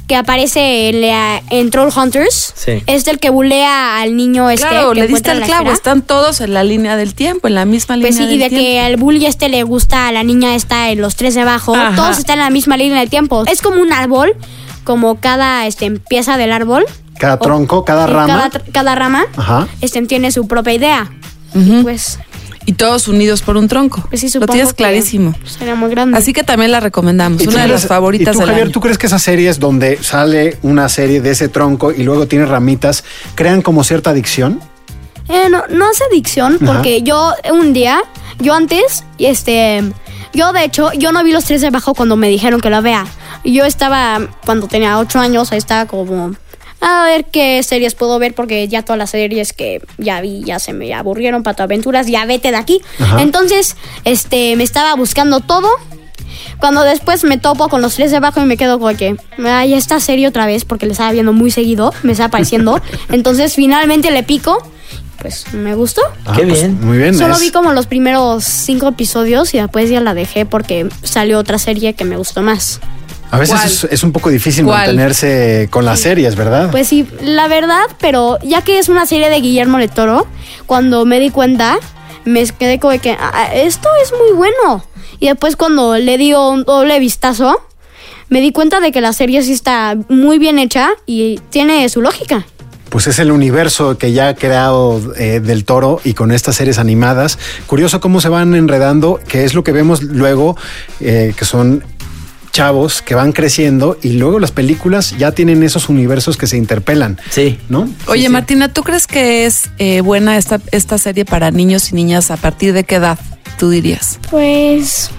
que 0.07 0.15
aparece 0.15 0.89
en, 0.89 1.01
la- 1.01 1.41
en 1.49 1.69
Troll 1.69 1.89
Hunters, 1.95 2.53
Sí. 2.55 2.81
es 2.87 3.05
el 3.07 3.19
que 3.19 3.29
bulea 3.29 3.99
al 4.01 4.15
niño 4.15 4.49
este. 4.49 4.67
Claro, 4.67 4.89
que 4.93 5.01
le 5.01 5.07
diste 5.07 5.31
el 5.31 5.41
la 5.41 5.45
clavo. 5.45 5.61
esfera. 5.63 5.75
Están 5.75 6.01
todos 6.01 6.39
en 6.41 6.53
la 6.53 6.63
línea 6.63 6.95
del 6.95 7.13
tiempo, 7.13 7.47
en 7.47 7.55
la 7.55 7.65
misma 7.65 7.97
Pues 7.99 8.15
sí, 8.15 8.21
línea 8.21 8.35
y 8.35 8.39
del 8.39 8.49
de 8.49 8.55
tiempo. 8.57 8.65
que 8.71 8.79
al 8.79 8.95
bully 8.97 9.25
este 9.25 9.49
le 9.49 9.63
gusta 9.63 10.07
a 10.07 10.11
la 10.13 10.23
niña 10.23 10.55
esta 10.55 10.89
en 10.91 11.01
los 11.01 11.15
tres 11.17 11.35
de 11.35 11.41
abajo. 11.41 11.75
Ajá. 11.75 11.95
Todos 11.95 12.17
están 12.19 12.39
en 12.39 12.45
la 12.45 12.49
misma 12.49 12.77
línea 12.77 12.99
del 12.99 13.09
tiempo. 13.09 13.43
Es 13.47 13.61
como 13.61 13.81
un 13.81 13.91
árbol, 13.91 14.33
como 14.85 15.19
cada 15.19 15.67
este, 15.67 15.91
pieza 15.91 16.37
del 16.37 16.53
árbol. 16.53 16.85
Cada 17.19 17.37
tronco, 17.39 17.83
cada 17.83 18.05
eh, 18.05 18.07
rama. 18.07 18.49
Cada 18.71 18.95
rama 18.95 19.25
Ajá. 19.35 19.67
este, 19.81 20.01
tiene 20.03 20.31
su 20.31 20.47
propia 20.47 20.73
idea. 20.73 21.11
Pues 21.83 22.19
Y 22.67 22.73
todos 22.73 23.07
unidos 23.07 23.41
por 23.41 23.55
un 23.55 23.69
tronco. 23.69 24.05
Pues 24.09 24.19
sí, 24.19 24.27
Lo 24.27 24.31
supongo 24.33 24.51
tienes 24.51 24.73
que 24.73 24.75
clarísimo. 24.83 25.33
Sería 25.45 25.73
muy 25.75 25.89
grande. 25.89 26.17
Así 26.17 26.33
que 26.33 26.43
también 26.43 26.69
la 26.69 26.81
recomendamos. 26.81 27.41
¿Y 27.41 27.45
Una 27.47 27.53
tú 27.55 27.61
de 27.61 27.67
las 27.69 27.87
favoritas 27.87 28.35
¿Y 28.35 28.37
tú, 28.37 28.39
del 28.41 28.47
Javier, 28.49 28.65
año. 28.65 28.71
tú 28.73 28.81
crees 28.81 28.97
que 28.97 29.07
esas 29.07 29.23
series 29.23 29.57
donde 29.59 30.03
sale 30.03 30.57
una 30.63 30.89
serie 30.89 31.21
de 31.21 31.31
ese 31.31 31.47
tronco 31.47 31.93
y 31.93 32.03
luego 32.03 32.27
tiene 32.27 32.45
ramitas 32.45 33.05
crean 33.35 33.61
como 33.61 33.85
cierta 33.85 34.09
adicción? 34.09 34.59
Eh, 35.29 35.47
no, 35.49 35.63
no 35.69 35.89
es 35.89 36.01
adicción, 36.11 36.57
Ajá. 36.61 36.73
porque 36.73 37.03
yo 37.03 37.33
un 37.51 37.71
día, 37.71 38.01
yo 38.39 38.53
antes, 38.53 39.05
este, 39.17 39.81
yo 40.33 40.51
de 40.51 40.65
hecho, 40.65 40.91
yo 40.91 41.13
no 41.13 41.23
vi 41.23 41.31
los 41.31 41.45
tres 41.45 41.61
de 41.61 41.67
abajo 41.67 41.93
cuando 41.93 42.17
me 42.17 42.27
dijeron 42.27 42.59
que 42.59 42.69
lo 42.69 42.81
vea. 42.81 43.05
Yo 43.45 43.63
estaba, 43.63 44.19
cuando 44.45 44.67
tenía 44.67 44.99
ocho 44.99 45.19
años, 45.19 45.53
ahí 45.53 45.57
estaba 45.57 45.85
como, 45.85 46.33
a 46.81 47.03
ver 47.05 47.25
qué 47.25 47.61
series 47.63 47.95
puedo 47.95 48.19
ver, 48.19 48.33
porque 48.35 48.67
ya 48.67 48.83
todas 48.83 48.97
las 48.99 49.09
series 49.11 49.53
que 49.53 49.81
ya 49.97 50.21
vi 50.21 50.43
ya 50.43 50.59
se 50.59 50.73
me 50.73 50.93
aburrieron, 50.93 51.43
Pato 51.43 51.63
Aventuras, 51.63 52.07
ya 52.07 52.25
vete 52.25 52.51
de 52.51 52.57
aquí. 52.57 52.81
Ajá. 52.99 53.21
Entonces, 53.21 53.75
este, 54.03 54.55
me 54.55 54.63
estaba 54.63 54.95
buscando 54.95 55.39
todo. 55.39 55.69
Cuando 56.59 56.81
después 56.83 57.23
me 57.23 57.37
topo 57.37 57.67
con 57.69 57.81
los 57.81 57.95
tres 57.95 58.11
de 58.11 58.17
abajo 58.17 58.41
y 58.41 58.45
me 58.45 58.57
quedo 58.57 58.79
como 58.79 58.95
que, 58.97 59.15
ay, 59.45 59.73
esta 59.73 59.99
serie 59.99 60.27
otra 60.27 60.45
vez, 60.45 60.65
porque 60.65 60.85
le 60.85 60.91
estaba 60.93 61.11
viendo 61.11 61.31
muy 61.33 61.51
seguido, 61.51 61.93
me 62.03 62.11
está 62.13 62.25
apareciendo. 62.25 62.81
Entonces 63.09 63.53
finalmente 63.55 64.09
le 64.11 64.23
pico, 64.23 64.57
pues 65.21 65.51
me 65.53 65.75
gustó. 65.75 66.01
Ah, 66.25 66.33
pues, 66.35 66.67
Muy 66.69 66.97
bien. 66.97 67.15
Solo 67.17 67.35
es- 67.35 67.41
vi 67.41 67.51
como 67.51 67.73
los 67.73 67.85
primeros 67.87 68.43
cinco 68.43 68.87
episodios 68.89 69.53
y 69.53 69.59
después 69.59 69.89
ya 69.89 70.01
la 70.01 70.13
dejé 70.13 70.45
porque 70.45 70.89
salió 71.03 71.37
otra 71.39 71.59
serie 71.59 71.93
que 71.93 72.05
me 72.05 72.17
gustó 72.17 72.41
más. 72.41 72.79
A 73.29 73.37
veces 73.39 73.63
es, 73.65 73.83
es 73.91 74.03
un 74.03 74.11
poco 74.11 74.29
difícil 74.29 74.63
¿Cuál? 74.65 74.77
mantenerse 74.79 75.67
con 75.69 75.83
las 75.85 75.99
series, 75.99 76.35
¿verdad? 76.35 76.71
Pues 76.71 76.87
sí, 76.87 77.05
la 77.21 77.47
verdad, 77.47 77.81
pero 77.99 78.37
ya 78.41 78.61
que 78.61 78.79
es 78.79 78.87
una 78.89 79.05
serie 79.05 79.29
de 79.29 79.41
Guillermo 79.41 79.77
del 79.79 79.89
Toro, 79.89 80.25
cuando 80.65 81.05
me 81.05 81.19
di 81.19 81.29
cuenta, 81.29 81.77
me 82.25 82.45
quedé 82.45 82.79
como 82.79 82.91
de 82.91 82.99
que 82.99 83.17
"Ah, 83.19 83.49
esto 83.53 83.89
es 84.03 84.11
muy 84.11 84.31
bueno. 84.35 84.83
Y 85.19 85.27
después 85.27 85.55
cuando 85.55 85.97
le 85.97 86.17
di 86.17 86.33
un 86.33 86.63
doble 86.63 86.99
vistazo, 86.99 87.59
me 88.29 88.39
di 88.41 88.51
cuenta 88.51 88.79
de 88.79 88.91
que 88.91 89.01
la 89.01 89.13
serie 89.13 89.41
sí 89.43 89.53
está 89.53 89.95
muy 90.09 90.37
bien 90.39 90.59
hecha 90.59 90.89
y 91.05 91.39
tiene 91.49 91.87
su 91.89 92.01
lógica. 92.01 92.45
Pues 92.89 93.07
es 93.07 93.19
el 93.19 93.31
universo 93.31 93.97
que 93.97 94.13
ya 94.13 94.29
ha 94.29 94.35
creado 94.35 95.01
eh, 95.17 95.41
del 95.41 95.65
toro 95.65 95.99
y 96.05 96.13
con 96.13 96.31
estas 96.31 96.55
series 96.55 96.77
animadas. 96.77 97.37
Curioso 97.65 97.99
cómo 97.99 98.21
se 98.21 98.29
van 98.29 98.55
enredando, 98.55 99.19
que 99.27 99.43
es 99.43 99.53
lo 99.53 99.63
que 99.63 99.73
vemos 99.73 100.01
luego, 100.03 100.55
eh, 101.01 101.33
que 101.37 101.43
son 101.43 101.83
chavos 102.57 103.03
que 103.03 103.13
van 103.13 103.33
creciendo 103.33 103.99
y 104.01 104.13
luego 104.13 104.39
las 104.39 104.49
películas 104.49 105.15
ya 105.15 105.31
tienen 105.31 105.61
esos 105.61 105.89
universos 105.89 106.37
que 106.37 106.47
se 106.47 106.57
interpelan. 106.57 107.21
Sí. 107.29 107.59
¿No? 107.69 107.87
Oye, 108.07 108.29
Martina, 108.29 108.73
¿tú 108.73 108.81
crees 108.81 109.05
que 109.05 109.45
es 109.45 109.69
eh, 109.77 110.01
buena 110.01 110.37
esta, 110.37 110.59
esta 110.71 110.97
serie 110.97 111.23
para 111.23 111.51
niños 111.51 111.91
y 111.91 111.93
niñas 111.93 112.31
a 112.31 112.37
partir 112.37 112.73
de 112.73 112.83
qué 112.83 112.95
edad 112.95 113.19
tú 113.59 113.69
dirías? 113.69 114.17
Pues 114.31 115.11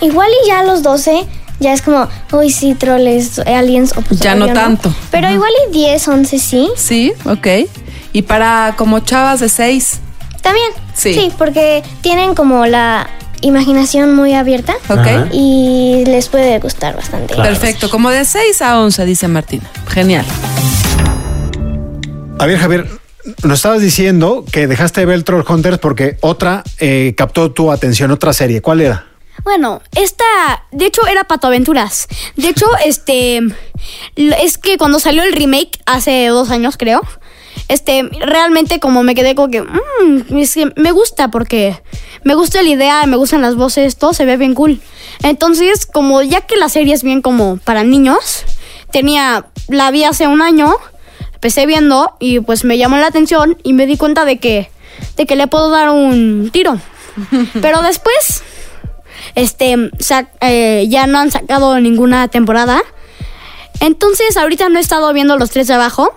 igual 0.00 0.28
y 0.42 0.48
ya 0.48 0.58
a 0.58 0.64
los 0.64 0.82
12 0.82 1.24
ya 1.60 1.72
es 1.72 1.82
como, 1.82 2.08
uy, 2.32 2.50
sí, 2.50 2.74
troles, 2.74 3.38
aliens 3.38 3.92
o 3.96 4.00
pues 4.00 4.18
Ya 4.18 4.34
no 4.34 4.52
tanto. 4.52 4.92
Pero 5.12 5.30
igual 5.30 5.52
y 5.68 5.72
10, 5.72 6.08
11 6.08 6.38
sí. 6.40 6.68
Sí, 6.74 7.12
ok. 7.26 7.46
Y 8.12 8.22
para 8.22 8.74
como 8.76 8.98
chavas 8.98 9.38
de 9.38 9.48
6. 9.48 10.00
También. 10.42 10.72
Sí. 10.94 11.14
Sí, 11.14 11.32
porque 11.38 11.84
tienen 12.00 12.34
como 12.34 12.66
la 12.66 13.08
imaginación 13.40 14.14
muy 14.14 14.34
abierta. 14.34 14.74
Ok. 14.88 14.98
Ajá. 14.98 15.28
Y 15.32 16.04
les 16.06 16.28
puede 16.28 16.58
gustar 16.58 16.96
bastante. 16.96 17.34
Perfecto, 17.34 17.90
como 17.90 18.10
de 18.10 18.24
6 18.24 18.62
a 18.62 18.80
11, 18.80 19.04
dice 19.06 19.28
Martina. 19.28 19.68
Genial. 19.88 20.24
A 22.38 22.46
ver, 22.46 22.58
Javier, 22.58 22.88
nos 23.42 23.58
estabas 23.58 23.80
diciendo 23.80 24.44
que 24.50 24.66
dejaste 24.66 25.00
de 25.00 25.06
ver 25.06 25.22
Troll 25.22 25.44
Hunters 25.46 25.78
porque 25.78 26.16
otra 26.20 26.62
eh, 26.78 27.14
captó 27.16 27.52
tu 27.52 27.70
atención, 27.70 28.10
otra 28.10 28.32
serie. 28.32 28.62
¿Cuál 28.62 28.80
era? 28.80 29.06
Bueno, 29.44 29.80
esta, 29.94 30.24
de 30.70 30.86
hecho, 30.86 31.06
era 31.06 31.24
Pato 31.24 31.46
Aventuras. 31.46 32.08
De 32.36 32.48
hecho, 32.48 32.66
este, 32.84 33.40
es 34.16 34.58
que 34.58 34.78
cuando 34.78 35.00
salió 35.00 35.22
el 35.22 35.32
remake 35.32 35.78
hace 35.86 36.26
dos 36.28 36.50
años, 36.50 36.76
creo, 36.76 37.02
este, 37.70 38.02
realmente 38.26 38.80
como 38.80 39.04
me 39.04 39.14
quedé 39.14 39.36
como 39.36 39.48
que, 39.48 39.62
mm, 39.62 40.36
es 40.36 40.54
que 40.54 40.72
me 40.74 40.90
gusta 40.90 41.30
porque 41.30 41.80
me 42.24 42.34
gusta 42.34 42.62
la 42.62 42.68
idea, 42.68 43.06
me 43.06 43.16
gustan 43.16 43.42
las 43.42 43.54
voces, 43.54 43.96
todo 43.96 44.12
se 44.12 44.24
ve 44.24 44.36
bien 44.36 44.54
cool. 44.54 44.80
Entonces, 45.22 45.86
como 45.86 46.20
ya 46.22 46.40
que 46.40 46.56
la 46.56 46.68
serie 46.68 46.94
es 46.94 47.04
bien 47.04 47.22
como 47.22 47.58
para 47.58 47.84
niños, 47.84 48.44
tenía, 48.90 49.46
la 49.68 49.92
vi 49.92 50.02
hace 50.02 50.26
un 50.26 50.42
año, 50.42 50.74
empecé 51.34 51.64
viendo 51.64 52.16
y 52.18 52.40
pues 52.40 52.64
me 52.64 52.76
llamó 52.76 52.96
la 52.96 53.06
atención 53.06 53.56
y 53.62 53.72
me 53.72 53.86
di 53.86 53.96
cuenta 53.96 54.24
de 54.24 54.38
que, 54.38 54.68
de 55.16 55.26
que 55.26 55.36
le 55.36 55.46
puedo 55.46 55.70
dar 55.70 55.90
un 55.90 56.50
tiro. 56.52 56.76
Pero 57.62 57.82
después 57.82 58.42
este, 59.36 59.92
eh, 60.40 60.86
ya 60.88 61.06
no 61.06 61.20
han 61.20 61.30
sacado 61.30 61.78
ninguna 61.78 62.26
temporada. 62.26 62.82
Entonces, 63.78 64.36
ahorita 64.36 64.68
no 64.70 64.78
he 64.78 64.82
estado 64.82 65.12
viendo 65.12 65.38
los 65.38 65.50
tres 65.50 65.68
de 65.68 65.74
abajo. 65.74 66.12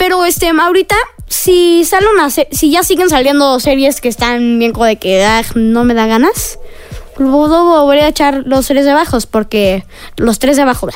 Pero, 0.00 0.24
este, 0.24 0.48
ahorita, 0.48 0.96
si 1.28 1.84
sale 1.84 2.06
una 2.14 2.30
si 2.30 2.70
ya 2.70 2.82
siguen 2.82 3.10
saliendo 3.10 3.60
series 3.60 4.00
que 4.00 4.08
están 4.08 4.58
bien 4.58 4.72
como 4.72 4.86
de 4.86 4.96
que 4.96 5.22
ah, 5.22 5.42
no 5.54 5.84
me 5.84 5.92
da 5.92 6.06
ganas, 6.06 6.58
puedo 7.16 7.82
volver 7.84 8.04
a 8.04 8.08
echar 8.08 8.44
los 8.46 8.66
tres 8.66 8.86
de 8.86 8.92
abajo, 8.92 9.18
porque 9.30 9.84
los 10.16 10.38
tres 10.38 10.56
de 10.56 10.62
abajo, 10.62 10.88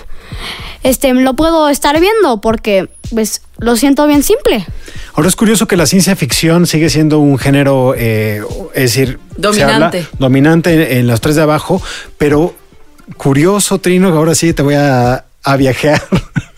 este, 0.83 1.13
lo 1.13 1.35
puedo 1.35 1.69
estar 1.69 2.01
viendo, 2.01 2.41
porque 2.41 2.89
pues 3.15 3.43
lo 3.59 3.77
siento 3.77 4.07
bien 4.07 4.23
simple. 4.23 4.65
Ahora 5.13 5.29
es 5.29 5.37
curioso 5.37 5.67
que 5.67 5.77
la 5.77 5.85
ciencia 5.85 6.17
ficción 6.17 6.67
sigue 6.67 6.89
siendo 6.89 7.19
un 7.19 7.37
género, 7.39 7.95
eh, 7.97 8.41
es 8.73 8.95
decir, 8.95 9.19
se 9.35 9.41
Dominante. 9.43 9.99
habla- 9.99 10.09
dominante 10.19 10.73
en, 10.93 10.99
en 11.01 11.07
los 11.09 11.21
tres 11.21 11.37
de 11.37 11.43
abajo, 11.43 11.83
pero 12.17 12.55
curioso, 13.19 13.79
Trino, 13.81 14.11
que 14.11 14.17
ahora 14.17 14.35
sí 14.35 14.55
te 14.55 14.63
voy 14.63 14.75
a, 14.77 15.27
a 15.43 15.57
viajear, 15.59 16.03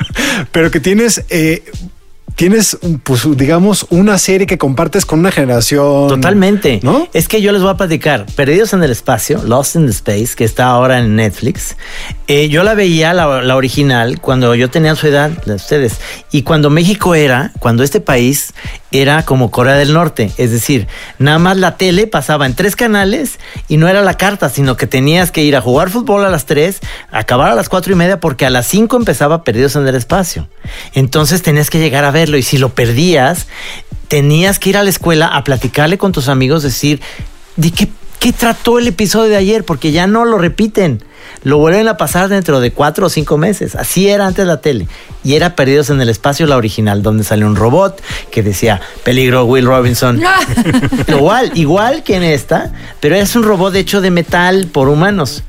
pero 0.53 0.71
que 0.71 0.79
tienes, 0.81 1.25
eh, 1.29 1.65
tienes, 2.37 2.79
pues, 3.03 3.27
digamos, 3.37 3.87
una 3.91 4.19
serie 4.19 4.47
que 4.47 4.59
compartes 4.59 5.05
con 5.05 5.19
una 5.19 5.33
generación. 5.33 6.09
Totalmente. 6.09 6.81
Es 7.13 7.29
que 7.29 7.43
yo 7.43 7.51
les 7.51 7.63
voy 7.63 7.73
a 7.73 7.77
platicar. 7.77 8.27
Perdidos 8.37 8.73
en 8.75 8.85
el 8.85 8.93
espacio, 8.93 9.43
Lost 9.43 9.75
in 9.75 9.87
the 9.87 9.93
Space, 9.93 10.37
que 10.37 10.45
está 10.45 10.67
ahora 10.67 10.99
en 10.99 11.17
Netflix. 11.17 11.77
Eh, 12.29 12.49
yo 12.49 12.63
la 12.63 12.75
veía, 12.75 13.15
la, 13.15 13.43
la 13.43 13.57
original, 13.57 14.21
cuando 14.21 14.55
yo 14.55 14.71
tenía 14.71 14.95
su 14.95 15.09
edad, 15.09 15.31
de 15.31 15.55
ustedes. 15.55 15.95
Y 16.31 16.43
cuando 16.43 16.71
México 16.71 17.15
era, 17.15 17.53
cuando 17.59 17.83
este 17.83 18.01
país 18.01 18.53
era 18.93 19.25
como 19.25 19.51
Corea 19.51 19.75
del 19.75 19.93
Norte. 19.93 20.31
Es 20.37 20.51
decir, 20.51 20.87
nada 21.19 21.39
más 21.39 21.57
la 21.57 21.77
tele 21.77 22.07
pasaba 22.07 22.47
en 22.47 22.55
tres 22.55 22.77
canales 22.77 23.39
y 23.69 23.77
no 23.77 23.89
era 23.89 24.03
la 24.03 24.15
carta, 24.15 24.49
sino 24.49 24.77
que 24.77 24.87
tenías 24.87 25.31
que 25.31 25.43
ir 25.43 25.57
a 25.57 25.61
jugar 25.61 25.91
fútbol 25.91 26.25
a 26.25 26.31
las 26.31 26.47
tres, 26.47 26.81
acabar 27.11 27.51
a 27.51 27.55
las 27.55 27.69
cuatro 27.69 27.93
y 27.93 27.97
media, 27.97 28.21
porque 28.21 28.47
a 28.47 28.51
las 28.51 28.67
cinco 28.67 28.97
empezaba 28.97 29.45
Perdidos 29.45 29.77
en 29.77 29.87
el 29.87 29.95
espacio. 29.95 30.49
Entonces 30.93 31.43
tenías 31.43 31.71
que 31.71 31.79
llegar 31.79 32.05
a 32.05 32.11
y 32.35 32.43
si 32.43 32.59
lo 32.59 32.71
perdías, 32.71 33.47
tenías 34.09 34.59
que 34.59 34.71
ir 34.71 34.77
a 34.77 34.83
la 34.83 34.91
escuela 34.91 35.27
a 35.27 35.45
platicarle 35.45 35.99
con 35.99 36.13
tus 36.13 36.29
amigos, 36.29 36.63
decir, 36.63 37.01
¿de 37.57 37.71
qué, 37.71 37.89
qué 38.19 38.33
trató 38.33 38.79
el 38.79 38.89
episodio 38.89 39.31
de 39.31 39.37
ayer? 39.37 39.65
Porque 39.65 39.93
ya 39.93 40.07
no 40.07 40.25
lo 40.25 40.39
repiten. 40.39 41.03
Lo 41.43 41.59
vuelven 41.59 41.87
a 41.89 41.97
pasar 41.97 42.29
dentro 42.29 42.61
de 42.61 42.73
cuatro 42.73 43.07
o 43.07 43.09
cinco 43.09 43.37
meses. 43.37 43.75
Así 43.77 44.09
era 44.09 44.27
antes 44.27 44.47
la 44.47 44.61
tele. 44.61 44.89
Y 45.23 45.35
era 45.35 45.55
Perdidos 45.55 45.91
en 45.91 46.01
el 46.01 46.09
Espacio, 46.09 46.47
la 46.47 46.57
original, 46.57 47.03
donde 47.03 47.25
salió 47.25 47.47
un 47.47 47.57
robot 47.57 48.03
que 48.31 48.43
decía, 48.43 48.81
peligro, 49.05 49.45
Will 49.45 49.67
Robinson. 49.67 50.21
igual, 51.09 51.53
igual 51.55 52.03
que 52.03 52.17
en 52.17 52.23
esta, 52.23 52.73
pero 53.01 53.17
es 53.17 53.37
un 53.37 53.43
robot 53.43 53.75
hecho 53.75 54.01
de 54.01 54.11
metal 54.11 54.69
por 54.73 54.89
humanos. 54.89 55.43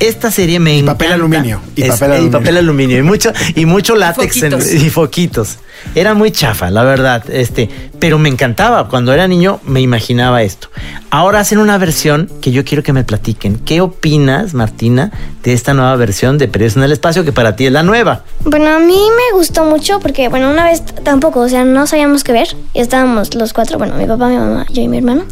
Esta 0.00 0.30
serie 0.30 0.58
me 0.58 0.72
encanta. 0.78 0.92
papel 0.94 1.12
aluminio, 1.12 1.60
y 1.76 1.82
Es- 1.82 1.90
papel 1.90 2.08
y 2.08 2.12
aluminio. 2.14 2.38
papel 2.38 2.56
aluminio. 2.56 2.98
Y 2.98 3.02
mucho, 3.02 3.32
y 3.54 3.66
mucho 3.66 3.94
látex 3.94 4.42
en- 4.42 4.54
y 4.86 4.88
foquitos. 4.90 5.58
Era 5.94 6.14
muy 6.14 6.30
chafa, 6.30 6.70
la 6.70 6.82
verdad. 6.84 7.22
Este, 7.30 7.68
pero 7.98 8.18
me 8.18 8.28
encantaba. 8.30 8.88
Cuando 8.88 9.12
era 9.12 9.28
niño 9.28 9.60
me 9.66 9.80
imaginaba 9.80 10.42
esto. 10.42 10.68
Ahora 11.10 11.40
hacen 11.40 11.58
una 11.58 11.76
versión 11.78 12.30
que 12.40 12.50
yo 12.50 12.64
quiero 12.64 12.82
que 12.82 12.92
me 12.94 13.04
platiquen. 13.04 13.58
¿Qué 13.58 13.80
opinas, 13.80 14.52
Martina, 14.54 15.10
de 15.42 15.52
esta 15.52 15.74
nueva 15.74 15.94
versión 15.96 16.38
de 16.38 16.48
Perdidos 16.48 16.76
en 16.76 16.82
el 16.82 16.92
Espacio, 16.92 17.24
que 17.24 17.32
para 17.32 17.54
ti 17.56 17.66
es 17.66 17.72
la 17.72 17.82
nueva? 17.82 18.24
Bueno, 18.44 18.68
a 18.74 18.78
mí 18.78 18.98
me 19.16 19.36
gustó 19.38 19.64
mucho 19.64 20.00
porque, 20.00 20.28
bueno, 20.28 20.50
una 20.50 20.64
vez 20.64 20.82
tampoco, 21.04 21.40
o 21.40 21.48
sea, 21.48 21.64
no 21.64 21.86
sabíamos 21.86 22.24
qué 22.24 22.32
ver. 22.32 22.56
Y 22.74 22.80
estábamos 22.80 23.34
los 23.34 23.52
cuatro, 23.52 23.76
bueno, 23.78 23.94
mi 23.96 24.06
papá, 24.06 24.28
mi 24.28 24.36
mamá, 24.36 24.66
yo 24.70 24.80
y 24.82 24.88
mi 24.88 24.96
hermano. 24.98 25.24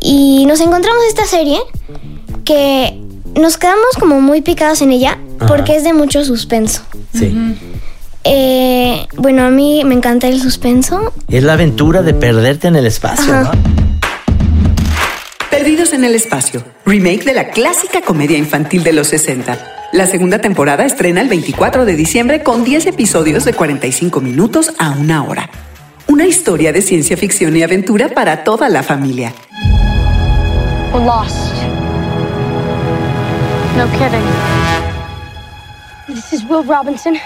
Y 0.00 0.44
nos 0.46 0.60
encontramos 0.60 1.02
esta 1.08 1.24
serie 1.26 1.58
que 2.44 2.98
nos 3.34 3.56
quedamos 3.56 3.96
como 3.98 4.20
muy 4.20 4.42
picados 4.42 4.82
en 4.82 4.92
ella 4.92 5.18
porque 5.48 5.76
es 5.76 5.84
de 5.84 5.92
mucho 5.92 6.24
suspenso. 6.24 6.82
Sí. 7.14 7.34
Eh, 8.24 9.06
bueno, 9.16 9.44
a 9.44 9.50
mí 9.50 9.82
me 9.84 9.94
encanta 9.94 10.28
el 10.28 10.40
suspenso. 10.40 11.12
Es 11.28 11.42
la 11.42 11.54
aventura 11.54 12.02
de 12.02 12.14
perderte 12.14 12.68
en 12.68 12.76
el 12.76 12.86
espacio, 12.86 13.32
Ajá. 13.32 13.52
¿no? 13.54 13.82
Perdidos 15.50 15.92
en 15.92 16.04
el 16.04 16.14
espacio, 16.14 16.64
remake 16.86 17.24
de 17.24 17.34
la 17.34 17.50
clásica 17.50 18.00
comedia 18.00 18.38
infantil 18.38 18.82
de 18.84 18.92
los 18.92 19.08
60. 19.08 19.58
La 19.92 20.06
segunda 20.06 20.38
temporada 20.38 20.86
estrena 20.86 21.20
el 21.20 21.28
24 21.28 21.84
de 21.84 21.94
diciembre 21.94 22.42
con 22.42 22.64
10 22.64 22.86
episodios 22.86 23.44
de 23.44 23.52
45 23.52 24.20
minutos 24.20 24.72
a 24.78 24.92
una 24.92 25.24
hora. 25.24 25.50
Una 26.06 26.26
historia 26.26 26.72
de 26.72 26.80
ciencia 26.80 27.16
ficción 27.16 27.56
y 27.56 27.62
aventura 27.62 28.08
para 28.08 28.44
toda 28.44 28.68
la 28.68 28.82
familia. 28.82 29.34
We're 30.92 31.04
lost. 31.04 31.51
No 33.76 33.86
kidding. 33.98 34.26
This 36.06 36.32
is 36.34 36.44
Will 36.44 36.62
Robinson 36.62 37.16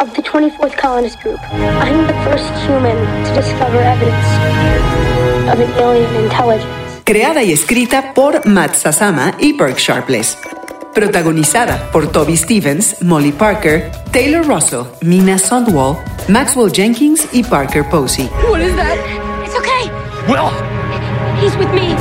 of 0.00 0.14
the 0.14 0.22
24th 0.22 0.76
Colonist 0.76 1.18
Group. 1.20 1.40
I'm 1.50 2.06
the 2.06 2.12
first 2.24 2.52
human 2.66 2.96
to 3.24 3.34
discover 3.34 3.78
evidence 3.78 4.28
of 5.48 5.58
an 5.60 5.70
alien 5.80 6.14
intelligence. 6.24 6.68
Creada 7.04 7.42
y 7.42 7.52
escrita 7.52 8.12
por 8.14 8.46
Matt 8.46 8.74
Sasama 8.76 9.32
y 9.40 9.54
Burke 9.54 9.78
Sharpless. 9.78 10.36
Protagonizada 10.94 11.90
por 11.90 12.12
Toby 12.12 12.36
Stevens, 12.36 13.00
Molly 13.00 13.32
Parker, 13.32 13.90
Taylor 14.12 14.42
Russell, 14.42 14.84
Mina 15.00 15.38
Sundwall, 15.38 15.96
Maxwell 16.28 16.70
Jenkins 16.70 17.26
y 17.32 17.42
Parker 17.42 17.82
Posey. 17.88 18.26
What 18.50 18.60
is 18.60 18.74
that? 18.76 18.98
It's 19.42 19.56
okay. 19.56 19.90
Will! 20.28 20.50
He's 21.40 21.56
with 21.56 21.72
me. 21.72 21.96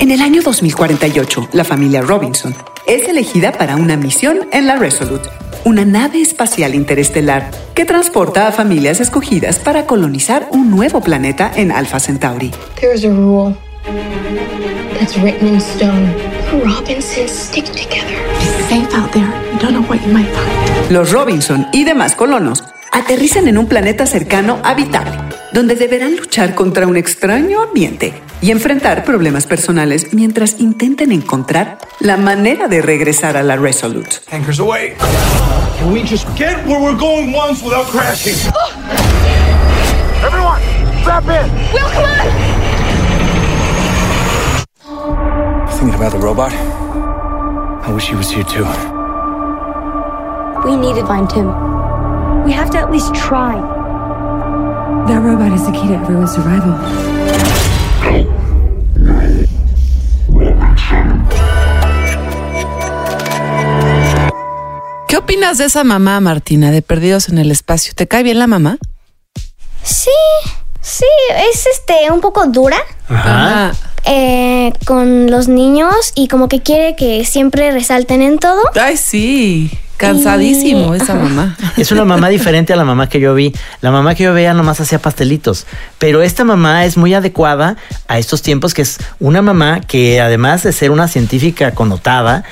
En 0.00 0.10
el 0.10 0.22
año 0.22 0.40
2048, 0.40 1.50
la 1.52 1.62
familia 1.62 2.00
Robinson 2.00 2.54
es 2.86 3.06
elegida 3.06 3.52
para 3.52 3.76
una 3.76 3.98
misión 3.98 4.48
en 4.50 4.66
la 4.66 4.76
Resolute, 4.76 5.28
una 5.66 5.84
nave 5.84 6.22
espacial 6.22 6.74
interestelar 6.74 7.50
que 7.74 7.84
transporta 7.84 8.48
a 8.48 8.52
familias 8.52 9.00
escogidas 9.00 9.58
para 9.58 9.84
colonizar 9.84 10.48
un 10.52 10.70
nuevo 10.70 11.02
planeta 11.02 11.52
en 11.54 11.70
Alpha 11.70 12.00
Centauri. 12.00 12.50
There's 12.80 13.04
a 13.04 13.10
rule 13.10 13.54
that's 14.98 15.18
written 15.18 15.48
in 15.48 15.60
stone. 15.60 16.14
Robinsons 16.64 17.30
stick 17.30 17.66
together. 17.66 18.16
It's 18.40 18.68
safe 18.70 18.94
out 18.96 19.12
there. 19.12 19.28
You 19.52 19.58
don't 19.58 19.72
know 19.74 19.82
what 19.86 20.00
you 20.06 20.12
might 20.14 20.30
find. 20.32 20.90
Los 20.90 21.12
Robinson 21.12 21.66
y 21.74 21.84
demás 21.84 22.14
colonos 22.14 22.64
aterrizan 22.92 23.48
en 23.48 23.58
un 23.58 23.66
planeta 23.66 24.06
cercano 24.06 24.60
habitable, 24.64 25.12
donde 25.52 25.74
deberán 25.74 26.16
luchar 26.16 26.54
contra 26.54 26.86
un 26.86 26.96
extraño 26.96 27.62
ambiente 27.62 28.14
y 28.40 28.50
enfrentar 28.50 29.04
problemas 29.04 29.46
personales 29.46 30.12
mientras 30.12 30.60
intenten 30.60 31.12
encontrar 31.12 31.78
la 32.00 32.16
manera 32.16 32.68
de 32.68 32.82
regresar 32.82 33.36
a 33.36 33.42
la 33.42 33.56
Resolute. 33.56 34.16
Anchors 34.30 34.60
away. 34.60 34.94
Can 35.78 35.92
we 35.92 36.02
just 36.02 36.26
get 36.36 36.56
where 36.66 36.80
we're 36.80 36.98
going 36.98 37.32
once 37.32 37.62
without 37.62 37.86
crashing? 37.86 38.34
Everyone, 40.24 40.60
strap 41.00 41.24
in. 41.24 41.50
Will, 41.72 41.88
come 41.90 42.04
on! 42.04 42.50
Thinking 45.78 45.94
about 45.94 46.12
the 46.12 46.18
robot? 46.18 46.52
I 46.52 47.92
wish 47.92 48.08
he 48.08 48.14
was 48.14 48.30
here 48.30 48.44
too. 48.44 48.66
We 50.64 50.76
need 50.76 50.94
to 51.00 51.06
find 51.06 51.30
him. 51.32 51.79
We 52.50 52.56
have 52.56 52.70
to 52.70 52.78
at 52.78 52.90
least 52.90 53.14
try. 53.14 53.54
That 55.06 55.20
robot 55.22 55.52
is 55.52 55.64
the 55.66 55.70
key 55.70 55.86
to 55.86 55.94
everyone's 55.94 56.32
survival. 56.34 56.74
¿Qué 65.06 65.16
opinas 65.16 65.58
de 65.58 65.66
esa 65.66 65.84
mamá, 65.84 66.18
Martina, 66.18 66.72
de 66.72 66.82
Perdidos 66.82 67.28
en 67.28 67.38
el 67.38 67.52
Espacio? 67.52 67.92
¿Te 67.94 68.08
cae 68.08 68.24
bien 68.24 68.40
la 68.40 68.48
mamá? 68.48 68.78
Sí, 69.84 70.10
sí, 70.80 71.06
es 71.52 71.66
este 71.66 72.10
un 72.10 72.20
poco 72.20 72.46
dura 72.46 72.78
Ajá. 73.08 73.72
eh, 74.06 74.72
con 74.86 75.30
los 75.30 75.46
niños 75.46 76.10
y 76.16 76.26
como 76.26 76.48
que 76.48 76.62
quiere 76.62 76.96
que 76.96 77.24
siempre 77.24 77.70
resalten 77.70 78.22
en 78.22 78.40
todo. 78.40 78.60
Ay, 78.74 78.96
sí. 78.96 79.70
Cansadísimo 80.00 80.94
Y- 80.94 80.98
esa 80.98 81.14
mamá. 81.14 81.56
Es 81.76 81.92
una 81.92 82.04
mamá 82.04 82.28
diferente 82.30 82.72
a 82.72 82.76
la 82.76 82.84
mamá 82.84 83.08
que 83.08 83.20
yo 83.20 83.34
vi. 83.34 83.54
La 83.80 83.90
mamá 83.90 84.14
que 84.14 84.24
yo 84.24 84.32
veía 84.34 84.54
nomás 84.54 84.80
hacía 84.80 84.98
pastelitos. 84.98 85.66
Pero 85.98 86.22
esta 86.22 86.44
mamá 86.44 86.84
es 86.84 86.96
muy 86.96 87.14
adecuada 87.14 87.76
a 88.08 88.18
estos 88.18 88.42
tiempos, 88.42 88.74
que 88.74 88.82
es 88.82 88.98
una 89.20 89.42
mamá 89.42 89.80
que 89.80 90.20
además 90.20 90.62
de 90.62 90.72
ser 90.72 90.90
una 90.90 91.06
científica 91.08 91.72
connotada, 91.72 92.44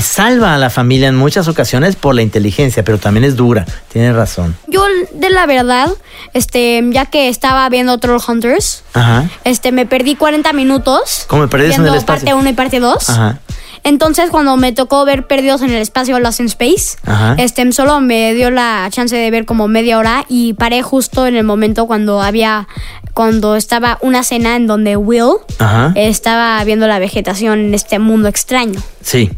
salva 0.00 0.54
a 0.54 0.58
la 0.58 0.70
familia 0.70 1.08
en 1.08 1.16
muchas 1.16 1.46
ocasiones 1.46 1.94
por 1.96 2.14
la 2.14 2.22
inteligencia, 2.22 2.82
pero 2.84 2.98
también 2.98 3.24
es 3.24 3.36
dura. 3.36 3.64
Tienes 3.92 4.14
razón. 4.16 4.56
Yo, 4.66 4.84
de 5.12 5.30
la 5.30 5.46
verdad, 5.46 5.88
este, 6.32 6.82
ya 6.90 7.06
que 7.06 7.28
estaba 7.28 7.68
viendo 7.68 7.98
Trollhunters, 7.98 8.82
Ajá. 8.94 9.28
este, 9.44 9.70
me 9.72 9.86
perdí 9.86 10.16
40 10.16 10.52
minutos. 10.52 11.24
¿Cómo 11.28 11.42
me 11.42 11.48
perdiste 11.48 11.76
en 11.76 11.86
el 11.86 11.94
espacio? 11.94 12.24
parte 12.26 12.34
1 12.34 12.48
y 12.48 12.52
parte 12.54 12.80
2. 12.80 13.10
Ajá. 13.10 13.38
Entonces, 13.84 14.30
cuando 14.30 14.56
me 14.56 14.72
tocó 14.72 15.04
ver 15.04 15.26
Perdidos 15.26 15.62
en 15.62 15.70
el 15.70 15.80
Espacio, 15.80 16.18
Lost 16.18 16.40
in 16.40 16.46
Space, 16.46 16.96
Ajá. 17.04 17.36
este, 17.38 17.70
solo 17.72 18.00
me 18.00 18.32
dio 18.34 18.50
la 18.50 18.88
chance 18.90 19.14
de 19.14 19.30
ver 19.30 19.44
como 19.44 19.68
media 19.68 19.98
hora 19.98 20.24
y 20.28 20.54
paré 20.54 20.82
justo 20.82 21.26
en 21.26 21.36
el 21.36 21.44
momento 21.44 21.86
cuando 21.86 22.22
había, 22.22 22.66
cuando 23.12 23.56
estaba 23.56 23.98
una 24.00 24.22
cena 24.24 24.56
en 24.56 24.66
donde 24.66 24.96
Will 24.96 25.36
Ajá. 25.58 25.92
estaba 25.96 26.64
viendo 26.64 26.86
la 26.86 26.98
vegetación 26.98 27.58
en 27.60 27.74
este 27.74 27.98
mundo 27.98 28.28
extraño. 28.28 28.82
Sí. 29.02 29.30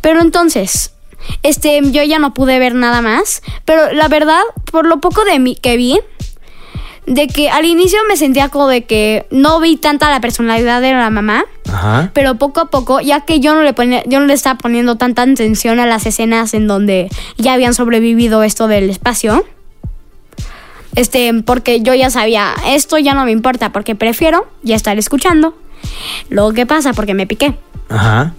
Pero 0.00 0.20
entonces, 0.20 0.92
este, 1.42 1.80
yo 1.90 2.02
ya 2.02 2.18
no 2.18 2.34
pude 2.34 2.58
ver 2.58 2.74
nada 2.74 3.00
más. 3.00 3.42
Pero 3.64 3.92
la 3.92 4.08
verdad, 4.08 4.40
por 4.70 4.86
lo 4.86 5.00
poco 5.00 5.24
de 5.24 5.38
mí 5.38 5.56
que 5.56 5.76
vi, 5.76 5.98
de 7.06 7.26
que 7.26 7.50
al 7.50 7.64
inicio 7.64 7.98
me 8.08 8.16
sentía 8.16 8.48
como 8.48 8.68
de 8.68 8.84
que 8.84 9.26
no 9.30 9.60
vi 9.60 9.76
tanta 9.76 10.10
la 10.10 10.20
personalidad 10.20 10.80
de 10.80 10.92
la 10.92 11.10
mamá, 11.10 11.44
Ajá. 11.70 12.10
pero 12.14 12.36
poco 12.36 12.60
a 12.60 12.66
poco, 12.66 13.00
ya 13.00 13.20
que 13.20 13.40
yo 13.40 13.54
no 13.54 13.62
le 13.62 13.74
ponía, 13.74 14.02
yo 14.06 14.20
no 14.20 14.26
le 14.26 14.34
estaba 14.34 14.58
poniendo 14.58 14.96
tanta 14.96 15.22
atención 15.22 15.80
a 15.80 15.86
las 15.86 16.06
escenas 16.06 16.54
en 16.54 16.66
donde 16.66 17.10
ya 17.36 17.52
habían 17.52 17.74
sobrevivido 17.74 18.42
esto 18.42 18.68
del 18.68 18.90
espacio. 18.90 19.44
Este, 20.94 21.32
porque 21.44 21.80
yo 21.80 21.92
ya 21.94 22.08
sabía, 22.08 22.54
esto 22.66 22.98
ya 22.98 23.14
no 23.14 23.24
me 23.24 23.32
importa, 23.32 23.72
porque 23.72 23.94
prefiero 23.94 24.46
ya 24.62 24.76
estar 24.76 24.96
escuchando 24.96 25.54
lo 26.28 26.52
que 26.52 26.66
pasa, 26.66 26.92
porque 26.92 27.14
me 27.14 27.26
piqué. 27.26 27.54
Ajá. 27.88 28.32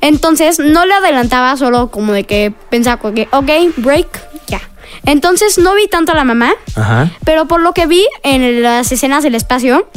Entonces 0.00 0.58
no 0.58 0.84
le 0.86 0.94
adelantaba 0.94 1.56
solo 1.56 1.90
como 1.90 2.12
de 2.12 2.24
que 2.24 2.52
pensaba 2.70 3.12
que, 3.12 3.28
ok, 3.32 3.50
break, 3.78 4.08
ya. 4.46 4.60
Entonces 5.04 5.58
no 5.58 5.74
vi 5.74 5.86
tanto 5.88 6.12
a 6.12 6.14
la 6.14 6.24
mamá, 6.24 6.52
Ajá. 6.74 7.10
pero 7.24 7.46
por 7.46 7.60
lo 7.60 7.72
que 7.72 7.86
vi 7.86 8.04
en 8.22 8.62
las 8.62 8.90
escenas 8.92 9.22
del 9.22 9.34
espacio, 9.34 9.88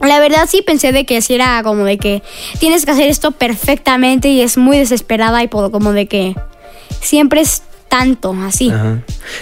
la 0.00 0.20
verdad 0.20 0.46
sí 0.48 0.62
pensé 0.62 0.92
de 0.92 1.04
que 1.06 1.20
sí 1.22 1.34
era 1.34 1.62
como 1.62 1.84
de 1.84 1.98
que 1.98 2.22
tienes 2.60 2.84
que 2.84 2.92
hacer 2.92 3.08
esto 3.08 3.32
perfectamente 3.32 4.28
y 4.28 4.40
es 4.42 4.56
muy 4.56 4.78
desesperada 4.78 5.42
y 5.42 5.48
por- 5.48 5.70
como 5.70 5.92
de 5.92 6.06
que 6.06 6.36
siempre 7.00 7.40
es 7.40 7.62
tanto 7.88 8.34
así. 8.46 8.70
Ajá. 8.70 8.98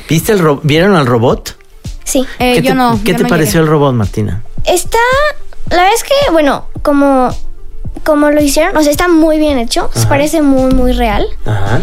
¿Viste 0.08 0.32
el 0.32 0.38
ro- 0.38 0.60
¿Vieron 0.62 0.94
al 0.94 1.06
robot? 1.06 1.56
Sí. 2.04 2.24
Eh, 2.38 2.54
¿Qué 2.54 2.62
yo 2.62 2.70
te, 2.70 2.74
no. 2.74 3.00
¿qué 3.04 3.12
yo 3.12 3.16
te 3.18 3.22
no 3.24 3.28
pareció 3.28 3.54
llegué. 3.60 3.64
el 3.64 3.70
robot, 3.70 3.94
Martina? 3.94 4.42
Está, 4.64 4.98
la 5.70 5.76
verdad 5.76 5.92
es 5.94 6.04
que, 6.04 6.30
bueno, 6.32 6.66
como, 6.82 7.28
como 8.04 8.30
lo 8.30 8.40
hicieron, 8.40 8.76
o 8.76 8.82
sea, 8.82 8.90
está 8.92 9.08
muy 9.08 9.38
bien 9.38 9.58
hecho, 9.58 9.90
Ajá. 9.94 10.08
parece 10.08 10.40
muy, 10.42 10.72
muy 10.72 10.92
real. 10.92 11.26
Ajá. 11.44 11.80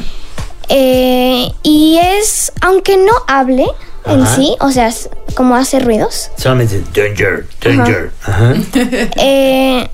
Eh, 0.69 1.51
y 1.63 1.99
es, 2.01 2.51
aunque 2.61 2.97
no 2.97 3.13
hable 3.27 3.65
en 4.05 4.27
sí, 4.27 4.55
o 4.59 4.71
sea, 4.71 4.87
es 4.87 5.09
como 5.35 5.55
hace 5.55 5.79
ruidos, 5.79 6.29
Solamente 6.37 6.83
danger, 6.93 7.45
danger. 7.61 8.11
Ajá. 8.23 8.53
eh, 9.17 9.89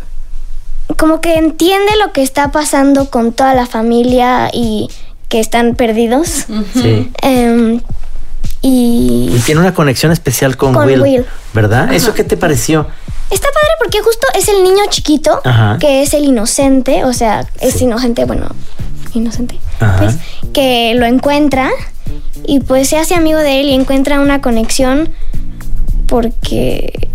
como 0.97 1.21
que 1.21 1.35
entiende 1.35 1.91
lo 2.03 2.11
que 2.11 2.23
está 2.23 2.51
pasando 2.51 3.09
con 3.09 3.33
toda 3.33 3.53
la 3.53 3.67
familia 3.67 4.49
y 4.51 4.89
que 5.27 5.39
están 5.39 5.75
perdidos. 5.75 6.47
Sí. 6.73 7.11
Em, 7.21 7.81
y 8.61 9.31
Y 9.35 9.39
tiene 9.45 9.61
una 9.61 9.73
conexión 9.73 10.11
especial 10.11 10.57
con, 10.57 10.73
Con 10.73 10.87
Will, 10.87 11.01
Will. 11.01 11.25
¿verdad? 11.53 11.83
Ajá. 11.83 11.95
¿Eso 11.95 12.13
qué 12.13 12.23
te 12.23 12.35
pareció? 12.35 12.87
Está 13.29 13.47
padre 13.47 13.69
porque 13.79 14.01
justo 14.01 14.27
es 14.33 14.47
el 14.49 14.63
niño 14.63 14.83
chiquito 14.89 15.39
Ajá. 15.45 15.77
que 15.79 16.01
es 16.01 16.15
el 16.15 16.25
inocente, 16.25 17.05
o 17.05 17.13
sea, 17.13 17.45
es 17.61 17.79
inocente, 17.79 18.25
bueno, 18.25 18.47
inocente. 19.13 19.59
Pues, 19.79 20.17
que 20.53 20.93
lo 20.95 21.05
encuentra 21.05 21.69
y 22.45 22.59
pues 22.59 22.89
se 22.89 22.97
hace 22.97 23.15
amigo 23.15 23.39
de 23.39 23.61
él 23.61 23.67
y 23.67 23.73
encuentra 23.73 24.19
una 24.19 24.41
conexión 24.41 25.09
porque 26.07 27.09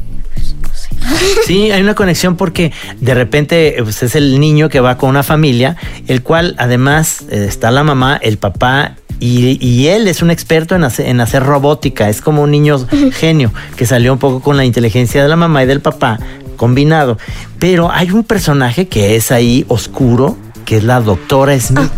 Sí, 1.47 1.71
hay 1.71 1.83
una 1.83 1.95
conexión 1.95 2.37
porque 2.37 2.73
de 3.01 3.15
repente 3.15 3.77
pues, 3.83 4.03
es 4.03 4.15
el 4.15 4.41
niño 4.41 4.69
que 4.69 4.81
va 4.81 4.97
con 4.97 5.11
una 5.11 5.23
familia, 5.23 5.77
el 6.07 6.23
cual 6.23 6.55
además 6.59 7.25
eh, 7.31 7.47
está 7.49 7.71
la 7.71 7.85
mamá, 7.85 8.19
el 8.23 8.39
papá. 8.39 8.97
Y, 9.21 9.65
y 9.65 9.87
él 9.89 10.09
es 10.09 10.23
un 10.23 10.31
experto 10.31 10.75
en 10.75 10.83
hacer, 10.83 11.07
en 11.07 11.21
hacer 11.21 11.43
robótica, 11.45 12.09
es 12.09 12.21
como 12.21 12.43
un 12.43 12.51
niño 12.51 12.85
genio 13.13 13.53
que 13.77 13.87
salió 13.87 14.13
un 14.13 14.19
poco 14.19 14.41
con 14.41 14.57
la 14.57 14.65
inteligencia 14.65 15.23
de 15.23 15.29
la 15.29 15.37
mamá 15.37 15.63
y 15.63 15.67
del 15.67 15.81
papá 15.81 16.19
combinado. 16.57 17.17
Pero 17.59 17.91
hay 17.91 18.11
un 18.11 18.25
personaje 18.25 18.89
que 18.89 19.15
es 19.15 19.31
ahí 19.31 19.65
oscuro, 19.69 20.37
que 20.65 20.79
es 20.79 20.85
la 20.85 21.01
doctora 21.01 21.59
Smith. 21.59 21.93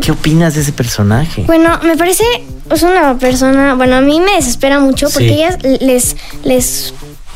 ¿Qué 0.00 0.12
opinas 0.12 0.54
de 0.54 0.60
ese 0.62 0.72
personaje? 0.72 1.42
Bueno, 1.46 1.78
me 1.82 1.96
parece 1.96 2.24
es 2.70 2.82
una 2.82 3.18
persona, 3.18 3.74
bueno, 3.74 3.96
a 3.96 4.00
mí 4.00 4.20
me 4.20 4.32
desespera 4.36 4.80
mucho 4.80 5.08
porque 5.10 5.28
Sí. 5.28 5.34
ella 5.34 5.58
les 5.80 6.16
les 6.44 6.94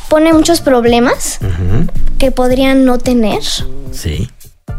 pone 0.09 0.33
muchos 0.33 0.61
problemas 0.61 1.39
que 2.17 2.31
podrían 2.31 2.85
no 2.85 2.97
tener. 2.97 3.41
Sí, 3.91 4.29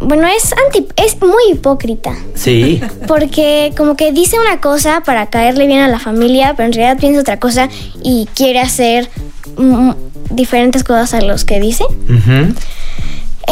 Bueno, 0.01 0.27
es 0.27 0.53
anti 0.67 0.87
es 0.97 1.21
muy 1.21 1.53
hipócrita. 1.53 2.15
sí, 2.35 2.81
Porque 3.07 3.73
como 3.77 3.97
que 3.97 4.13
dice 4.13 4.39
una 4.41 4.61
cosa 4.61 5.03
para 5.05 5.27
caerle 5.27 5.67
bien 5.67 5.81
a 5.81 5.89
la 5.89 5.99
familia, 5.99 6.55
pero 6.57 6.67
en 6.69 6.73
realidad 6.73 6.99
piensa 6.99 7.21
otra 7.21 7.39
cosa 7.39 7.69
y 8.03 8.27
quiere 8.35 8.61
hacer 8.61 9.09
mm, 9.57 9.91
diferentes 10.31 10.85
cosas 10.85 11.15
a 11.15 11.21
los 11.21 11.45
que 11.45 11.61
dice. 11.61 11.85
ujú. 11.85 12.55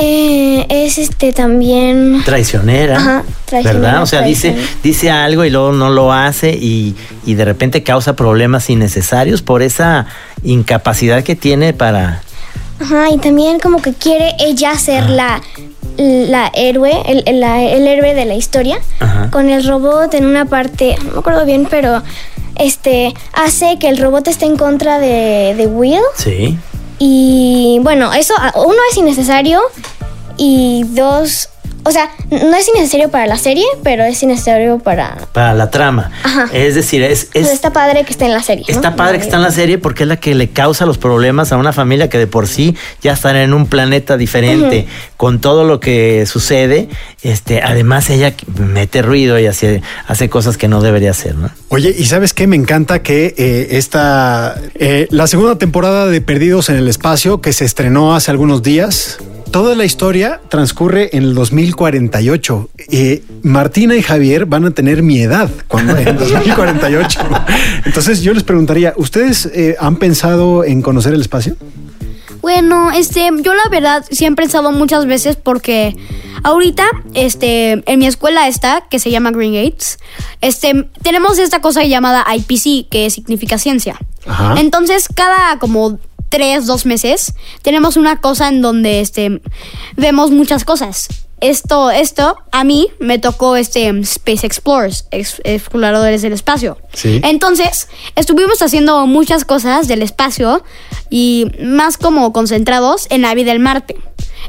Eh, 0.01 0.67
es 0.69 0.99
este 0.99 1.33
también... 1.33 2.23
traicionera, 2.25 2.97
Ajá, 2.99 3.25
traicionera, 3.47 3.81
¿verdad? 3.89 4.03
O 4.03 4.07
sea, 4.07 4.23
dice, 4.23 4.51
traicionera. 4.51 4.81
dice 4.83 5.11
algo 5.11 5.45
y 5.45 5.51
luego 5.51 5.73
no 5.73 5.91
lo 5.91 6.13
hace 6.13 6.51
y, 6.53 6.95
y 7.27 7.35
de 7.35 7.45
repente 7.45 7.83
causa 7.83 8.15
problemas 8.15 8.71
innecesarios 8.71 9.43
por 9.43 9.63
esa 9.63 10.07
incapacidad 10.45 11.23
que 11.25 11.35
tiene 11.37 11.73
para... 11.73 12.23
Ajá, 12.81 13.07
y 13.13 13.19
también 13.19 13.59
como 13.59 13.83
que 13.83 13.93
quiere 13.93 14.35
ella 14.39 14.79
ser 14.79 15.11
la, 15.11 15.41
la 15.97 16.49
héroe, 16.55 16.93
el, 17.07 17.25
el- 17.27 17.41
la- 17.41 17.61
el 17.63 17.89
héroe 17.89 18.15
de 18.15 18.25
la 18.25 18.35
historia. 18.35 18.79
Ajá. 19.01 19.31
Con 19.33 19.51
el 19.51 19.67
robot 19.67 20.15
en 20.15 20.27
una 20.27 20.45
parte, 20.45 20.95
no 21.05 21.13
me 21.15 21.19
acuerdo 21.19 21.45
bien, 21.45 21.67
pero 21.69 22.03
este 22.55 23.15
hace 23.33 23.79
que 23.81 23.89
el 23.89 23.99
robot 23.99 24.29
esté 24.29 24.47
en 24.47 24.57
contra 24.57 25.01
de, 25.01 25.55
de 25.57 25.67
Will. 25.67 25.99
Sí. 26.17 26.57
Y 26.99 27.79
bueno, 27.83 28.13
eso, 28.13 28.35
uno 28.55 28.79
es 28.91 28.97
innecesario 28.97 29.61
y 30.37 30.85
dos, 30.89 31.49
o 31.89 31.93
sea, 31.93 32.11
no 32.31 32.55
es 32.55 32.69
innecesario 32.69 33.11
para 33.11 33.27
la 33.27 33.39
serie, 33.39 33.65
pero 33.83 34.05
es 34.05 34.23
innecesario 34.23 34.79
para... 34.79 35.17
Para 35.33 35.55
la 35.55 35.71
trama. 35.71 36.11
Ajá. 36.23 36.47
Es 36.53 36.75
decir, 36.75 37.03
es, 37.03 37.29
Pues 37.33 37.47
es- 37.47 37.53
está 37.53 37.73
padre 37.73 38.05
que 38.05 38.13
esté 38.13 38.27
en 38.27 38.33
la 38.35 38.43
serie. 38.43 38.65
¿no? 38.69 38.75
está 38.75 38.95
padre 38.95 39.19
que 39.19 39.25
está 39.25 39.37
en 39.37 39.43
la 39.43 39.51
serie 39.51 39.79
porque 39.79 40.03
es 40.05 40.09
la 40.09 40.17
que 40.19 40.35
le 40.35 40.51
causa 40.51 40.85
los 40.87 40.99
problemas 40.99 41.51
a 41.53 41.57
una 41.57 41.73
familia 41.73 42.09
que 42.09 42.19
de 42.19 42.27
por 42.27 42.47
sí 42.47 42.77
ya 43.03 43.13
están 43.15 43.37
en 43.37 43.53
un 43.55 43.67
planeta 43.67 44.17
diferente 44.17 44.87
con 45.17 45.41
todo 45.41 45.65
lo 45.65 45.81
que 45.81 46.27
sucede. 46.27 46.89
Este, 47.23 47.63
además 47.63 48.11
ella 48.11 48.35
mete 48.59 49.03
ruido 49.03 49.39
y 49.39 49.47
hace, 49.47 49.83
hace 50.07 50.29
cosas 50.29 50.57
que 50.57 50.69
no 50.69 50.81
debería 50.81 51.11
hacer, 51.13 51.35
¿no? 51.37 51.51
Oye, 51.69 51.95
¿y 51.97 52.05
sabes 52.05 52.35
qué? 52.35 52.47
Me 52.47 52.57
encanta 52.57 53.03
que 53.03 53.35
eh, 53.39 53.69
esta, 53.73 54.57
eh, 54.75 55.07
la 55.11 55.27
segunda 55.27 55.57
temporada 55.59 56.07
de 56.07 56.21
Perdidos 56.21 56.69
en 56.69 56.77
el 56.77 56.89
Espacio, 56.89 57.41
que 57.41 57.53
se 57.53 57.65
estrenó 57.65 58.15
hace 58.15 58.31
algunos 58.31 58.63
días, 58.63 59.19
toda 59.51 59.75
la 59.75 59.85
historia 59.85 60.41
transcurre 60.49 61.11
en 61.17 61.23
el 61.25 61.35
2048. 61.35 62.71
Eh, 62.91 63.23
Martina 63.43 63.97
y 63.97 64.03
Javier 64.03 64.47
van 64.47 64.65
a 64.65 64.71
tener 64.71 65.03
mi 65.03 65.21
edad 65.21 65.51
cuando 65.67 65.97
en 65.97 66.17
2048. 66.17 67.21
Entonces 67.85 68.23
yo 68.23 68.33
les 68.33 68.43
preguntaría, 68.43 68.95
¿ustedes 68.97 69.47
eh, 69.47 69.77
han 69.81 69.97
pensado 69.97 70.65
en 70.65 70.83
conocer 70.83 71.15
el 71.15 71.21
espacio? 71.21 71.57
Bueno, 72.41 72.93
este, 72.93 73.29
yo 73.43 73.55
la 73.55 73.69
verdad 73.71 74.05
sí 74.11 74.25
he 74.25 74.33
pensado 74.33 74.71
muchas 74.71 75.07
veces 75.07 75.37
porque 75.37 75.97
ahorita, 76.45 76.85
este, 77.15 77.83
en 77.85 77.99
mi 77.99 78.07
escuela 78.07 78.47
esta, 78.47 78.85
que 78.89 78.99
se 78.99 79.11
llama 79.11 79.33
Green 79.33 79.55
Gates, 79.55 79.99
este, 80.41 80.89
tenemos 81.03 81.39
esta 81.39 81.61
cosa 81.61 81.83
llamada 81.85 82.25
IPC, 82.33 82.89
que 82.89 83.11
significa 83.11 83.59
ciencia. 83.59 83.99
Ajá. 84.27 84.55
Entonces, 84.61 85.09
cada 85.13 85.59
como 85.59 85.99
tres, 86.29 86.67
dos 86.67 86.87
meses, 86.87 87.33
tenemos 87.63 87.97
una 87.97 88.21
cosa 88.21 88.49
en 88.49 88.63
donde, 88.63 89.01
este, 89.01 89.41
vemos 89.97 90.31
muchas 90.31 90.65
cosas. 90.65 91.09
Esto, 91.41 91.93
esto, 91.93 92.37
a 92.51 92.65
mí 92.65 92.89
me 92.99 93.21
tocó 93.21 93.55
este 93.55 93.89
Space 94.01 94.45
Explorers, 94.45 95.07
ex- 95.13 95.41
exploradores 95.45 96.21
del 96.23 96.33
espacio. 96.33 96.79
Sí. 96.93 97.21
Entonces, 97.23 97.87
estuvimos 98.17 98.61
haciendo 98.61 99.07
muchas 99.07 99.45
cosas 99.45 99.87
del 99.87 100.03
espacio 100.03 100.65
y 101.11 101.47
más 101.63 101.97
como 101.97 102.33
concentrados 102.33 103.07
en 103.11 103.23
la 103.23 103.35
vida 103.35 103.53
del 103.53 103.61
Marte. 103.61 103.97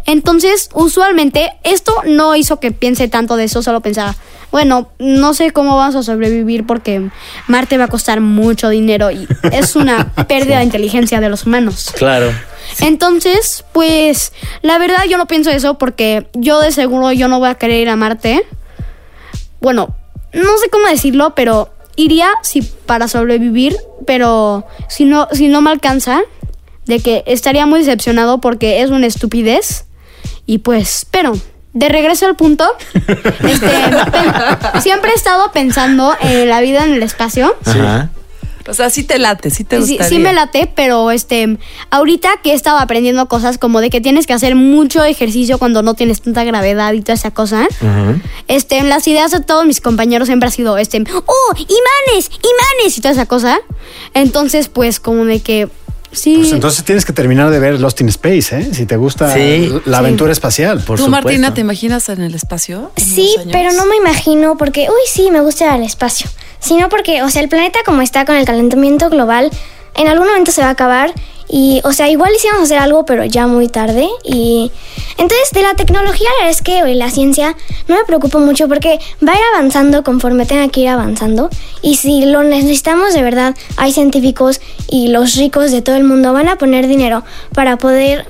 Entonces, 0.06 0.70
usualmente, 0.74 1.52
esto 1.64 1.94
no 2.06 2.36
hizo 2.36 2.60
que 2.60 2.72
piense 2.72 3.08
tanto 3.08 3.36
de 3.36 3.46
eso, 3.46 3.62
solo 3.62 3.82
pensaba, 3.82 4.16
bueno, 4.52 4.90
no 4.98 5.34
sé 5.34 5.52
cómo 5.52 5.78
vamos 5.78 5.96
a 5.96 6.04
sobrevivir 6.04 6.66
porque 6.66 7.10
Marte 7.48 7.78
va 7.78 7.86
a 7.86 7.90
costar 7.90 8.20
mucho 8.22 8.70
dinero 8.70 9.12
y 9.12 9.28
es 9.52 9.76
una 9.76 10.14
pérdida 10.28 10.60
de 10.60 10.64
inteligencia 10.64 11.20
de 11.22 11.30
los 11.30 11.46
humanos. 11.46 11.92
Claro. 11.96 12.32
Entonces, 12.80 13.66
pues, 13.72 14.34
la 14.62 14.78
verdad 14.78 15.06
yo 15.08 15.18
no 15.18 15.28
pienso 15.28 15.50
eso 15.52 15.78
porque 15.78 16.28
yo 16.34 16.60
de 16.60 16.72
seguro 16.72 17.12
yo 17.12 17.28
no 17.28 17.40
voy 17.40 17.50
a 17.50 17.56
querer 17.56 17.82
ir 17.82 17.90
a 17.90 17.96
Marte. 17.96 18.46
Bueno, 19.62 19.96
no 20.34 20.58
sé 20.58 20.70
cómo 20.70 20.88
decirlo, 20.88 21.34
pero 21.36 21.70
iría 21.96 22.30
si 22.44 22.62
para 22.62 23.08
sobrevivir, 23.08 23.76
pero 24.08 24.66
si 24.88 25.06
no, 25.06 25.28
si 25.32 25.48
no 25.48 25.62
me 25.62 25.70
alcanza, 25.70 26.22
de 26.90 27.00
que 27.00 27.24
estaría 27.28 27.66
muy 27.68 27.80
decepcionado 27.80 28.42
porque 28.42 28.82
es 28.82 28.90
una 28.90 29.06
estupidez. 29.06 29.86
Y 30.46 30.58
pues, 30.58 31.06
pero, 31.12 31.34
de 31.74 31.88
regreso 31.88 32.26
al 32.26 32.36
punto, 32.36 32.66
este, 32.94 33.70
siempre 34.82 35.12
he 35.12 35.16
estado 35.16 35.52
pensando 35.54 36.16
en 36.20 36.50
la 36.50 36.60
vida 36.62 36.84
en 36.84 36.96
el 36.96 37.04
espacio. 37.04 37.56
Ajá. 37.66 38.10
O 38.68 38.74
sea, 38.74 38.92
sí 38.92 39.04
te 39.04 39.18
late, 39.18 39.50
sí 39.50 39.64
te 39.64 39.78
Sí, 39.78 39.94
gustaría. 39.98 40.10
sí 40.10 40.20
me 40.20 40.32
late, 40.34 40.72
pero 40.76 41.10
este, 41.10 41.58
ahorita 41.90 42.30
que 42.44 42.52
he 42.52 42.54
estado 42.54 42.78
aprendiendo 42.78 43.28
cosas 43.28 43.58
como 43.58 43.82
de 43.82 43.90
que 43.90 44.00
tienes 44.00 44.28
que 44.28 44.34
hacer 44.34 44.54
mucho 44.54 45.04
ejercicio 45.04 45.58
cuando 45.58 45.82
no 45.82 45.96
tienes 45.96 46.22
tanta 46.22 46.44
gravedad 46.44 46.94
y 46.94 47.02
toda 47.02 47.16
esa 47.16 47.32
cosa, 47.32 47.68
este, 48.48 48.84
las 48.84 49.08
ideas 49.08 49.32
de 49.32 49.40
todos 49.40 49.66
mis 49.66 49.82
compañeros 49.82 50.28
siempre 50.28 50.50
ha 50.50 50.52
sido, 50.52 50.78
este, 50.78 51.04
oh, 51.26 51.54
imanes, 51.56 52.30
imanes 52.30 52.96
y 52.98 53.02
toda 53.02 53.14
esa 53.14 53.26
cosa. 53.26 53.58
Entonces, 54.14 54.70
pues, 54.70 55.00
como 55.00 55.26
de 55.26 55.40
que 55.40 55.68
Sí. 56.12 56.38
Pues 56.40 56.52
entonces 56.54 56.84
tienes 56.84 57.06
que 57.06 57.14
terminar 57.14 57.50
de 57.52 57.60
ver 57.60 57.80
Lost 57.80 58.02
in 58.02 58.10
Space, 58.10 58.58
¿eh? 58.58 58.70
Si 58.74 58.86
te 58.86 58.98
gusta 58.98 59.32
Sí. 59.34 59.70
la 59.86 59.98
Sí. 59.98 60.04
aventura 60.04 60.32
espacial. 60.32 60.78
Por 60.80 60.98
¿Tú, 60.98 61.06
supuesto. 61.06 61.28
Martina, 61.28 61.54
te 61.54 61.62
imaginas 61.62 62.10
en 62.10 62.22
el 62.22 62.34
espacio? 62.34 62.92
en 62.96 63.06
Sí, 63.06 63.36
pero 63.52 63.72
no 63.74 63.86
me 63.86 63.96
imagino 63.98 64.58
porque, 64.58 64.88
uy, 64.90 65.02
sí, 65.08 65.30
me 65.32 65.42
gusta 65.42 65.72
al 65.74 65.84
espacio. 65.84 66.28
Sino 66.60 66.90
porque, 66.90 67.22
o 67.22 67.30
sea, 67.30 67.42
el 67.44 67.50
planeta 67.50 67.80
como 67.86 68.02
está 68.02 68.26
con 68.26 68.36
el 68.36 68.46
calentamiento 68.46 69.10
global, 69.10 69.52
en 69.96 70.08
algún 70.08 70.28
momento 70.28 70.52
se 70.52 70.62
va 70.62 70.68
a 70.68 70.72
acabar 70.72 71.14
y, 71.50 71.82
o 71.84 71.94
sea, 71.94 72.10
igual 72.10 72.32
hicimos 72.36 72.62
hacer 72.62 72.78
algo, 72.78 73.06
pero 73.06 73.26
ya 73.26 73.48
muy 73.48 73.68
tarde. 73.68 74.08
Y 74.24 74.72
entonces 75.18 75.50
de 75.52 75.64
la 75.64 75.74
tecnología, 75.74 76.30
es 76.48 76.62
que 76.62 76.82
güey, 76.82 76.94
la 76.94 77.10
ciencia 77.10 77.56
no 77.88 77.96
me 77.96 78.06
preocupa 78.06 78.38
mucho 78.38 78.68
porque 78.68 79.00
va 79.28 79.34
a 79.34 79.36
ir 79.36 79.42
avanzando 79.56 80.04
conforme 80.04 80.46
tenga 80.46 80.68
que 80.70 80.82
ir 80.82 80.90
avanzando. 80.90 81.50
Y 81.82 81.96
si 81.96 82.26
lo 82.26 82.44
necesitamos 82.44 83.14
de 83.14 83.24
verdad, 83.24 83.56
hay 83.78 83.92
científicos 83.92 84.62
y 84.88 85.08
los 85.08 85.36
ricos 85.36 85.72
de 85.72 85.82
todo 85.82 85.96
el 85.96 86.04
mundo 86.04 86.34
van 86.34 86.48
a 86.48 86.58
poner 86.58 86.88
dinero 86.88 87.24
para 87.54 87.78
poder 87.78 88.28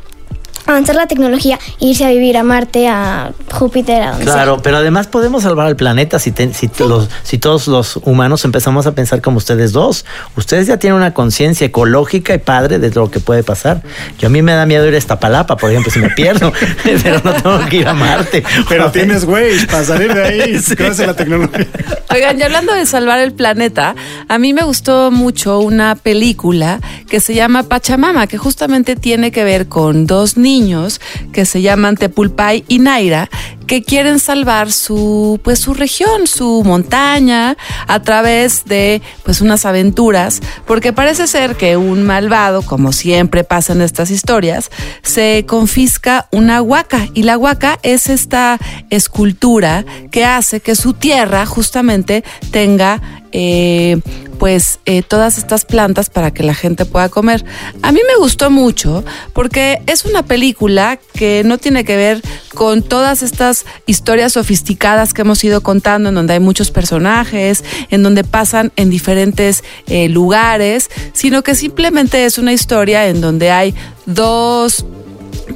avanzar 0.65 0.95
la 0.95 1.07
tecnología 1.07 1.59
e 1.79 1.87
irse 1.87 2.05
a 2.05 2.09
vivir 2.09 2.37
a 2.37 2.43
Marte, 2.43 2.87
a 2.87 3.31
Júpiter, 3.51 4.01
a 4.03 4.09
donde 4.11 4.25
sea. 4.25 4.33
Claro, 4.33 4.61
pero 4.61 4.77
además 4.77 5.07
podemos 5.07 5.43
salvar 5.43 5.67
al 5.67 5.75
planeta 5.75 6.19
si, 6.19 6.31
te- 6.31 6.53
si, 6.53 6.67
t- 6.67 6.85
los- 6.87 7.09
si 7.23 7.37
todos 7.37 7.67
los 7.67 7.97
humanos 8.03 8.45
empezamos 8.45 8.85
a 8.87 8.93
pensar 8.93 9.21
como 9.21 9.37
ustedes 9.37 9.71
dos. 9.71 10.05
Ustedes 10.35 10.67
ya 10.67 10.77
tienen 10.77 10.97
una 10.97 11.13
conciencia 11.13 11.65
ecológica 11.67 12.33
y 12.33 12.37
padre 12.39 12.79
de 12.79 12.89
lo 12.91 13.09
que 13.09 13.19
puede 13.19 13.43
pasar. 13.43 13.81
Yo 14.19 14.27
a 14.27 14.29
mí 14.29 14.41
me 14.41 14.53
da 14.53 14.65
miedo 14.65 14.87
ir 14.87 14.93
a 14.93 14.97
Iztapalapa, 14.97 15.57
por 15.57 15.69
ejemplo, 15.71 15.91
si 15.91 15.99
me 15.99 16.09
pierdo, 16.09 16.51
pero 17.03 17.21
no 17.23 17.33
tengo 17.33 17.59
que 17.69 17.77
ir 17.77 17.87
a 17.87 17.93
Marte. 17.93 18.43
Pero 18.67 18.91
tienes 18.91 19.25
güey 19.25 19.65
para 19.67 19.83
salir 19.83 20.13
de 20.13 20.23
ahí, 20.23 20.51
gracias 20.77 20.99
a 21.01 21.07
la 21.07 21.15
tecnología. 21.15 21.67
Oigan, 22.11 22.39
y 22.39 22.43
hablando 22.43 22.73
de 22.73 22.85
salvar 22.85 23.19
el 23.19 23.33
planeta, 23.33 23.95
a 24.27 24.37
mí 24.37 24.53
me 24.53 24.63
gustó 24.63 25.11
mucho 25.11 25.59
una 25.59 25.95
película 25.95 26.79
que 27.09 27.19
se 27.19 27.33
llama 27.33 27.63
Pachamama, 27.63 28.27
que 28.27 28.37
justamente 28.37 28.95
tiene 28.95 29.31
que 29.31 29.43
ver 29.43 29.67
con 29.67 30.05
dos 30.07 30.35
niños 30.37 30.48
que 31.31 31.45
se 31.45 31.61
llaman 31.61 31.95
Tepulpai 31.95 32.63
y 32.67 32.79
Naira, 32.79 33.29
que 33.67 33.83
quieren 33.83 34.17
salvar 34.17 34.71
su, 34.71 35.39
pues, 35.43 35.59
su 35.59 35.75
región, 35.75 36.25
su 36.25 36.63
montaña, 36.65 37.55
a 37.87 38.01
través 38.01 38.65
de 38.65 38.99
pues 39.23 39.41
unas 39.41 39.63
aventuras, 39.65 40.41
porque 40.65 40.91
parece 40.91 41.27
ser 41.27 41.55
que 41.55 41.77
un 41.77 42.01
malvado, 42.01 42.63
como 42.63 42.91
siempre 42.93 43.43
pasa 43.43 43.73
en 43.73 43.83
estas 43.83 44.09
historias, 44.09 44.71
se 45.03 45.45
confisca 45.47 46.27
una 46.31 46.63
huaca, 46.63 47.07
y 47.13 47.23
la 47.23 47.37
huaca 47.37 47.77
es 47.83 48.09
esta 48.09 48.57
escultura 48.89 49.85
que 50.09 50.25
hace 50.25 50.61
que 50.61 50.73
su 50.73 50.93
tierra 50.93 51.45
justamente 51.45 52.23
tenga 52.49 53.01
eh, 53.31 53.99
pues 54.39 54.79
eh, 54.85 55.03
todas 55.03 55.37
estas 55.37 55.65
plantas 55.65 56.09
para 56.09 56.31
que 56.31 56.43
la 56.43 56.55
gente 56.55 56.85
pueda 56.85 57.09
comer. 57.09 57.45
A 57.83 57.91
mí 57.91 57.99
me 58.07 58.15
gustó 58.17 58.49
mucho 58.49 59.03
porque 59.33 59.81
es 59.85 60.05
una 60.05 60.23
película 60.23 60.97
que 61.13 61.43
no 61.45 61.57
tiene 61.57 61.83
que 61.83 61.97
ver 61.97 62.21
con 62.55 62.81
todas 62.81 63.21
estas 63.21 63.65
historias 63.85 64.33
sofisticadas 64.33 65.13
que 65.13 65.21
hemos 65.21 65.43
ido 65.43 65.61
contando, 65.61 66.09
en 66.09 66.15
donde 66.15 66.33
hay 66.33 66.39
muchos 66.39 66.71
personajes, 66.71 67.63
en 67.89 68.01
donde 68.01 68.23
pasan 68.23 68.71
en 68.77 68.89
diferentes 68.89 69.63
eh, 69.87 70.09
lugares, 70.09 70.89
sino 71.13 71.43
que 71.43 71.53
simplemente 71.53 72.25
es 72.25 72.37
una 72.37 72.53
historia 72.53 73.07
en 73.07 73.21
donde 73.21 73.51
hay 73.51 73.75
dos 74.05 74.85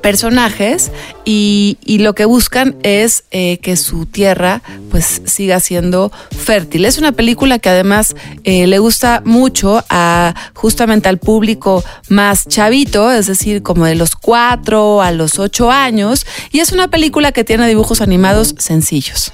personajes 0.01 0.91
y, 1.25 1.77
lo 2.03 2.15
que 2.15 2.25
buscan 2.25 2.75
es 2.83 3.23
eh, 3.31 3.59
que 3.59 3.77
su 3.77 4.05
tierra 4.05 4.61
pues 4.91 5.21
siga 5.25 5.59
siendo 5.59 6.11
fértil. 6.37 6.85
Es 6.85 6.97
una 6.97 7.13
película 7.13 7.59
que 7.59 7.69
además 7.69 8.15
eh, 8.43 8.67
le 8.67 8.79
gusta 8.79 9.21
mucho 9.23 9.85
a 9.89 10.33
justamente 10.53 11.07
al 11.07 11.17
público 11.17 11.83
más 12.09 12.47
chavito, 12.47 13.11
es 13.11 13.27
decir, 13.27 13.63
como 13.63 13.85
de 13.85 13.95
los 13.95 14.15
cuatro 14.15 15.01
a 15.01 15.11
los 15.11 15.39
ocho 15.39 15.71
años, 15.71 16.25
y 16.51 16.59
es 16.59 16.71
una 16.71 16.89
película 16.89 17.31
que 17.31 17.43
tiene 17.43 17.67
dibujos 17.67 18.01
animados 18.01 18.55
sencillos. 18.57 19.31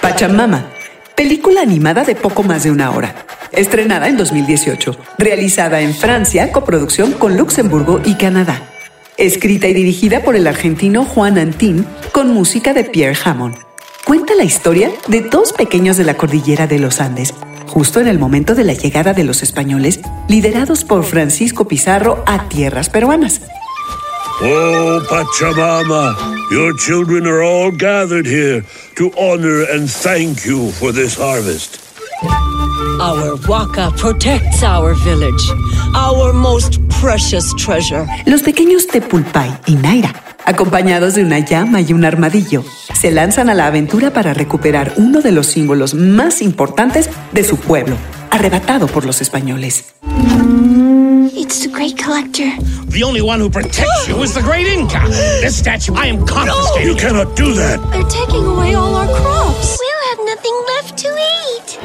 Pachamama, 0.00 0.66
película 1.16 1.62
animada 1.62 2.04
de 2.04 2.14
poco 2.14 2.42
más 2.42 2.64
de 2.64 2.70
una 2.70 2.90
hora. 2.90 3.14
Estrenada 3.52 4.08
en 4.08 4.16
2018. 4.16 4.96
Realizada 5.18 5.80
en 5.80 5.94
Francia, 5.94 6.50
coproducción 6.52 7.12
con 7.12 7.36
Luxemburgo 7.36 8.00
y 8.04 8.14
Canadá. 8.14 8.62
Escrita 9.18 9.68
y 9.68 9.74
dirigida 9.74 10.22
por 10.22 10.36
el 10.36 10.46
argentino 10.46 11.04
Juan 11.04 11.38
Antín, 11.38 11.86
con 12.12 12.32
música 12.32 12.72
de 12.72 12.84
Pierre 12.84 13.18
Hammond. 13.24 13.56
Cuenta 14.06 14.34
la 14.34 14.44
historia 14.44 14.90
de 15.06 15.20
dos 15.20 15.52
pequeños 15.52 15.96
de 15.96 16.04
la 16.04 16.14
cordillera 16.14 16.66
de 16.66 16.78
los 16.78 17.00
Andes, 17.00 17.34
justo 17.68 18.00
en 18.00 18.08
el 18.08 18.18
momento 18.18 18.54
de 18.54 18.64
la 18.64 18.72
llegada 18.72 19.12
de 19.12 19.24
los 19.24 19.42
españoles, 19.42 20.00
liderados 20.28 20.84
por 20.84 21.04
Francisco 21.04 21.68
Pizarro 21.68 22.24
a 22.26 22.48
tierras 22.48 22.88
peruanas. 22.88 23.42
Oh, 24.40 25.04
Pachamama, 25.08 26.16
your 26.50 26.72
children 26.76 27.26
are 27.26 27.42
all 27.42 27.70
gathered 27.70 28.26
here 28.26 28.64
to 28.96 29.12
honor 29.18 29.64
and 29.70 29.88
thank 29.88 30.44
you 30.44 30.72
for 30.72 30.90
this 30.90 31.14
harvest. 31.16 31.78
Our 33.00 33.36
Waka 33.46 33.92
protects 33.96 34.62
our 34.62 34.94
village, 34.94 35.42
our 35.94 36.32
most 36.32 36.80
precious 36.88 37.52
treasure. 37.56 38.06
Los 38.26 38.42
pequeños 38.42 38.86
Tepulpai 38.86 39.50
y 39.66 39.74
Naira, 39.74 40.12
acompañados 40.44 41.14
de 41.14 41.24
una 41.24 41.38
llama 41.38 41.80
y 41.80 41.92
un 41.92 42.04
armadillo, 42.04 42.64
se 42.94 43.10
lanzan 43.10 43.48
a 43.48 43.54
la 43.54 43.66
aventura 43.66 44.12
para 44.12 44.34
recuperar 44.34 44.94
uno 44.96 45.20
de 45.20 45.32
los 45.32 45.46
símbolos 45.48 45.94
más 45.94 46.42
importantes 46.42 47.10
de 47.32 47.44
su 47.44 47.58
pueblo, 47.58 47.96
arrebatado 48.30 48.86
por 48.86 49.04
los 49.04 49.20
españoles. 49.20 49.94
It's 51.30 51.64
the 51.64 51.68
great 51.68 51.96
collector. 51.96 52.50
The 52.86 53.02
only 53.04 53.22
one 53.22 53.38
who 53.38 53.48
protects 53.48 54.08
you 54.08 54.16
is 54.22 54.34
the 54.34 54.42
great 54.42 54.66
Inca. 54.66 55.06
This 55.40 55.56
statue 55.56 55.94
I 55.94 56.06
am 56.06 56.26
confiscating. 56.26 56.88
You 56.88 56.96
cannot 56.96 57.36
do 57.36 57.54
that. 57.54 57.78
They're 57.92 58.02
taking 58.10 58.44
away 58.44 58.74
all 58.74 58.94
our 58.94 59.06
crops. 59.06 59.78
We'll 59.78 60.02
have 60.10 60.20
nothing 60.26 60.56
left 60.72 60.98
to 60.98 61.08
eat. 61.08 61.78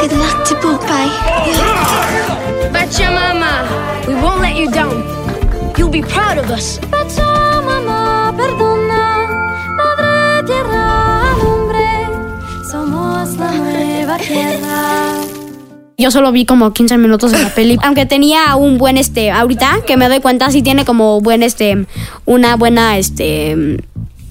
Good 0.00 0.12
luck 0.18 0.44
to 0.48 0.54
Popeye. 0.56 1.10
Pachamama, 2.74 4.06
we 4.08 4.14
won't 4.14 4.40
let 4.40 4.56
you 4.56 4.70
down. 4.70 5.04
You'll 5.78 5.90
be 5.90 6.02
proud 6.02 6.38
of 6.38 6.50
us. 6.50 6.78
Yo 15.96 16.10
solo 16.10 16.32
vi 16.32 16.44
como 16.44 16.72
15 16.72 16.98
minutos 16.98 17.32
de 17.32 17.42
la 17.42 17.48
peli. 17.50 17.78
Aunque 17.82 18.06
tenía 18.06 18.56
un 18.56 18.78
buen 18.78 18.96
este, 18.96 19.30
ahorita 19.30 19.80
que 19.86 19.96
me 19.96 20.08
doy 20.08 20.20
cuenta, 20.20 20.50
sí 20.50 20.62
tiene 20.62 20.84
como 20.84 21.20
buen 21.20 21.42
este, 21.42 21.86
una 22.24 22.56
buena 22.56 22.98
este, 22.98 23.78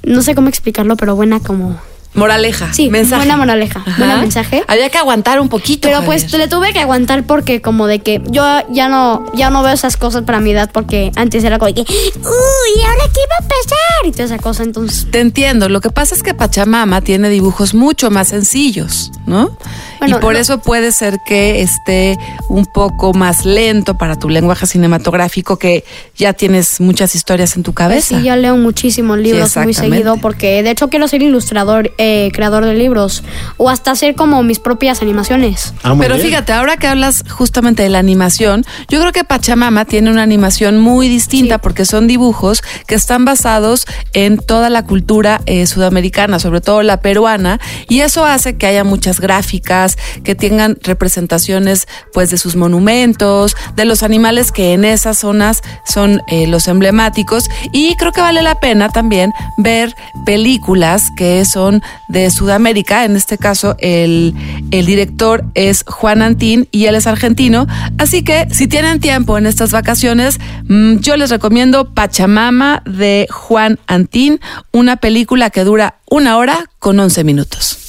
no 0.03 0.21
sé 0.21 0.35
cómo 0.35 0.49
explicarlo, 0.49 0.95
pero 0.97 1.15
buena 1.15 1.39
como. 1.39 1.79
Moraleja. 2.15 2.71
Sí, 2.71 2.91
mensaje. 2.91 3.21
buena 3.21 3.37
moraleja. 3.37 3.79
Ajá. 3.79 3.95
Buena 3.97 4.17
mensaje. 4.17 4.63
Había 4.67 4.89
que 4.89 4.99
aguantar 4.99 5.39
un 5.39 5.49
poquito. 5.49 5.87
Pero 5.87 6.03
pues 6.03 6.31
le 6.31 6.47
tuve 6.47 6.71
que 6.71 6.79
aguantar 6.79 7.23
porque 7.23 7.59
como 7.59 7.87
de 7.87 7.99
que 7.99 8.21
yo 8.29 8.45
ya 8.69 8.87
no, 8.87 9.25
ya 9.33 9.49
no 9.49 9.63
veo 9.63 9.73
esas 9.73 9.97
cosas 9.97 10.21
para 10.21 10.39
mi 10.39 10.51
edad 10.51 10.69
porque 10.71 11.11
antes 11.15 11.43
era 11.43 11.57
como 11.57 11.71
de 11.71 11.73
que, 11.73 11.81
uy, 11.81 12.83
¿ahora 12.83 13.03
qué 13.11 13.21
va 13.31 13.43
a 13.43 13.47
pasar? 13.47 14.05
Y 14.05 14.11
toda 14.11 14.25
esa 14.25 14.37
cosa, 14.37 14.61
entonces. 14.61 15.07
Te 15.09 15.21
entiendo. 15.21 15.69
Lo 15.69 15.81
que 15.81 15.89
pasa 15.89 16.13
es 16.13 16.21
que 16.21 16.35
Pachamama 16.35 17.01
tiene 17.01 17.29
dibujos 17.29 17.73
mucho 17.73 18.11
más 18.11 18.27
sencillos, 18.27 19.11
¿no? 19.25 19.57
Bueno, 20.03 20.17
y 20.17 20.21
por 20.21 20.35
eso 20.35 20.59
puede 20.59 20.91
ser 20.91 21.19
que 21.25 21.61
esté 21.61 22.17
un 22.49 22.65
poco 22.65 23.13
más 23.13 23.45
lento 23.45 23.97
para 23.97 24.17
tu 24.17 24.27
lenguaje 24.27 24.65
cinematográfico, 24.65 25.57
que 25.57 25.85
ya 26.15 26.33
tienes 26.33 26.81
muchas 26.81 27.15
historias 27.15 27.55
en 27.55 27.63
tu 27.63 27.73
cabeza. 27.73 28.19
Sí, 28.19 28.25
yo 28.25 28.35
leo 28.35 28.57
muchísimos 28.57 29.17
libros 29.17 29.55
muy 29.57 29.73
seguido 29.73 30.17
porque 30.17 30.61
de 30.61 30.71
hecho 30.71 30.89
quiero 30.89 31.07
ser 31.07 31.21
ilustrador, 31.21 31.93
eh, 31.97 32.31
creador 32.33 32.65
de 32.65 32.73
libros 32.73 33.23
o 33.57 33.69
hasta 33.69 33.91
hacer 33.91 34.15
como 34.15 34.43
mis 34.43 34.59
propias 34.59 35.01
animaciones. 35.01 35.73
Pero 35.99 36.17
fíjate, 36.17 36.51
ahora 36.51 36.75
que 36.75 36.87
hablas 36.87 37.23
justamente 37.29 37.83
de 37.83 37.89
la 37.89 37.99
animación, 37.99 38.65
yo 38.89 38.99
creo 38.99 39.13
que 39.13 39.23
Pachamama 39.23 39.85
tiene 39.85 40.11
una 40.11 40.23
animación 40.23 40.79
muy 40.79 41.07
distinta 41.07 41.59
porque 41.59 41.85
son 41.85 42.07
dibujos 42.07 42.61
que 42.87 42.95
están 42.95 43.23
basados 43.23 43.85
en 44.11 44.37
toda 44.37 44.69
la 44.69 44.83
cultura 44.83 45.41
eh, 45.45 45.65
sudamericana, 45.65 46.39
sobre 46.39 46.59
todo 46.59 46.83
la 46.83 46.99
peruana, 47.01 47.59
y 47.87 48.01
eso 48.01 48.25
hace 48.25 48.57
que 48.57 48.67
haya 48.67 48.83
muchas 48.83 49.19
gráficas, 49.19 49.92
que 50.23 50.35
tengan 50.35 50.77
representaciones 50.83 51.87
pues 52.13 52.29
de 52.29 52.37
sus 52.37 52.55
monumentos, 52.55 53.55
de 53.75 53.85
los 53.85 54.03
animales 54.03 54.51
que 54.51 54.73
en 54.73 54.85
esas 54.85 55.19
zonas 55.19 55.61
son 55.85 56.21
eh, 56.27 56.47
los 56.47 56.67
emblemáticos, 56.67 57.49
y 57.71 57.95
creo 57.95 58.11
que 58.11 58.21
vale 58.21 58.41
la 58.41 58.59
pena 58.59 58.89
también 58.89 59.31
ver 59.57 59.93
películas 60.25 61.09
que 61.15 61.45
son 61.45 61.81
de 62.09 62.29
Sudamérica, 62.29 63.05
en 63.05 63.15
este 63.15 63.37
caso 63.37 63.75
el, 63.79 64.33
el 64.71 64.85
director 64.85 65.43
es 65.53 65.83
Juan 65.87 66.21
Antín 66.21 66.67
y 66.71 66.85
él 66.85 66.95
es 66.95 67.07
argentino, 67.07 67.67
así 67.97 68.23
que 68.23 68.47
si 68.51 68.67
tienen 68.67 68.99
tiempo 68.99 69.37
en 69.37 69.45
estas 69.45 69.71
vacaciones, 69.71 70.39
mm, 70.67 70.97
yo 70.97 71.17
les 71.17 71.29
recomiendo 71.29 71.93
Pachamama 71.93 72.81
de 72.85 73.27
Juan 73.29 73.79
Antín, 73.87 74.39
una 74.71 74.97
película 74.97 75.49
que 75.49 75.63
dura 75.63 75.95
una 76.09 76.37
hora 76.37 76.69
con 76.79 76.99
11 76.99 77.23
minutos. 77.23 77.82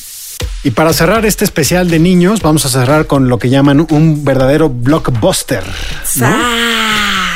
Y 0.64 0.70
para 0.70 0.92
cerrar 0.94 1.26
este 1.26 1.44
especial 1.44 1.90
de 1.90 1.98
niños, 1.98 2.40
vamos 2.40 2.64
a 2.64 2.70
cerrar 2.70 3.06
con 3.06 3.28
lo 3.28 3.38
que 3.38 3.50
llaman 3.50 3.86
un 3.90 4.24
verdadero 4.24 4.70
blockbuster. 4.70 5.62
¿no? 6.16 6.26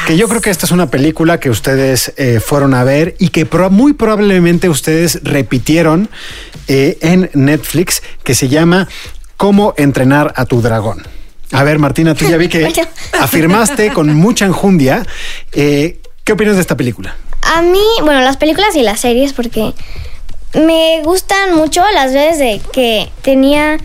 Que 0.07 0.17
yo 0.17 0.29
creo 0.29 0.41
que 0.41 0.49
esta 0.49 0.65
es 0.65 0.73
una 0.73 0.87
película 0.91 1.39
que 1.39 1.51
ustedes 1.51 2.15
eh, 2.17 2.41
fueron 2.41 2.73
a 2.73 2.85
ver 2.85 3.15
y 3.19 3.29
que 3.29 3.45
pro- 3.45 3.69
muy 3.69 3.93
probablemente 3.93 4.71
ustedes 4.71 5.21
repitieron 5.25 6.09
eh, 6.69 6.97
en 7.03 7.31
Netflix, 7.35 8.03
que 8.25 8.35
se 8.35 8.49
llama 8.49 8.89
Cómo 9.37 9.75
entrenar 9.77 10.33
a 10.37 10.47
tu 10.47 10.63
dragón. 10.63 11.07
A 11.53 11.63
ver, 11.65 11.79
Martina, 11.79 12.15
tú 12.15 12.27
ya 12.27 12.39
vi 12.39 12.49
que 12.49 12.73
afirmaste 13.21 13.93
con 13.93 14.15
mucha 14.15 14.47
enjundia. 14.47 15.05
eh, 15.53 16.01
¿Qué 16.25 16.33
opinas 16.33 16.55
de 16.55 16.63
esta 16.63 16.77
película? 16.79 17.15
A 17.43 17.61
mí, 17.61 17.85
bueno, 18.03 18.21
las 18.23 18.39
películas 18.39 18.75
y 18.77 18.83
las 18.83 19.01
series 19.01 19.33
porque 19.35 19.73
me 20.55 21.03
gustan 21.03 21.55
mucho 21.57 21.83
las 21.95 22.13
veces 22.13 22.39
de 22.39 22.61
que 22.73 23.11
tenía, 23.23 23.79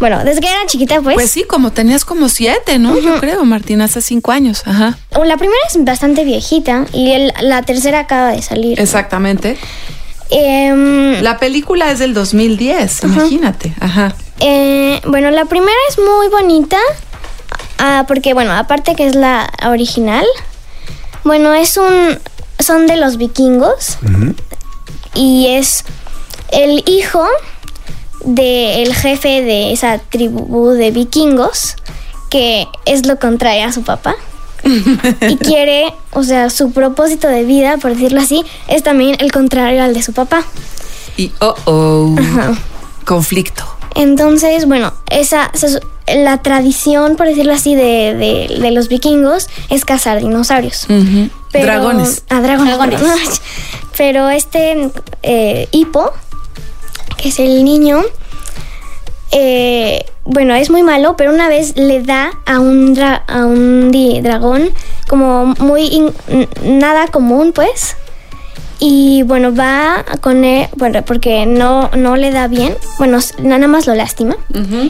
bueno, 0.00 0.24
desde 0.24 0.40
que 0.40 0.48
era 0.48 0.64
chiquita 0.66 1.00
pues. 1.00 1.14
Pues 1.14 1.30
sí, 1.30 1.44
como 1.44 1.72
tenías 1.72 2.04
como 2.04 2.28
siete, 2.28 2.78
¿no? 2.78 2.98
Yo 2.98 3.18
creo, 3.20 3.44
Martina, 3.44 3.84
hace 3.84 4.00
cinco 4.02 4.30
años. 4.32 4.62
Ajá. 4.66 4.96
La 5.24 5.36
primera 5.36 5.58
es 5.68 5.84
bastante 5.84 6.24
viejita 6.24 6.86
y 6.92 7.12
el- 7.12 7.32
la 7.40 7.62
tercera 7.62 8.00
acaba 8.00 8.30
de 8.32 8.42
salir. 8.42 8.78
Exactamente. 8.80 9.58
Em, 10.30 11.20
La 11.22 11.38
película 11.38 11.90
es 11.90 11.98
del 11.98 12.14
2010, 12.14 13.02
imagínate. 13.04 13.74
Ajá. 13.80 14.14
eh, 14.40 15.00
bueno, 15.06 15.30
la 15.30 15.44
primera 15.44 15.76
es 15.90 15.98
muy 15.98 16.28
bonita 16.28 16.78
ah, 17.78 18.04
porque, 18.08 18.32
bueno, 18.34 18.52
aparte 18.52 18.94
que 18.94 19.06
es 19.06 19.14
la 19.14 19.50
original, 19.66 20.24
bueno, 21.24 21.52
es 21.54 21.76
un, 21.76 22.18
son 22.58 22.86
de 22.86 22.96
los 22.96 23.18
vikingos 23.18 23.98
y 25.14 25.48
es 25.48 25.84
el 26.50 26.82
hijo 26.86 27.26
del 28.24 28.94
jefe 28.94 29.42
de 29.42 29.72
esa 29.72 29.98
tribu 29.98 30.70
de 30.70 30.90
vikingos 30.90 31.76
que 32.30 32.66
es 32.86 33.06
lo 33.06 33.18
contrario 33.18 33.66
a 33.66 33.72
su 33.72 33.82
papá 33.82 34.14
y 35.28 35.36
quiere, 35.36 35.92
o 36.12 36.22
sea, 36.22 36.50
su 36.50 36.70
propósito 36.70 37.28
de 37.28 37.44
vida, 37.44 37.78
por 37.78 37.92
decirlo 37.92 38.20
así, 38.20 38.44
es 38.68 38.82
también 38.82 39.16
el 39.18 39.32
contrario 39.32 39.82
al 39.82 39.92
de 39.92 40.02
su 40.02 40.12
papá. 40.12 40.44
Y 41.16 41.32
oh 41.40 41.54
oh. 41.64 42.16
Conflicto. 43.04 43.64
Entonces, 43.94 44.66
bueno, 44.66 44.92
esa, 45.10 45.50
se- 45.54 45.80
la 46.14 46.42
tradición, 46.42 47.16
por 47.16 47.26
decirlo 47.26 47.52
así, 47.52 47.74
de, 47.74 48.14
de- 48.14 48.58
de 48.60 48.70
los 48.70 48.88
vikingos 48.88 49.48
es 49.70 49.84
cazar 49.84 50.18
dinosaurios. 50.20 50.86
Pero- 51.52 51.66
Dragones. 51.66 52.22
Ah, 52.30 52.40
dragones. 53.00 53.40
Pero 53.96 54.30
este 54.30 54.90
eh, 55.22 55.68
hipo, 55.70 56.10
que 57.18 57.28
es 57.28 57.38
el 57.38 57.62
niño, 57.64 58.00
eh, 59.32 60.04
bueno, 60.24 60.54
es 60.54 60.70
muy 60.70 60.82
malo, 60.82 61.16
pero 61.16 61.32
una 61.32 61.48
vez 61.48 61.76
le 61.76 62.02
da 62.02 62.30
a 62.46 62.58
un, 62.60 62.94
dra- 62.94 63.22
a 63.26 63.44
un 63.44 63.90
di- 63.90 64.20
dragón 64.20 64.70
como 65.08 65.46
muy 65.58 66.10
nada 66.62 67.08
común, 67.08 67.52
pues. 67.52 67.96
Y 68.84 69.22
bueno, 69.22 69.54
va 69.54 70.04
con 70.20 70.44
él, 70.44 70.66
bueno, 70.76 71.04
porque 71.04 71.46
no, 71.46 71.88
no 71.96 72.16
le 72.16 72.32
da 72.32 72.48
bien, 72.48 72.74
bueno, 72.98 73.20
nada 73.40 73.68
más 73.68 73.86
lo 73.86 73.94
lastima. 73.94 74.36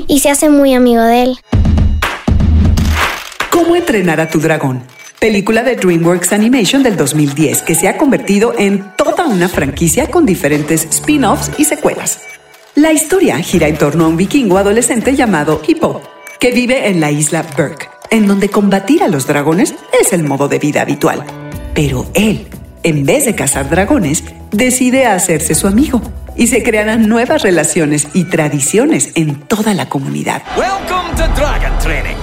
Y 0.06 0.20
se 0.20 0.30
hace 0.30 0.48
muy 0.48 0.72
amigo 0.72 1.02
de 1.02 1.24
él. 1.24 1.38
¿Cómo 3.50 3.76
entrenar 3.76 4.18
a 4.18 4.30
tu 4.30 4.40
dragón? 4.40 4.82
Película 5.20 5.62
de 5.62 5.76
DreamWorks 5.76 6.32
Animation 6.32 6.82
del 6.82 6.96
2010 6.96 7.60
que 7.60 7.74
se 7.74 7.86
ha 7.86 7.98
convertido 7.98 8.54
en 8.56 8.82
toda 8.96 9.26
una 9.26 9.50
franquicia 9.50 10.10
con 10.10 10.24
diferentes 10.24 10.86
spin-offs 10.90 11.50
y 11.58 11.66
secuelas. 11.66 12.22
La 12.74 12.94
historia 12.94 13.36
gira 13.40 13.68
en 13.68 13.76
torno 13.76 14.06
a 14.06 14.08
un 14.08 14.16
vikingo 14.16 14.56
adolescente 14.56 15.14
llamado 15.14 15.60
Hippo, 15.68 16.00
que 16.40 16.52
vive 16.52 16.88
en 16.88 16.98
la 16.98 17.10
isla 17.10 17.44
Berk, 17.58 17.90
en 18.10 18.26
donde 18.26 18.48
combatir 18.48 19.02
a 19.02 19.08
los 19.08 19.26
dragones 19.26 19.74
es 20.00 20.14
el 20.14 20.24
modo 20.24 20.48
de 20.48 20.58
vida 20.58 20.80
habitual. 20.80 21.26
Pero 21.74 22.06
él, 22.14 22.48
en 22.82 23.04
vez 23.04 23.24
de 23.24 23.34
cazar 23.34 23.68
dragones, 23.68 24.24
decide 24.50 25.06
hacerse 25.06 25.54
su 25.54 25.66
amigo 25.66 26.00
y 26.36 26.46
se 26.48 26.62
crearán 26.62 27.08
nuevas 27.08 27.42
relaciones 27.42 28.08
y 28.14 28.24
tradiciones 28.24 29.12
en 29.14 29.40
toda 29.40 29.74
la 29.74 29.88
comunidad. 29.88 30.42
Welcome 30.56 31.14
to 31.16 31.28
Dragon 31.34 31.78
Training. 31.78 32.16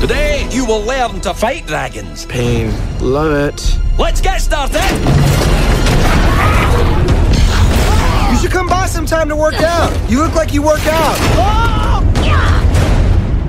Today 0.00 0.46
you 0.52 0.64
will 0.64 0.84
learn 0.84 1.20
to 1.20 1.34
fight 1.34 1.66
dragons. 1.66 2.26
Pain. 2.26 2.70
Love 3.00 3.48
it. 3.48 3.78
Let's 3.98 4.20
get 4.20 4.40
started. 4.40 4.82
You 8.30 8.38
should 8.38 8.52
come 8.52 8.68
by 8.68 8.86
sometime 8.86 9.28
to 9.28 9.36
work 9.36 9.60
out. 9.62 9.92
You 10.08 10.22
look 10.22 10.34
like 10.34 10.52
you 10.52 10.62
work 10.62 10.86
out. 10.86 12.11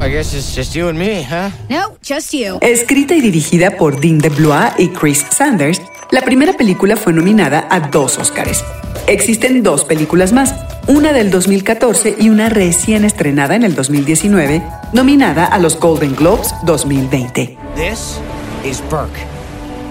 I 0.04 0.10
guess 0.10 0.34
it's 0.34 0.54
just 0.54 0.76
you 0.76 0.90
and 0.90 1.00
me, 1.00 1.24
huh? 1.24 1.50
No, 1.70 1.98
just 2.02 2.34
you. 2.34 2.58
Escrita 2.60 3.16
y 3.16 3.22
dirigida 3.22 3.78
por 3.78 4.02
Dean 4.02 4.18
DeBlois 4.18 4.74
y 4.78 4.90
Chris 4.90 5.26
Sanders, 5.30 5.82
la 6.12 6.20
primera 6.20 6.52
película 6.52 6.98
fue 6.98 7.14
nominada 7.14 7.66
a 7.70 7.80
dos 7.80 8.18
Óscares. 8.18 8.66
Existen 9.08 9.64
dos 9.64 9.86
películas 9.86 10.34
más, 10.34 10.54
una 10.88 11.14
del 11.14 11.32
2014 11.32 12.18
y 12.20 12.28
una 12.28 12.50
recién 12.50 13.06
estrenada 13.06 13.56
en 13.56 13.64
el 13.64 13.76
2019, 13.76 14.62
nominada 14.92 15.46
a 15.46 15.58
los 15.58 15.80
Golden 15.80 16.18
Globes 16.18 16.54
2020. 16.66 17.58
This 17.78 18.20
is 18.66 18.82
Burke. 18.90 19.18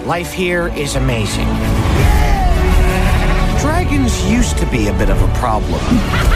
Life 0.07 0.31
here 0.31 0.71
is 0.79 0.95
amazing. 0.95 1.47
Dragons 3.59 4.13
used 4.29 4.59
to 4.59 4.67
be 4.67 4.89
a 4.89 4.93
bit 4.93 5.09
of 5.09 5.19
a 5.23 5.39
problem, 5.39 5.81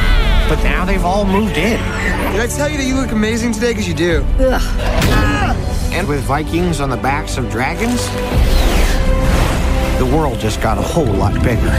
but 0.48 0.64
now 0.64 0.86
they've 0.86 1.04
all 1.04 1.26
moved 1.26 1.58
in. 1.58 1.80
Did 2.32 2.42
I 2.42 2.48
tell 2.48 2.70
you 2.70 2.78
that 2.78 2.86
you 2.86 2.96
look 2.96 3.12
amazing 3.12 3.52
today? 3.54 3.72
Because 3.72 3.88
you 3.88 3.94
do. 3.94 4.24
And 5.92 6.08
with 6.08 6.22
Vikings 6.22 6.80
on 6.80 6.90
the 6.90 6.98
backs 6.98 7.38
of 7.38 7.50
dragons, 7.50 8.08
the 9.98 10.06
world 10.06 10.40
just 10.40 10.62
got 10.62 10.78
a 10.78 10.82
whole 10.82 11.06
lot 11.06 11.34
bigger. 11.44 11.74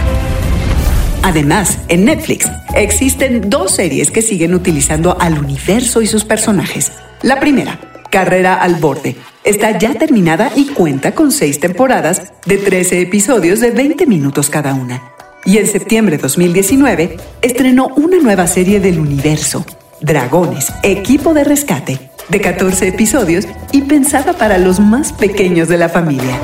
Además, 1.23 1.79
en 1.89 2.05
Netflix 2.05 2.51
existen 2.75 3.51
dos 3.51 3.73
series 3.75 4.11
que 4.11 4.23
siguen 4.23 4.55
utilizando 4.55 5.16
al 5.21 5.39
universo 5.39 6.01
y 6.01 6.07
sus 6.07 6.25
personajes. 6.25 6.93
La 7.23 7.41
primera, 7.41 7.79
Carrera 8.11 8.55
al 8.55 8.77
Borde, 8.77 9.16
está 9.45 9.79
ya 9.79 9.95
terminada 9.95 10.51
y 10.55 10.69
cuenta 10.69 11.14
con 11.14 11.33
seis 11.33 11.61
temporadas 11.61 12.33
de 12.47 12.59
13 12.59 13.01
episodios 13.03 13.61
de 13.61 13.71
20 13.71 14.07
minutos 14.07 14.49
cada 14.49 14.75
una. 14.75 15.18
Y 15.45 15.59
en 15.59 15.66
septiembre 15.66 16.16
de 16.16 16.22
2019 16.22 17.16
estrenó 17.43 17.89
una 17.97 18.18
nueva 18.18 18.47
serie 18.47 18.80
del 18.80 18.99
universo, 18.99 19.64
Dragones, 20.01 20.72
Equipo 20.82 21.32
de 21.32 21.45
Rescate, 21.45 22.11
de 22.28 22.41
14 22.41 22.89
episodios 22.89 23.47
y 23.72 23.82
pensada 23.82 24.34
para 24.34 24.59
los 24.59 24.78
más 24.80 25.12
pequeños 25.12 25.68
de 25.68 25.78
la 25.78 25.89
familia. 25.89 26.39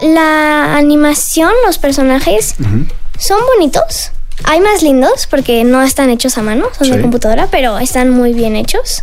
La 0.00 0.76
animación, 0.76 1.50
los 1.66 1.78
personajes 1.78 2.54
son 3.18 3.38
bonitos. 3.56 4.12
Hay 4.44 4.60
más 4.60 4.82
lindos 4.82 5.26
porque 5.26 5.64
no 5.64 5.82
están 5.82 6.08
hechos 6.10 6.38
a 6.38 6.42
mano, 6.42 6.66
son 6.76 6.86
Sí. 6.86 6.92
de 6.92 7.02
computadora, 7.02 7.48
pero 7.50 7.78
están 7.78 8.10
muy 8.10 8.32
bien 8.32 8.54
hechos. 8.56 9.02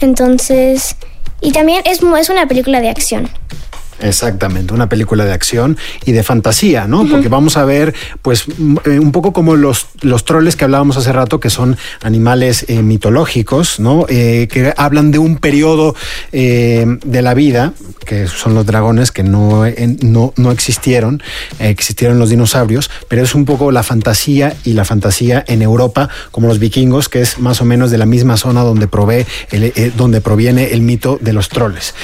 Entonces, 0.00 0.96
y 1.40 1.52
también 1.52 1.82
es, 1.86 2.00
es 2.02 2.28
una 2.28 2.46
película 2.48 2.80
de 2.80 2.88
acción. 2.90 3.30
Exactamente, 4.00 4.72
una 4.72 4.88
película 4.88 5.24
de 5.24 5.32
acción 5.32 5.76
y 6.06 6.12
de 6.12 6.22
fantasía, 6.22 6.86
¿no? 6.86 7.06
Porque 7.06 7.28
vamos 7.28 7.56
a 7.56 7.64
ver, 7.64 7.94
pues, 8.22 8.44
m- 8.58 8.80
eh, 8.86 8.98
un 8.98 9.12
poco 9.12 9.32
como 9.32 9.56
los, 9.56 9.88
los 10.00 10.24
troles 10.24 10.56
que 10.56 10.64
hablábamos 10.64 10.96
hace 10.96 11.12
rato, 11.12 11.38
que 11.38 11.50
son 11.50 11.76
animales 12.02 12.64
eh, 12.68 12.82
mitológicos, 12.82 13.78
¿no? 13.78 14.06
Eh, 14.08 14.48
que 14.50 14.72
hablan 14.76 15.10
de 15.10 15.18
un 15.18 15.36
periodo 15.36 15.94
eh, 16.32 16.86
de 17.04 17.22
la 17.22 17.34
vida, 17.34 17.74
que 18.06 18.26
son 18.26 18.54
los 18.54 18.64
dragones, 18.64 19.12
que 19.12 19.22
no, 19.22 19.64
no, 20.02 20.32
no 20.36 20.50
existieron, 20.50 21.22
existieron 21.58 22.18
los 22.18 22.30
dinosaurios, 22.30 22.90
pero 23.08 23.22
es 23.22 23.34
un 23.34 23.44
poco 23.44 23.70
la 23.70 23.82
fantasía 23.82 24.56
y 24.64 24.72
la 24.72 24.84
fantasía 24.86 25.44
en 25.46 25.60
Europa, 25.62 26.08
como 26.30 26.48
los 26.48 26.58
vikingos, 26.58 27.08
que 27.08 27.20
es 27.20 27.38
más 27.38 27.60
o 27.60 27.64
menos 27.66 27.90
de 27.90 27.98
la 27.98 28.06
misma 28.06 28.36
zona 28.38 28.62
donde, 28.62 28.88
provee 28.88 29.26
el, 29.50 29.92
donde 29.96 30.20
proviene 30.22 30.72
el 30.72 30.80
mito 30.80 31.18
de 31.20 31.32
los 31.34 31.48
troles. 31.50 31.94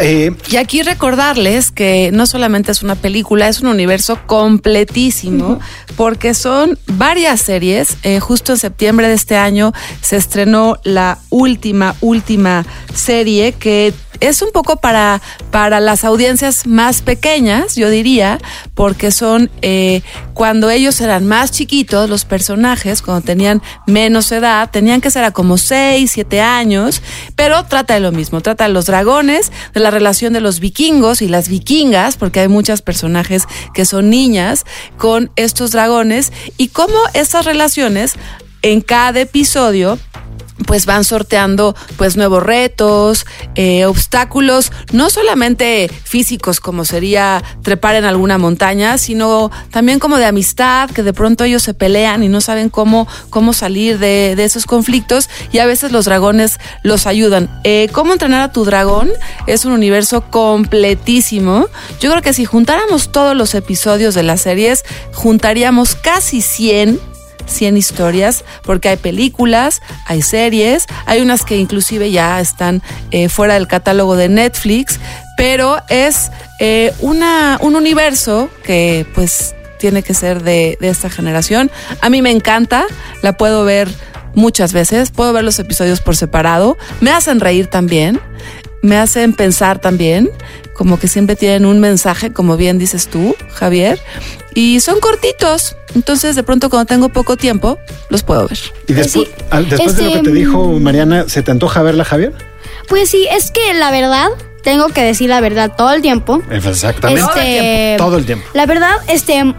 Eh, 0.00 0.34
Y 0.50 0.56
aquí 0.56 0.82
recordarles 0.82 1.70
que 1.70 2.10
no 2.12 2.26
solamente 2.26 2.72
es 2.72 2.82
una 2.82 2.94
película, 2.94 3.48
es 3.48 3.60
un 3.60 3.68
universo 3.68 4.18
completísimo, 4.26 5.60
porque 5.96 6.34
son 6.34 6.78
varias 6.86 7.40
series. 7.40 7.96
Eh, 8.02 8.20
justo 8.20 8.52
en 8.52 8.58
septiembre 8.58 9.08
de 9.08 9.14
este 9.14 9.36
año 9.36 9.72
se 10.00 10.16
estrenó 10.16 10.78
la 10.84 11.18
última, 11.30 11.94
última 12.00 12.64
serie 12.94 13.52
que 13.52 13.92
es 14.20 14.42
un 14.42 14.50
poco 14.52 14.76
para, 14.76 15.20
para 15.50 15.80
las 15.80 16.04
audiencias 16.04 16.66
más 16.66 17.02
pequeñas, 17.02 17.76
yo 17.76 17.88
diría, 17.88 18.38
porque 18.74 19.10
son 19.10 19.50
eh, 19.62 20.02
cuando 20.34 20.70
ellos 20.70 21.00
eran 21.00 21.26
más 21.26 21.52
chiquitos, 21.52 22.10
los 22.10 22.24
personajes, 22.24 23.02
cuando 23.02 23.24
tenían 23.24 23.62
menos 23.86 24.32
edad, 24.32 24.70
tenían 24.70 25.00
que 25.00 25.10
ser 25.10 25.24
a 25.24 25.30
como 25.30 25.56
6, 25.56 26.10
7 26.10 26.40
años, 26.40 27.02
pero 27.36 27.64
trata 27.66 27.94
de 27.94 28.00
lo 28.00 28.12
mismo, 28.12 28.40
trata 28.40 28.66
de 28.66 28.72
los 28.72 28.86
dragones, 28.86 29.52
de 29.78 29.84
la 29.84 29.90
relación 29.92 30.32
de 30.32 30.40
los 30.40 30.58
vikingos 30.58 31.22
y 31.22 31.28
las 31.28 31.48
vikingas, 31.48 32.16
porque 32.16 32.40
hay 32.40 32.48
muchas 32.48 32.82
personajes 32.82 33.44
que 33.74 33.84
son 33.84 34.10
niñas 34.10 34.64
con 34.96 35.30
estos 35.36 35.70
dragones 35.70 36.32
y 36.56 36.68
cómo 36.68 36.96
estas 37.14 37.44
relaciones 37.44 38.14
en 38.62 38.80
cada 38.80 39.20
episodio 39.20 39.98
pues 40.68 40.84
van 40.84 41.02
sorteando 41.02 41.74
pues 41.96 42.18
nuevos 42.18 42.42
retos, 42.42 43.24
eh, 43.54 43.86
obstáculos, 43.86 44.70
no 44.92 45.08
solamente 45.08 45.90
físicos 46.04 46.60
como 46.60 46.84
sería 46.84 47.42
trepar 47.62 47.94
en 47.94 48.04
alguna 48.04 48.36
montaña, 48.36 48.98
sino 48.98 49.50
también 49.70 49.98
como 49.98 50.18
de 50.18 50.26
amistad, 50.26 50.90
que 50.90 51.02
de 51.02 51.14
pronto 51.14 51.44
ellos 51.44 51.62
se 51.62 51.72
pelean 51.72 52.22
y 52.22 52.28
no 52.28 52.42
saben 52.42 52.68
cómo, 52.68 53.08
cómo 53.30 53.54
salir 53.54 53.98
de, 53.98 54.36
de 54.36 54.44
esos 54.44 54.66
conflictos 54.66 55.30
y 55.52 55.58
a 55.58 55.64
veces 55.64 55.90
los 55.90 56.04
dragones 56.04 56.58
los 56.82 57.06
ayudan. 57.06 57.48
Eh, 57.64 57.88
¿Cómo 57.92 58.12
entrenar 58.12 58.42
a 58.42 58.52
tu 58.52 58.66
dragón? 58.66 59.10
Es 59.46 59.64
un 59.64 59.72
universo 59.72 60.20
completísimo. 60.30 61.66
Yo 61.98 62.10
creo 62.10 62.20
que 62.20 62.34
si 62.34 62.44
juntáramos 62.44 63.10
todos 63.10 63.34
los 63.34 63.54
episodios 63.54 64.14
de 64.14 64.22
las 64.22 64.42
series, 64.42 64.84
juntaríamos 65.14 65.94
casi 65.94 66.42
100 66.42 67.00
100 67.48 67.76
historias, 67.76 68.44
porque 68.62 68.88
hay 68.88 68.96
películas, 68.96 69.80
hay 70.06 70.22
series, 70.22 70.86
hay 71.06 71.20
unas 71.20 71.44
que 71.44 71.56
inclusive 71.56 72.10
ya 72.10 72.40
están 72.40 72.82
eh, 73.10 73.28
fuera 73.28 73.54
del 73.54 73.66
catálogo 73.66 74.16
de 74.16 74.28
Netflix, 74.28 75.00
pero 75.36 75.78
es 75.88 76.30
eh, 76.60 76.92
una, 77.00 77.58
un 77.60 77.76
universo 77.76 78.50
que 78.62 79.06
pues 79.14 79.54
tiene 79.78 80.02
que 80.02 80.14
ser 80.14 80.42
de, 80.42 80.76
de 80.80 80.88
esta 80.88 81.08
generación. 81.08 81.70
A 82.00 82.10
mí 82.10 82.22
me 82.22 82.30
encanta, 82.30 82.86
la 83.22 83.36
puedo 83.36 83.64
ver 83.64 83.88
muchas 84.34 84.72
veces, 84.72 85.10
puedo 85.10 85.32
ver 85.32 85.44
los 85.44 85.58
episodios 85.58 86.00
por 86.00 86.16
separado, 86.16 86.76
me 87.00 87.10
hacen 87.10 87.40
reír 87.40 87.66
también, 87.66 88.20
me 88.82 88.96
hacen 88.96 89.32
pensar 89.32 89.80
también, 89.80 90.30
como 90.78 90.98
que 90.98 91.08
siempre 91.08 91.34
tienen 91.36 91.66
un 91.66 91.80
mensaje, 91.80 92.32
como 92.32 92.56
bien 92.56 92.78
dices 92.78 93.08
tú, 93.08 93.34
Javier, 93.52 94.00
y 94.54 94.78
son 94.80 95.00
cortitos, 95.00 95.76
entonces 95.96 96.36
de 96.36 96.44
pronto 96.44 96.70
cuando 96.70 96.86
tengo 96.86 97.08
poco 97.08 97.36
tiempo, 97.36 97.78
los 98.08 98.22
puedo 98.22 98.46
ver. 98.48 98.58
Y 98.86 98.92
después, 98.94 99.28
al- 99.50 99.68
después 99.68 99.96
de 99.96 100.02
lo 100.04 100.08
que 100.12 100.16
Este, 100.18 100.30
te 100.30 100.36
dijo 100.36 100.66
Mariana, 100.78 101.24
¿se 101.28 101.42
te 101.42 101.50
antoja 101.50 101.82
verla, 101.82 102.04
Javier? 102.04 102.32
Pues 102.88 103.10
sí, 103.10 103.26
es 103.30 103.50
que 103.50 103.74
la 103.74 103.90
verdad, 103.90 104.28
tengo 104.62 104.88
que 104.88 105.02
decir 105.02 105.28
la 105.28 105.40
verdad 105.40 105.72
todo 105.76 105.92
el 105.92 106.00
tiempo. 106.00 106.40
Exactamente. 106.50 107.22
Este, 107.22 107.94
Todo 107.98 108.16
el 108.16 108.24
tiempo. 108.24 108.46
La 108.54 108.64
verdad, 108.66 108.92
este, 109.08 109.52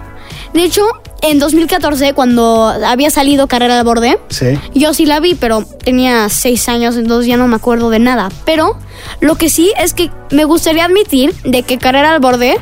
de 0.53 0.63
hecho, 0.63 0.83
en 1.21 1.39
2014, 1.39 2.13
cuando 2.13 2.67
había 2.67 3.09
salido 3.09 3.47
Carrera 3.47 3.77
al 3.79 3.85
Borde, 3.85 4.19
Sí. 4.29 4.57
yo 4.73 4.93
sí 4.93 5.05
la 5.05 5.19
vi, 5.19 5.35
pero 5.35 5.63
tenía 5.63 6.29
seis 6.29 6.69
años, 6.69 6.95
entonces 6.95 7.27
ya 7.27 7.37
no 7.37 7.47
me 7.47 7.55
acuerdo 7.55 7.89
de 7.89 7.99
nada. 7.99 8.29
Pero 8.45 8.77
lo 9.19 9.35
que 9.35 9.49
sí 9.49 9.71
es 9.77 9.93
que 9.93 10.11
me 10.31 10.45
gustaría 10.45 10.85
admitir 10.85 11.33
de 11.43 11.63
que 11.63 11.77
Carrera 11.77 12.11
al 12.13 12.19
Borde 12.19 12.57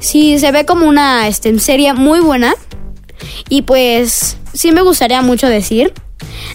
sí 0.00 0.38
se 0.38 0.50
ve 0.52 0.64
como 0.64 0.86
una 0.86 1.28
este, 1.28 1.56
serie 1.60 1.92
muy 1.92 2.20
buena. 2.20 2.54
Y 3.48 3.62
pues 3.62 4.36
sí 4.52 4.72
me 4.72 4.82
gustaría 4.82 5.20
mucho 5.22 5.46
decir 5.46 5.92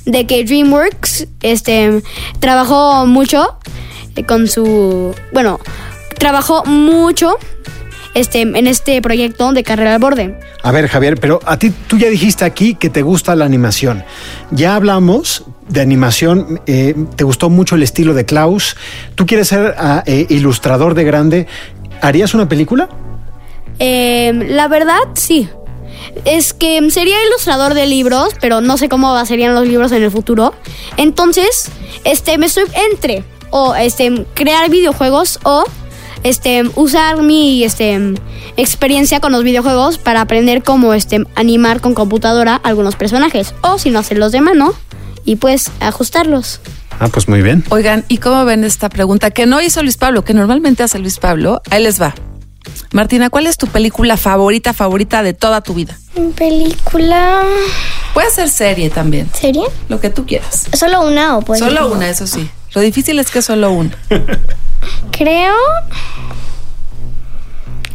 de 0.05 0.25
que 0.27 0.43
DreamWorks 0.43 1.27
este, 1.41 2.01
trabajó 2.39 3.05
mucho 3.05 3.57
eh, 4.15 4.23
con 4.25 4.47
su... 4.47 5.13
Bueno, 5.31 5.59
trabajó 6.17 6.63
mucho 6.65 7.37
este, 8.15 8.41
en 8.41 8.65
este 8.65 8.99
proyecto 9.01 9.51
de 9.51 9.63
Carrera 9.63 9.93
al 9.93 9.99
Borde. 9.99 10.39
A 10.63 10.71
ver, 10.71 10.87
Javier, 10.87 11.19
pero 11.19 11.39
a 11.45 11.59
ti 11.59 11.69
tú 11.69 11.97
ya 11.97 12.09
dijiste 12.09 12.45
aquí 12.45 12.73
que 12.73 12.89
te 12.89 13.03
gusta 13.03 13.35
la 13.35 13.45
animación. 13.45 14.03
Ya 14.49 14.75
hablamos 14.75 15.43
de 15.67 15.81
animación, 15.81 16.61
eh, 16.65 16.95
te 17.15 17.23
gustó 17.23 17.49
mucho 17.49 17.75
el 17.75 17.83
estilo 17.83 18.13
de 18.13 18.25
Klaus. 18.25 18.75
Tú 19.15 19.25
quieres 19.25 19.49
ser 19.49 19.75
ah, 19.77 20.03
eh, 20.07 20.25
ilustrador 20.29 20.95
de 20.95 21.03
grande. 21.03 21.47
¿Harías 22.01 22.33
una 22.33 22.49
película? 22.49 22.89
Eh, 23.79 24.31
la 24.49 24.67
verdad, 24.67 25.01
sí. 25.13 25.49
Es 26.23 26.53
que 26.53 26.89
sería 26.91 27.17
ilustrador 27.27 27.73
de 27.73 27.85
libros, 27.85 28.35
pero 28.39 28.61
no 28.61 28.77
sé 28.77 28.87
cómo 28.87 29.23
serían 29.25 29.53
los 29.53 29.67
libros 29.67 29.91
en 29.91 30.03
el 30.03 30.11
futuro. 30.11 30.53
Entonces, 30.97 31.69
este, 32.05 32.37
me 32.37 32.45
estoy 32.45 32.63
entre 32.91 33.23
o 33.49 33.75
este 33.75 34.25
crear 34.33 34.69
videojuegos 34.69 35.39
o 35.43 35.65
este 36.23 36.63
usar 36.75 37.21
mi 37.21 37.63
este 37.63 38.15
experiencia 38.57 39.19
con 39.19 39.31
los 39.31 39.43
videojuegos 39.43 39.97
para 39.97 40.21
aprender 40.21 40.63
cómo 40.63 40.93
este 40.93 41.25
animar 41.35 41.81
con 41.81 41.93
computadora 41.93 42.55
algunos 42.55 42.95
personajes 42.95 43.53
o 43.61 43.77
si 43.77 43.89
no 43.89 43.99
hacerlos 43.99 44.31
de 44.31 44.41
mano 44.41 44.73
y 45.25 45.37
pues 45.37 45.71
ajustarlos. 45.79 46.61
Ah, 46.99 47.09
pues 47.09 47.27
muy 47.27 47.41
bien. 47.41 47.63
Oigan, 47.69 48.05
¿y 48.07 48.19
cómo 48.19 48.45
ven 48.45 48.63
esta 48.63 48.89
pregunta? 48.89 49.31
Que 49.31 49.45
no 49.45 49.61
hizo 49.61 49.81
Luis 49.83 49.97
Pablo, 49.97 50.23
que 50.23 50.33
normalmente 50.33 50.83
hace 50.83 50.99
Luis 50.99 51.19
Pablo. 51.19 51.61
Ahí 51.69 51.83
les 51.83 52.01
va. 52.01 52.15
Martina, 52.93 53.29
¿cuál 53.29 53.47
es 53.47 53.57
tu 53.57 53.67
película 53.67 54.17
favorita, 54.17 54.73
favorita 54.73 55.21
de 55.21 55.33
toda 55.33 55.61
tu 55.61 55.73
vida? 55.73 55.97
Película. 56.35 57.43
Puede 58.13 58.31
ser 58.31 58.49
serie 58.49 58.89
también. 58.89 59.29
¿Serie? 59.33 59.65
Lo 59.89 59.99
que 59.99 60.09
tú 60.09 60.25
quieras. 60.25 60.67
Solo 60.73 61.01
una 61.01 61.37
o 61.37 61.41
pues. 61.41 61.59
Solo 61.59 61.91
una, 61.91 62.09
eso 62.09 62.25
sí. 62.27 62.49
Lo 62.75 62.81
difícil 62.81 63.17
es 63.19 63.31
que 63.31 63.41
solo 63.41 63.71
una. 63.71 63.91
Creo 65.11 65.53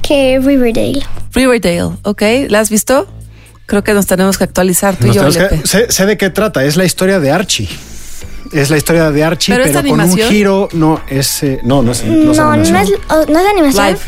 que 0.03 0.41
Riverdale. 0.43 1.03
Riverdale, 1.33 1.91
¿ok? 2.03 2.22
¿La 2.49 2.61
has 2.61 2.70
visto? 2.70 3.07
Creo 3.66 3.85
que 3.85 3.95
nos 3.95 4.07
tenemos 4.07 4.37
que 4.39 4.45
actualizar 4.45 4.97
tú 4.97 5.05
y 5.05 5.09
Nos 5.09 5.16
yo, 5.16 5.22
tenemos 5.28 5.62
que- 5.62 5.66
sé, 5.68 5.93
sé 5.93 6.07
de 6.07 6.16
qué 6.16 6.31
trata. 6.31 6.64
Es 6.64 6.76
la 6.76 6.85
historia 6.85 7.20
de 7.20 7.31
Archie. 7.31 7.68
Es 8.53 8.68
la 8.70 8.76
historia 8.76 9.12
de 9.12 9.22
Archie, 9.22 9.55
¿Pero 9.55 9.64
pero, 9.72 9.89
con 9.91 10.01
un 10.01 10.16
giro. 10.18 10.68
No, 10.72 11.01
es. 11.09 11.43
eh, 11.45 11.61
no, 11.62 11.83
no 11.83 11.93
es, 11.93 12.05
no 12.05 12.12
No, 12.16 12.33
es 12.33 12.39
no, 12.39 12.51
animación. 12.51 13.01
es, 13.01 13.12
o- 13.14 13.26
no 13.31 13.39
es 13.39 13.47
animación. 13.47 13.87
Live. 13.87 13.99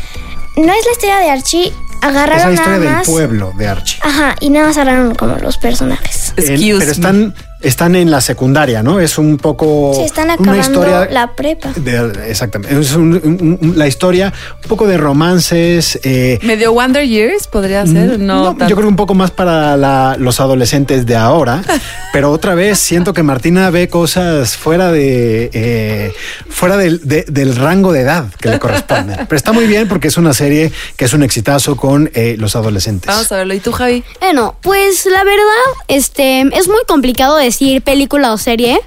No 0.57 0.73
es 0.73 0.85
la 0.85 0.91
historia 0.91 1.17
de 1.19 1.29
Archie. 1.29 1.67
Es 1.67 1.73
la 2.01 2.07
Agarraron 2.09 2.53
historia 2.53 2.77
nada 2.79 2.95
del 2.97 3.05
pueblo 3.05 3.53
de 3.57 3.67
Archie. 3.67 3.99
Ajá, 4.03 4.35
y 4.41 4.49
nada 4.49 4.67
más 4.67 4.77
agarraron 4.77 5.15
como 5.15 5.37
los 5.37 5.57
personajes. 5.57 6.33
En- 6.35 6.59
pero 6.79 6.91
están, 6.91 7.33
están 7.63 7.95
en 7.95 8.11
la 8.11 8.21
secundaria, 8.21 8.83
¿no? 8.83 8.99
Es 8.99 9.17
un 9.17 9.37
poco. 9.37 9.93
Se 9.95 10.03
están 10.05 10.25
una 10.25 10.33
acabando 10.33 10.61
historia 10.61 11.07
la 11.09 11.35
prepa. 11.35 11.71
de- 11.75 12.29
exactamente. 12.29 12.79
Es 12.79 12.93
un- 12.93 13.13
un- 13.23 13.57
un- 13.61 13.77
la 13.77 13.87
historia, 13.87 14.33
un 14.61 14.69
poco 14.69 14.85
de 14.87 14.97
romances. 14.97 15.99
eh, 16.03 16.39
Medio 16.43 16.73
Wonder 16.73 17.05
Years 17.07 17.47
podría 17.47 17.85
ser, 17.85 18.19
no, 18.19 18.43
no, 18.43 18.49
tanto. 18.49 18.67
yo 18.67 18.75
creo 18.75 18.87
un 18.87 18.95
poco 18.95 19.13
más 19.13 19.31
para 19.31 19.75
la- 19.77 20.15
los 20.19 20.39
adolescentes 20.39 21.05
de 21.05 21.15
ahora, 21.15 21.61
pero 22.13 22.31
otra 22.31 22.55
vez 22.55 22.79
siento 22.79 23.13
que 23.13 23.23
Martina 23.23 23.69
ve 23.69 23.87
cosas 23.87 24.55
fuera 24.57 24.91
de 24.91 25.49
eh, 25.53 26.13
fuera 26.49 26.77
del, 26.77 27.01
de- 27.07 27.25
del 27.27 27.55
rango 27.55 27.91
de 27.93 28.01
edad 28.01 28.25
que 28.39 28.49
le 28.49 28.59
corresponde. 28.59 29.15
Pero 29.27 29.35
está 29.35 29.51
muy 29.53 29.65
bien 29.65 29.87
porque 29.87 30.07
es 30.09 30.17
una 30.17 30.33
serie 30.33 30.71
que 30.97 31.05
es 31.05 31.13
un 31.13 31.23
exitazo 31.23 31.75
con 31.77 32.09
eh, 32.13 32.35
los 32.37 32.55
adolescentes. 32.55 33.07
Vamos 33.07 33.31
a 33.31 33.37
verlo. 33.37 33.53
¿Y 33.53 33.59
tú, 33.59 33.71
Javi? 33.71 34.03
Bueno, 34.19 34.55
pues 34.61 35.05
la 35.05 35.23
verdad, 35.23 35.43
este, 35.87 36.41
es 36.41 36.67
muy 36.67 36.81
complicado 36.87 37.37
decir 37.53 37.81
película 37.81 38.33
o 38.33 38.37
serie. 38.37 38.79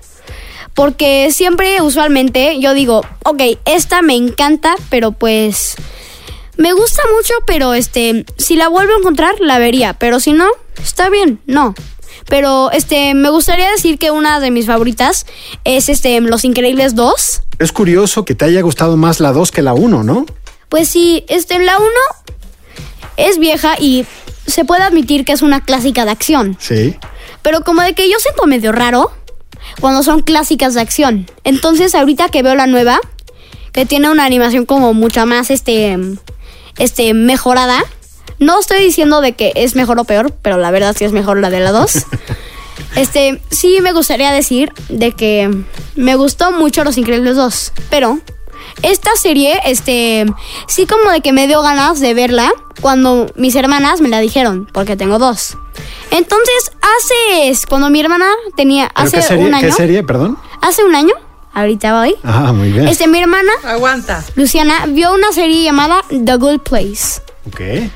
Porque 0.75 1.31
siempre, 1.33 1.81
usualmente, 1.81 2.61
yo 2.61 2.75
digo, 2.75 3.03
ok, 3.25 3.43
esta 3.65 4.03
me 4.03 4.15
encanta, 4.15 4.75
pero 4.91 5.13
pues. 5.13 5.77
Me 6.59 6.73
gusta 6.73 7.03
mucho, 7.15 7.35
pero 7.47 7.75
este. 7.75 8.27
Si 8.37 8.57
la 8.57 8.69
vuelvo 8.69 8.95
a 8.95 8.99
encontrar, 8.99 9.35
la 9.41 9.59
vería. 9.59 9.95
Pero 9.95 10.21
si 10.21 10.33
no, 10.33 10.49
está 10.83 11.09
bien, 11.09 11.41
no. 11.47 11.75
Pero 12.29 12.71
este, 12.73 13.15
me 13.15 13.31
gustaría 13.31 13.71
decir 13.71 13.99
que 13.99 14.11
una 14.11 14.41
de 14.41 14.51
mis 14.51 14.67
favoritas 14.67 15.27
es 15.65 15.89
este, 15.89 16.21
Los 16.21 16.45
Increíbles 16.45 16.95
2. 16.95 17.43
Es 17.59 17.73
curioso 17.73 18.25
que 18.25 18.35
te 18.35 18.45
haya 18.47 18.61
gustado 18.63 18.97
más 18.97 19.21
la 19.21 19.33
2 19.33 19.53
que 19.53 19.63
la 19.63 19.75
1, 19.75 20.03
¿no? 20.03 20.27
Pues 20.69 20.89
sí, 20.89 21.25
este, 21.29 21.59
la 21.59 21.79
1 21.79 21.89
es 23.17 23.39
vieja 23.39 23.77
y 23.79 24.07
se 24.47 24.65
puede 24.65 24.83
admitir 24.83 25.25
que 25.25 25.33
es 25.33 25.43
una 25.43 25.65
clásica 25.65 26.05
de 26.05 26.11
acción. 26.11 26.57
Sí. 26.61 26.97
Pero 27.47 27.61
como 27.61 27.81
de 27.81 27.95
que 27.95 28.11
yo 28.11 28.19
siento 28.19 28.45
medio 28.49 28.73
raro 28.73 29.13
cuando 29.79 30.03
son 30.03 30.23
clásicas 30.23 30.75
de 30.75 30.81
acción. 30.81 31.31
Entonces 31.45 31.95
ahorita 31.95 32.29
que 32.29 32.43
veo 32.43 32.57
la 32.57 32.67
nueva, 32.67 32.99
que 33.71 33.87
tiene 33.87 34.11
una 34.11 34.25
animación 34.25 34.67
como 34.67 34.95
mucha 34.95 35.27
más 35.27 35.51
este 35.51 35.97
este 36.77 37.15
mejorada. 37.15 37.85
No 38.41 38.59
estoy 38.59 38.83
diciendo 38.83 39.21
de 39.21 39.35
que 39.35 39.53
es 39.55 39.77
mejor 39.77 40.01
o 40.01 40.03
peor, 40.03 40.33
pero 40.43 40.57
la 40.57 40.73
verdad 40.73 40.97
sí 40.99 41.05
es 41.05 41.13
mejor 41.13 41.39
la 41.39 41.51
de 41.51 41.61
la 41.61 41.71
2. 41.71 41.93
Este, 42.97 43.41
sí 43.51 43.79
me 43.81 43.93
gustaría 43.93 44.33
decir 44.33 44.73
de 44.89 45.13
que 45.13 45.51
me 45.95 46.17
gustó 46.17 46.51
mucho 46.51 46.83
Los 46.83 46.99
Increíbles 46.99 47.37
2, 47.37 47.73
pero 47.91 48.19
esta 48.83 49.15
serie, 49.17 49.61
este, 49.65 50.27
sí 50.67 50.87
como 50.87 51.11
de 51.11 51.21
que 51.21 51.33
me 51.33 51.47
dio 51.47 51.63
ganas 51.63 52.01
de 52.01 52.13
verla 52.13 52.53
cuando 52.81 53.33
mis 53.37 53.55
hermanas 53.55 54.01
me 54.01 54.09
la 54.09 54.21
dijeron, 54.21 54.69
porque 54.73 54.97
tengo 54.97 55.19
dos. 55.19 55.57
Entonces, 56.11 56.73
hace, 56.81 57.67
cuando 57.69 57.91
mi 57.91 58.01
hermana 58.01 58.27
tenía, 58.57 58.91
¿Pero 58.95 59.07
hace 59.07 59.17
qué 59.19 59.23
serie? 59.23 59.45
un 59.47 59.55
año, 59.55 59.67
¿Qué 59.67 59.73
serie, 59.73 60.03
perdón? 60.03 60.39
hace 60.63 60.85
un 60.85 60.95
año, 60.95 61.13
ahorita 61.53 61.99
voy, 62.01 62.15
Ah, 62.23 62.53
muy 62.53 62.71
bien. 62.73 62.87
este, 62.89 63.07
mi 63.09 63.19
hermana, 63.21 63.51
Aguanta. 63.65 64.25
Luciana, 64.35 64.87
vio 64.87 65.13
una 65.13 65.33
serie 65.33 65.63
llamada 65.65 66.03
The 66.09 66.37
Good 66.37 66.61
Place. 66.61 67.21
Ok. 67.49 67.91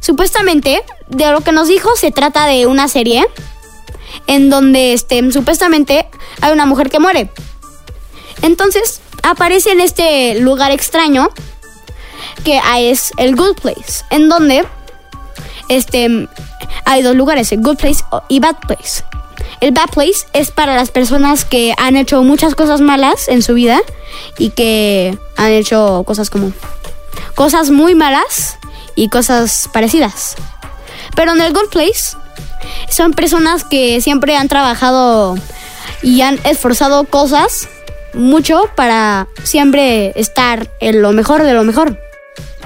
Supuestamente, 0.00 0.82
de 1.08 1.30
lo 1.32 1.40
que 1.40 1.52
nos 1.52 1.68
dijo, 1.68 1.94
se 1.96 2.10
trata 2.12 2.46
de 2.46 2.66
una 2.66 2.88
serie 2.88 3.26
en 4.26 4.48
donde 4.50 4.92
este, 4.92 5.30
supuestamente 5.32 6.08
hay 6.40 6.52
una 6.52 6.66
mujer 6.66 6.90
que 6.90 6.98
muere. 7.00 7.30
Entonces, 8.42 9.00
aparece 9.22 9.72
en 9.72 9.80
este 9.80 10.38
lugar 10.40 10.70
extraño 10.70 11.28
que 12.44 12.60
es 12.78 13.12
el 13.16 13.34
Good 13.34 13.56
Place, 13.60 14.04
en 14.10 14.28
donde 14.28 14.64
este, 15.68 16.28
hay 16.86 17.02
dos 17.02 17.14
lugares, 17.14 17.52
el 17.52 17.60
Good 17.60 17.76
Place 17.76 18.04
y 18.28 18.40
Bad 18.40 18.56
Place. 18.66 19.04
El 19.60 19.72
Bad 19.72 19.90
Place 19.90 20.26
es 20.32 20.50
para 20.50 20.76
las 20.76 20.90
personas 20.90 21.44
que 21.44 21.74
han 21.76 21.96
hecho 21.96 22.22
muchas 22.22 22.54
cosas 22.54 22.80
malas 22.80 23.28
en 23.28 23.42
su 23.42 23.54
vida 23.54 23.80
y 24.38 24.50
que 24.50 25.18
han 25.36 25.50
hecho 25.50 26.04
cosas 26.06 26.30
como 26.30 26.52
cosas 27.34 27.70
muy 27.70 27.94
malas 27.94 28.56
y 28.94 29.08
cosas 29.08 29.68
parecidas. 29.72 30.36
Pero 31.14 31.32
en 31.32 31.40
el 31.40 31.52
Good 31.52 31.70
Place 31.70 32.16
son 32.88 33.12
personas 33.12 33.64
que 33.64 34.00
siempre 34.00 34.36
han 34.36 34.48
trabajado 34.48 35.36
y 36.02 36.22
han 36.22 36.38
esforzado 36.44 37.04
cosas 37.04 37.68
mucho 38.14 38.70
para 38.76 39.26
siempre 39.42 40.12
estar 40.18 40.70
en 40.80 41.02
lo 41.02 41.12
mejor 41.12 41.42
de 41.42 41.52
lo 41.52 41.64
mejor. 41.64 41.98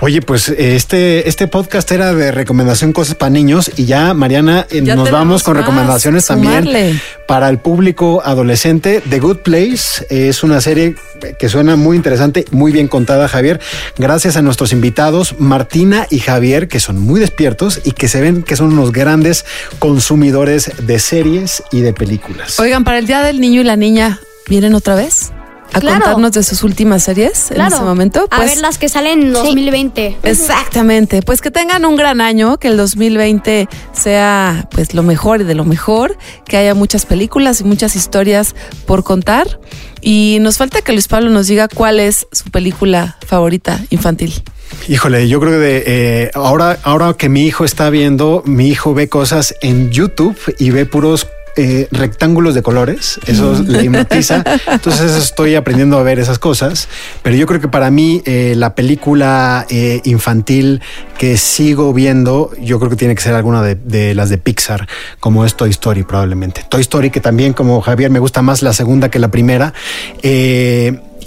Oye, 0.02 0.22
pues 0.22 0.48
este, 0.48 1.28
este 1.28 1.46
podcast 1.46 1.90
era 1.92 2.14
de 2.14 2.32
recomendación 2.32 2.94
cosas 2.94 3.14
para 3.16 3.28
niños 3.28 3.70
y 3.76 3.84
ya, 3.84 4.14
Mariana, 4.14 4.66
eh, 4.70 4.80
Ya 4.82 4.96
nos 4.96 5.10
vamos 5.10 5.42
con 5.42 5.56
recomendaciones 5.56 6.24
también 6.24 6.64
sumarle. 6.64 7.00
para 7.28 7.50
el 7.50 7.58
público 7.58 8.22
adolescente. 8.24 9.02
The 9.10 9.18
Good 9.20 9.38
Place 9.38 10.06
es 10.08 10.42
una 10.42 10.62
serie 10.62 10.94
que 11.38 11.48
suena 11.50 11.76
muy 11.76 11.98
interesante, 11.98 12.46
muy 12.50 12.72
bien 12.72 12.88
contada, 12.88 13.28
Javier. 13.28 13.60
Gracias 13.98 14.38
a 14.38 14.42
nuestros 14.42 14.72
invitados, 14.72 15.34
Martina 15.38 16.06
y 16.08 16.20
Javier, 16.20 16.68
que 16.68 16.80
son 16.80 16.98
muy 16.98 17.20
despiertos 17.20 17.82
y 17.84 17.92
que 17.92 18.08
se 18.08 18.22
ven 18.22 18.42
que 18.42 18.56
son 18.56 18.72
unos 18.72 18.92
grandes 18.92 19.44
consumidores 19.78 20.72
de 20.80 20.98
series 20.98 21.62
y 21.72 21.82
de 21.82 21.92
películas. 21.92 22.58
Oigan, 22.58 22.84
para 22.84 22.98
el 22.98 23.06
Día 23.06 23.22
del 23.22 23.38
Niño 23.38 23.60
y 23.60 23.64
la 23.64 23.76
Niña, 23.76 24.18
¿vienen 24.48 24.74
otra 24.74 24.94
vez? 24.94 25.30
A 25.72 25.80
Claro. 25.80 26.00
contarnos 26.00 26.32
de 26.32 26.42
sus 26.42 26.62
últimas 26.64 27.02
series 27.04 27.50
en 27.50 27.60
ese 27.60 27.80
momento. 27.82 28.26
a 28.30 28.36
Pues, 28.36 28.50
ver 28.50 28.58
las 28.58 28.78
que 28.78 28.88
salen 28.88 29.22
en 29.22 29.32
2020. 29.32 30.16
Exactamente, 30.24 31.22
pues 31.22 31.40
que 31.40 31.50
tengan 31.50 31.84
un 31.84 31.96
gran 31.96 32.20
año, 32.20 32.58
que 32.58 32.68
el 32.68 32.76
2020 32.76 33.68
sea 33.92 34.68
pues 34.70 34.94
lo 34.94 35.02
mejor 35.02 35.42
y 35.42 35.44
de 35.44 35.54
lo 35.54 35.64
mejor, 35.64 36.16
que 36.46 36.56
haya 36.56 36.74
muchas 36.74 37.06
películas 37.06 37.60
y 37.60 37.64
muchas 37.64 37.94
historias 37.96 38.54
por 38.86 39.04
contar 39.04 39.60
y 40.00 40.38
nos 40.40 40.56
falta 40.58 40.82
que 40.82 40.92
Luis 40.92 41.06
Pablo 41.08 41.30
nos 41.30 41.46
diga 41.46 41.68
cuál 41.68 42.00
es 42.00 42.26
su 42.32 42.50
película 42.50 43.16
favorita 43.26 43.80
infantil. 43.90 44.42
Híjole, 44.88 45.28
yo 45.28 45.40
creo 45.40 45.52
que 45.52 45.58
de, 45.58 45.84
eh, 45.86 46.30
ahora, 46.34 46.78
ahora 46.84 47.12
que 47.14 47.28
mi 47.28 47.44
hijo 47.44 47.64
está 47.64 47.90
viendo, 47.90 48.42
mi 48.46 48.68
hijo 48.68 48.94
ve 48.94 49.08
cosas 49.08 49.54
en 49.62 49.90
YouTube 49.90 50.36
y 50.58 50.70
ve 50.70 50.86
puros 50.86 51.26
eh, 51.56 51.88
rectángulos 51.90 52.54
de 52.54 52.62
colores. 52.62 53.18
Eso 53.26 53.54
Mm. 53.54 53.66
le 53.68 53.84
hipnotiza. 53.84 54.44
Entonces 54.70 55.12
estoy 55.16 55.54
aprendiendo 55.54 55.98
a 55.98 56.02
ver 56.02 56.18
esas 56.18 56.38
cosas. 56.38 56.88
Pero 57.22 57.36
yo 57.36 57.46
creo 57.46 57.60
que 57.60 57.68
para 57.68 57.90
mí 57.90 58.22
eh, 58.24 58.54
la 58.56 58.74
película 58.74 59.66
eh, 59.70 60.00
infantil 60.04 60.80
que 61.18 61.36
sigo 61.36 61.92
viendo, 61.92 62.50
yo 62.60 62.78
creo 62.78 62.90
que 62.90 62.96
tiene 62.96 63.14
que 63.14 63.22
ser 63.22 63.34
alguna 63.34 63.62
de, 63.62 63.74
de 63.74 64.14
las 64.14 64.30
de 64.30 64.38
Pixar, 64.38 64.88
como 65.20 65.44
es 65.44 65.54
Toy 65.56 65.70
Story 65.70 66.02
probablemente. 66.04 66.64
Toy 66.68 66.80
Story 66.80 67.10
que 67.10 67.20
también 67.20 67.52
como 67.52 67.80
Javier 67.80 68.10
me 68.10 68.18
gusta 68.20 68.42
más 68.42 68.62
la 68.62 68.72
segunda 68.72 69.10
que 69.10 69.18
la 69.18 69.28
primera. 69.30 69.74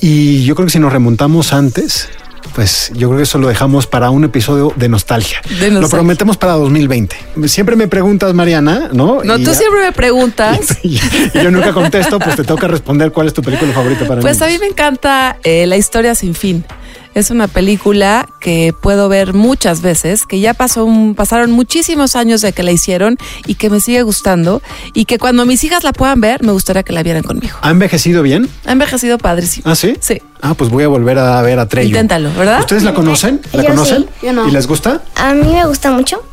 Y 0.01 0.43
yo 0.43 0.55
creo 0.55 0.65
que 0.65 0.71
si 0.71 0.80
nos 0.80 0.91
remontamos 0.91 1.53
antes, 1.53 2.09
pues 2.56 2.91
yo 2.93 3.08
creo 3.10 3.18
que 3.18 3.24
eso 3.24 3.38
lo 3.38 3.47
dejamos 3.47 3.88
para 3.88 4.10
un 4.10 4.24
episodio 4.24 4.74
de 4.76 4.89
nostalgia. 4.89 5.41
De 5.43 5.49
nostalgia. 5.51 5.80
Lo 5.82 5.89
prometemos 5.89 6.38
para 6.38 6.54
2020. 6.54 7.16
Siempre 7.47 7.76
me 7.76 7.88
preguntas, 7.88 8.34
Mariana, 8.34 8.89
¿no? 8.93 9.24
No, 9.24 9.38
Y 9.38 9.43
tú 9.43 9.51
ya- 9.51 9.58
siempre 9.58 9.82
me 9.82 9.91
preguntas. 9.91 10.78
y 10.84 10.99
yo 11.34 11.51
nunca 11.51 11.74
contesto, 11.74 12.20
pues 12.20 12.36
te 12.36 12.43
toca 12.43 12.68
responder 12.68 13.12
cuál 13.12 13.28
es 13.28 13.34
tu 13.34 13.41
película 13.41 13.74
favorita 13.74 14.06
para 14.08 14.22
Pues 14.22 14.41
a 14.41 14.47
mí 14.47 14.58
me 14.60 14.68
encanta 14.68 15.38
eh, 15.43 15.66
La 15.66 15.78
historia 15.78 16.16
sin 16.16 16.36
fin. 16.36 16.64
Es 17.14 17.30
una 17.30 17.47
película 17.47 18.28
que 18.39 18.74
puedo 18.82 19.07
ver 19.09 19.34
muchas 19.34 19.82
veces, 19.82 20.26
que 20.26 20.39
ya 20.39 20.53
pasó 20.53 20.84
un- 20.86 21.14
pasaron 21.16 21.51
muchísimos 21.51 22.16
años 22.16 22.41
de 22.41 22.53
que 22.53 22.64
la 22.64 22.72
hicieron 22.72 23.18
y 23.45 23.55
que 23.55 23.70
me 23.70 23.80
sigue 23.80 24.01
gustando 24.01 24.61
y 24.93 25.05
que 25.05 25.20
cuando 25.20 25.45
mis 25.45 25.64
hijas 25.64 25.84
la 25.84 25.93
puedan 25.93 26.22
ver, 26.22 26.41
me 26.43 26.51
gustaría 26.51 26.84
que 26.84 26.91
la 26.93 27.03
vieran 27.03 27.24
conmigo. 27.24 27.55
¿Ha 27.61 27.70
envejecido 27.70 28.24
bien? 28.24 28.49
Ha 28.66 28.72
envejecido 28.72 29.18
padrísimo. 29.20 29.70
¿Ah, 29.70 29.76
sí? 29.76 29.95
Sí. 29.99 30.22
Ah, 30.41 30.55
pues 30.55 30.70
voy 30.72 30.84
a 30.84 30.88
volver 30.88 31.20
a 31.20 31.41
ver 31.41 31.59
a 31.59 31.68
Treyo. 31.68 31.89
Inténtalo, 31.89 32.32
¿verdad? 32.34 32.59
¿Ustedes 32.61 32.84
la 32.84 32.93
conocen? 32.93 33.41
¿La 33.53 33.64
Yo 33.64 33.70
conocen? 33.70 34.03
sí, 34.20 34.26
yo 34.26 34.34
no. 34.34 34.47
¿Y 34.47 34.51
les 34.51 34.68
gusta? 34.68 35.01
A 35.16 35.34
mí 35.34 35.53
me 35.53 35.66
gusta 35.66 35.91
mucho. 35.91 36.24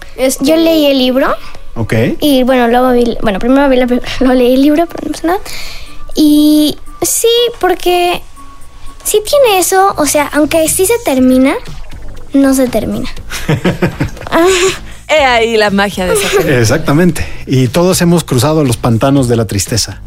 Yo 0.40 0.56
leí 0.56 0.86
el 0.86 0.98
libro 0.98 1.34
Ok. 1.76 1.94
y 2.20 2.42
bueno, 2.42 2.68
luego 2.68 2.90
vi, 2.92 3.16
bueno, 3.22 3.38
primero 3.38 3.68
vi 3.68 3.76
la, 3.76 3.86
lo 4.20 4.34
leí 4.34 4.54
el 4.54 4.62
libro, 4.62 4.86
pero 4.86 5.06
no 5.08 5.12
pasa 5.12 5.26
nada. 5.26 5.40
Y 6.14 6.76
sí, 7.02 7.28
porque 7.60 8.20
sí 9.04 9.20
tiene 9.24 9.58
eso, 9.58 9.94
o 9.96 10.06
sea, 10.06 10.28
aunque 10.32 10.68
sí 10.68 10.86
se 10.86 10.94
termina, 11.04 11.54
no 12.32 12.54
se 12.54 12.68
termina. 12.68 13.08
He 15.08 15.24
ahí 15.24 15.56
la 15.56 15.70
magia 15.70 16.06
de 16.06 16.12
esa 16.14 16.28
película. 16.30 16.58
Exactamente. 16.60 17.26
Y 17.46 17.66
todos 17.68 18.00
hemos 18.00 18.22
cruzado 18.22 18.62
los 18.64 18.76
pantanos 18.76 19.26
de 19.28 19.34
la 19.36 19.44
tristeza. 19.46 20.00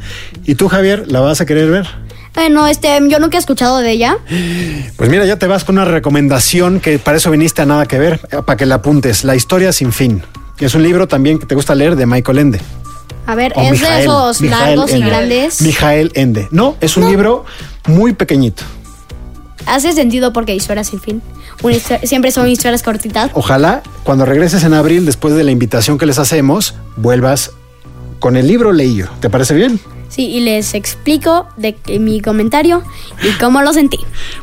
¿Y 0.46 0.56
tú, 0.56 0.70
Javier, 0.70 1.12
la 1.12 1.20
vas 1.20 1.42
a 1.42 1.46
querer 1.46 1.70
ver? 1.70 1.88
Bueno, 2.34 2.66
este, 2.68 2.98
yo 3.10 3.20
nunca 3.20 3.38
he 3.38 3.40
escuchado 3.40 3.80
de 3.80 3.92
ella. 3.92 4.18
Pues 4.96 5.10
mira, 5.10 5.26
ya 5.26 5.38
te 5.38 5.48
vas 5.48 5.66
con 5.66 5.76
una 5.78 5.86
recomendación 5.86 6.80
que 6.80 6.98
para 7.00 7.18
eso 7.18 7.30
viniste 7.32 7.62
a 7.62 7.66
nada 7.66 7.86
que 7.88 8.00
ver, 8.00 8.22
eh, 8.32 8.38
para 8.46 8.56
que 8.56 8.66
la 8.66 8.76
apuntes. 8.76 9.26
La 9.26 9.36
historia 9.36 9.74
sin 9.74 9.92
fin. 9.92 10.24
Es 10.60 10.76
un 10.76 10.84
libro 10.84 11.08
también 11.08 11.40
que 11.40 11.46
te 11.46 11.56
gusta 11.56 11.76
leer 11.76 11.98
de 11.98 12.06
Michael 12.06 12.38
Ende. 12.40 12.62
A 13.26 13.36
ver, 13.36 13.52
O 13.56 13.62
es 13.62 13.72
de 13.72 13.72
Mijael, 13.88 14.02
esos 14.04 14.42
Mijael 14.42 14.62
largos 14.78 14.92
y 14.92 14.96
Ende. 14.96 15.08
grandes. 15.08 15.62
Mijael 15.62 16.12
Ende. 16.14 16.48
No, 16.52 16.78
es 16.80 16.96
un 16.96 17.10
libro 17.10 17.44
muy 17.88 18.14
pequeñito. 18.14 18.64
Hace 19.66 19.94
sentido 19.94 20.34
porque 20.34 20.54
historias 20.56 20.88
sin 20.88 21.00
fin. 21.02 21.22
Una 21.62 21.76
siempre 22.04 22.32
son 22.32 22.48
historias 22.50 22.84
cortitas. 22.84 23.32
Ojalá 23.34 23.82
cuando 24.04 24.26
regreses 24.26 24.64
en 24.64 24.74
abril, 24.74 25.06
después 25.06 25.34
de 25.36 25.44
la 25.44 25.52
invitación 25.52 25.98
que 25.98 26.06
les 26.06 26.20
hacemos, 26.20 26.76
vuelvas 26.98 27.52
con 28.20 28.36
el 28.38 28.48
libro 28.48 28.72
leído. 28.72 29.10
¿Te 29.20 29.30
parece 29.30 29.54
bien? 29.54 29.80
Sí, 30.10 30.28
y 30.28 30.42
les 30.42 30.74
explico 30.76 31.48
de 31.58 31.76
que- 31.76 32.00
mi 32.00 32.22
comentario 32.22 32.84
y 33.24 33.32
cómo 33.40 33.62
lo 33.62 33.74
sentí. 33.74 33.98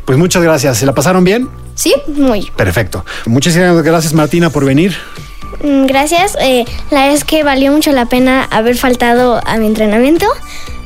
Pues 0.04 0.18
muchas 0.18 0.42
gracias. 0.42 0.78
¿Se 0.78 0.86
la 0.86 0.94
pasaron 0.94 1.22
bien? 1.24 1.48
Sí, 1.76 1.94
muy. 2.08 2.50
Perfecto. 2.56 3.04
Muchísimas 3.26 3.80
gracias, 3.82 4.12
Martina, 4.12 4.50
por 4.50 4.64
venir. 4.64 4.96
Mm, 5.62 5.86
Gracias. 5.86 6.36
eh, 6.40 6.64
la 6.90 7.00
verdad 7.02 7.14
es 7.14 7.24
que 7.24 7.44
valió 7.44 7.70
mucho 7.70 7.92
la 7.92 8.06
pena 8.06 8.44
haber 8.50 8.76
faltado 8.76 9.40
a 9.46 9.58
mi 9.58 9.66
entrenamiento. 9.66 10.26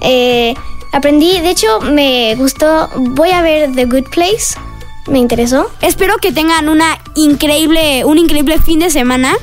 Eh, 0.00 0.54
aprendí, 0.94 1.40
de 1.40 1.50
hecho, 1.50 1.80
me 1.80 2.34
gustó. 2.36 2.88
Voy 2.96 3.30
a 3.30 3.42
ver 3.42 3.72
The 3.74 3.84
Good 3.84 4.08
Place. 4.10 4.58
Me 5.06 5.18
interesó. 5.18 5.70
Espero 5.82 6.16
que 6.16 6.32
tengan 6.32 6.68
una 6.68 6.98
increíble, 7.14 8.04
un 8.04 8.16
increíble 8.16 8.58
fin 8.58 8.78
de 8.78 8.90
semana 8.90 9.34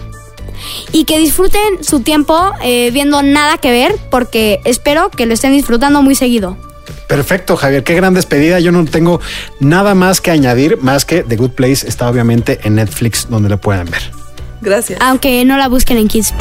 y 0.92 1.06
que 1.06 1.20
disfruten 1.20 1.84
su 1.84 2.00
tiempo 2.02 2.52
eh, 2.64 2.90
viendo 2.92 3.22
nada 3.22 3.58
que 3.58 3.72
ver, 3.72 3.96
porque 4.10 4.60
espero 4.66 5.10
que 5.10 5.26
lo 5.26 5.34
estén 5.34 5.52
disfrutando 5.54 6.02
muy 6.02 6.16
seguido. 6.16 6.58
Perfecto, 7.08 7.58
Javier. 7.58 7.84
Qué 7.84 7.94
gran 7.94 8.14
despedida. 8.14 8.60
Yo 8.60 8.72
no 8.72 8.86
tengo 8.86 9.20
nada 9.60 9.94
más 9.96 10.22
que 10.22 10.32
añadir, 10.32 10.78
más 10.78 11.06
que 11.06 11.24
The 11.24 11.36
Good 11.36 11.52
Place 11.52 11.88
está 11.88 12.10
obviamente 12.10 12.60
en 12.64 12.76
Netflix, 12.76 13.28
donde 13.30 13.50
lo 13.50 13.60
puedan 13.60 13.90
ver. 13.92 14.02
Gracias. 14.62 15.00
Aunque 15.02 15.44
no 15.44 15.58
la 15.58 15.68
busquen 15.68 15.98
en 15.98 16.08
Kids. 16.08 16.34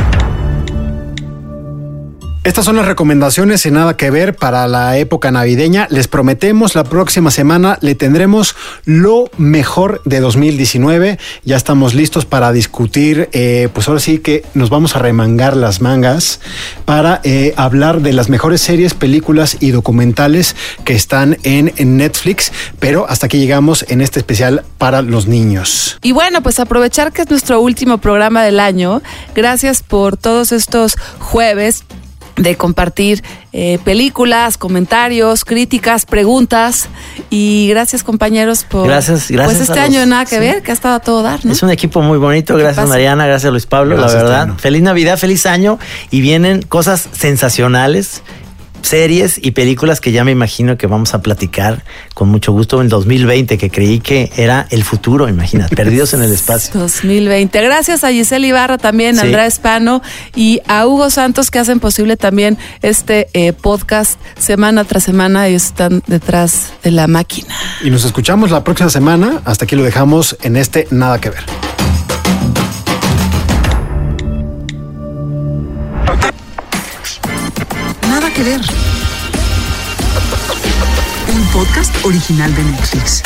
Estas 2.42 2.64
son 2.64 2.76
las 2.76 2.86
recomendaciones 2.86 3.66
en 3.66 3.74
nada 3.74 3.98
que 3.98 4.10
ver 4.10 4.34
para 4.34 4.66
la 4.66 4.96
época 4.96 5.30
navideña. 5.30 5.86
Les 5.90 6.08
prometemos 6.08 6.74
la 6.74 6.84
próxima 6.84 7.30
semana 7.30 7.76
le 7.82 7.94
tendremos 7.94 8.56
lo 8.86 9.30
mejor 9.36 10.00
de 10.06 10.20
2019. 10.20 11.18
Ya 11.44 11.56
estamos 11.58 11.92
listos 11.92 12.24
para 12.24 12.50
discutir, 12.52 13.28
eh, 13.32 13.68
pues 13.74 13.88
ahora 13.88 14.00
sí 14.00 14.20
que 14.20 14.42
nos 14.54 14.70
vamos 14.70 14.96
a 14.96 15.00
remangar 15.00 15.54
las 15.54 15.82
mangas 15.82 16.40
para 16.86 17.20
eh, 17.24 17.52
hablar 17.58 18.00
de 18.00 18.14
las 18.14 18.30
mejores 18.30 18.62
series, 18.62 18.94
películas 18.94 19.58
y 19.60 19.72
documentales 19.72 20.56
que 20.86 20.94
están 20.94 21.36
en, 21.42 21.74
en 21.76 21.98
Netflix. 21.98 22.52
Pero 22.78 23.04
hasta 23.06 23.26
aquí 23.26 23.38
llegamos 23.38 23.84
en 23.90 24.00
este 24.00 24.18
especial 24.18 24.64
para 24.78 25.02
los 25.02 25.26
niños. 25.26 25.98
Y 26.00 26.12
bueno, 26.12 26.42
pues 26.42 26.58
aprovechar 26.58 27.12
que 27.12 27.20
es 27.20 27.28
nuestro 27.28 27.60
último 27.60 27.98
programa 27.98 28.42
del 28.42 28.60
año. 28.60 29.02
Gracias 29.34 29.82
por 29.82 30.16
todos 30.16 30.52
estos 30.52 30.96
jueves 31.18 31.84
de 32.40 32.56
compartir 32.56 33.22
eh, 33.52 33.78
películas, 33.84 34.56
comentarios, 34.58 35.44
críticas, 35.44 36.06
preguntas. 36.06 36.88
Y 37.30 37.68
gracias 37.68 38.02
compañeros 38.02 38.64
por... 38.64 38.86
Gracias, 38.86 39.30
gracias 39.30 39.58
Pues 39.58 39.68
este 39.68 39.78
a 39.80 39.86
los- 39.86 39.94
año 39.96 40.06
nada 40.06 40.24
que 40.24 40.36
sí. 40.36 40.40
ver, 40.40 40.62
que 40.62 40.70
ha 40.70 40.74
estado 40.74 40.94
a 40.96 41.00
todo 41.00 41.22
dar, 41.22 41.44
¿no? 41.44 41.52
Es 41.52 41.62
un 41.62 41.70
equipo 41.70 42.00
muy 42.02 42.18
bonito. 42.18 42.54
Gracias 42.56 42.76
pasa? 42.76 42.88
Mariana, 42.88 43.26
gracias 43.26 43.50
Luis 43.52 43.66
Pablo, 43.66 43.96
Gracias, 43.96 44.14
la 44.14 44.22
verdad. 44.22 44.40
Tano. 44.46 44.58
Feliz 44.58 44.82
Navidad, 44.82 45.18
feliz 45.18 45.46
año 45.46 45.78
y 46.10 46.20
vienen 46.20 46.62
cosas 46.62 47.08
sensacionales 47.12 48.22
series 48.82 49.38
y 49.42 49.52
películas 49.52 50.00
que 50.00 50.12
ya 50.12 50.24
me 50.24 50.30
imagino 50.30 50.76
que 50.76 50.86
vamos 50.86 51.14
a 51.14 51.22
platicar 51.22 51.84
con 52.14 52.28
mucho 52.28 52.52
gusto 52.52 52.80
en 52.80 52.88
2020, 52.88 53.58
que 53.58 53.70
creí 53.70 54.00
que 54.00 54.30
era 54.36 54.66
el 54.70 54.84
futuro, 54.84 55.28
imagínate, 55.28 55.74
perdidos 55.76 56.14
en 56.14 56.22
el 56.22 56.32
espacio. 56.32 56.72
2020. 56.78 57.60
Gracias 57.62 58.04
a 58.04 58.10
Giselle 58.10 58.46
Ibarra 58.46 58.78
también, 58.78 59.18
a 59.18 59.20
Sí. 59.22 59.26
Andrea 59.26 59.46
Espano 59.46 60.02
y 60.34 60.60
a 60.66 60.86
Hugo 60.86 61.10
Santos 61.10 61.50
que 61.50 61.58
hacen 61.58 61.80
posible 61.80 62.16
también 62.16 62.58
este 62.82 63.28
eh, 63.34 63.52
podcast 63.52 64.18
semana 64.38 64.84
tras 64.84 65.04
semana. 65.04 65.46
Ellos 65.48 65.64
están 65.64 66.02
detrás 66.06 66.72
de 66.82 66.90
la 66.90 67.06
máquina. 67.06 67.54
Y 67.84 67.90
nos 67.90 68.04
escuchamos 68.04 68.50
la 68.50 68.64
próxima 68.64 68.90
semana. 68.90 69.40
Hasta 69.44 69.64
aquí 69.64 69.76
lo 69.76 69.82
dejamos 69.84 70.36
en 70.42 70.56
este 70.56 70.86
Nada 70.90 71.20
que 71.20 71.30
ver. 71.30 71.44
Ver. 78.44 78.60
Un 81.34 81.46
podcast 81.52 81.94
original 82.04 82.54
de 82.54 82.62
Netflix. 82.62 83.22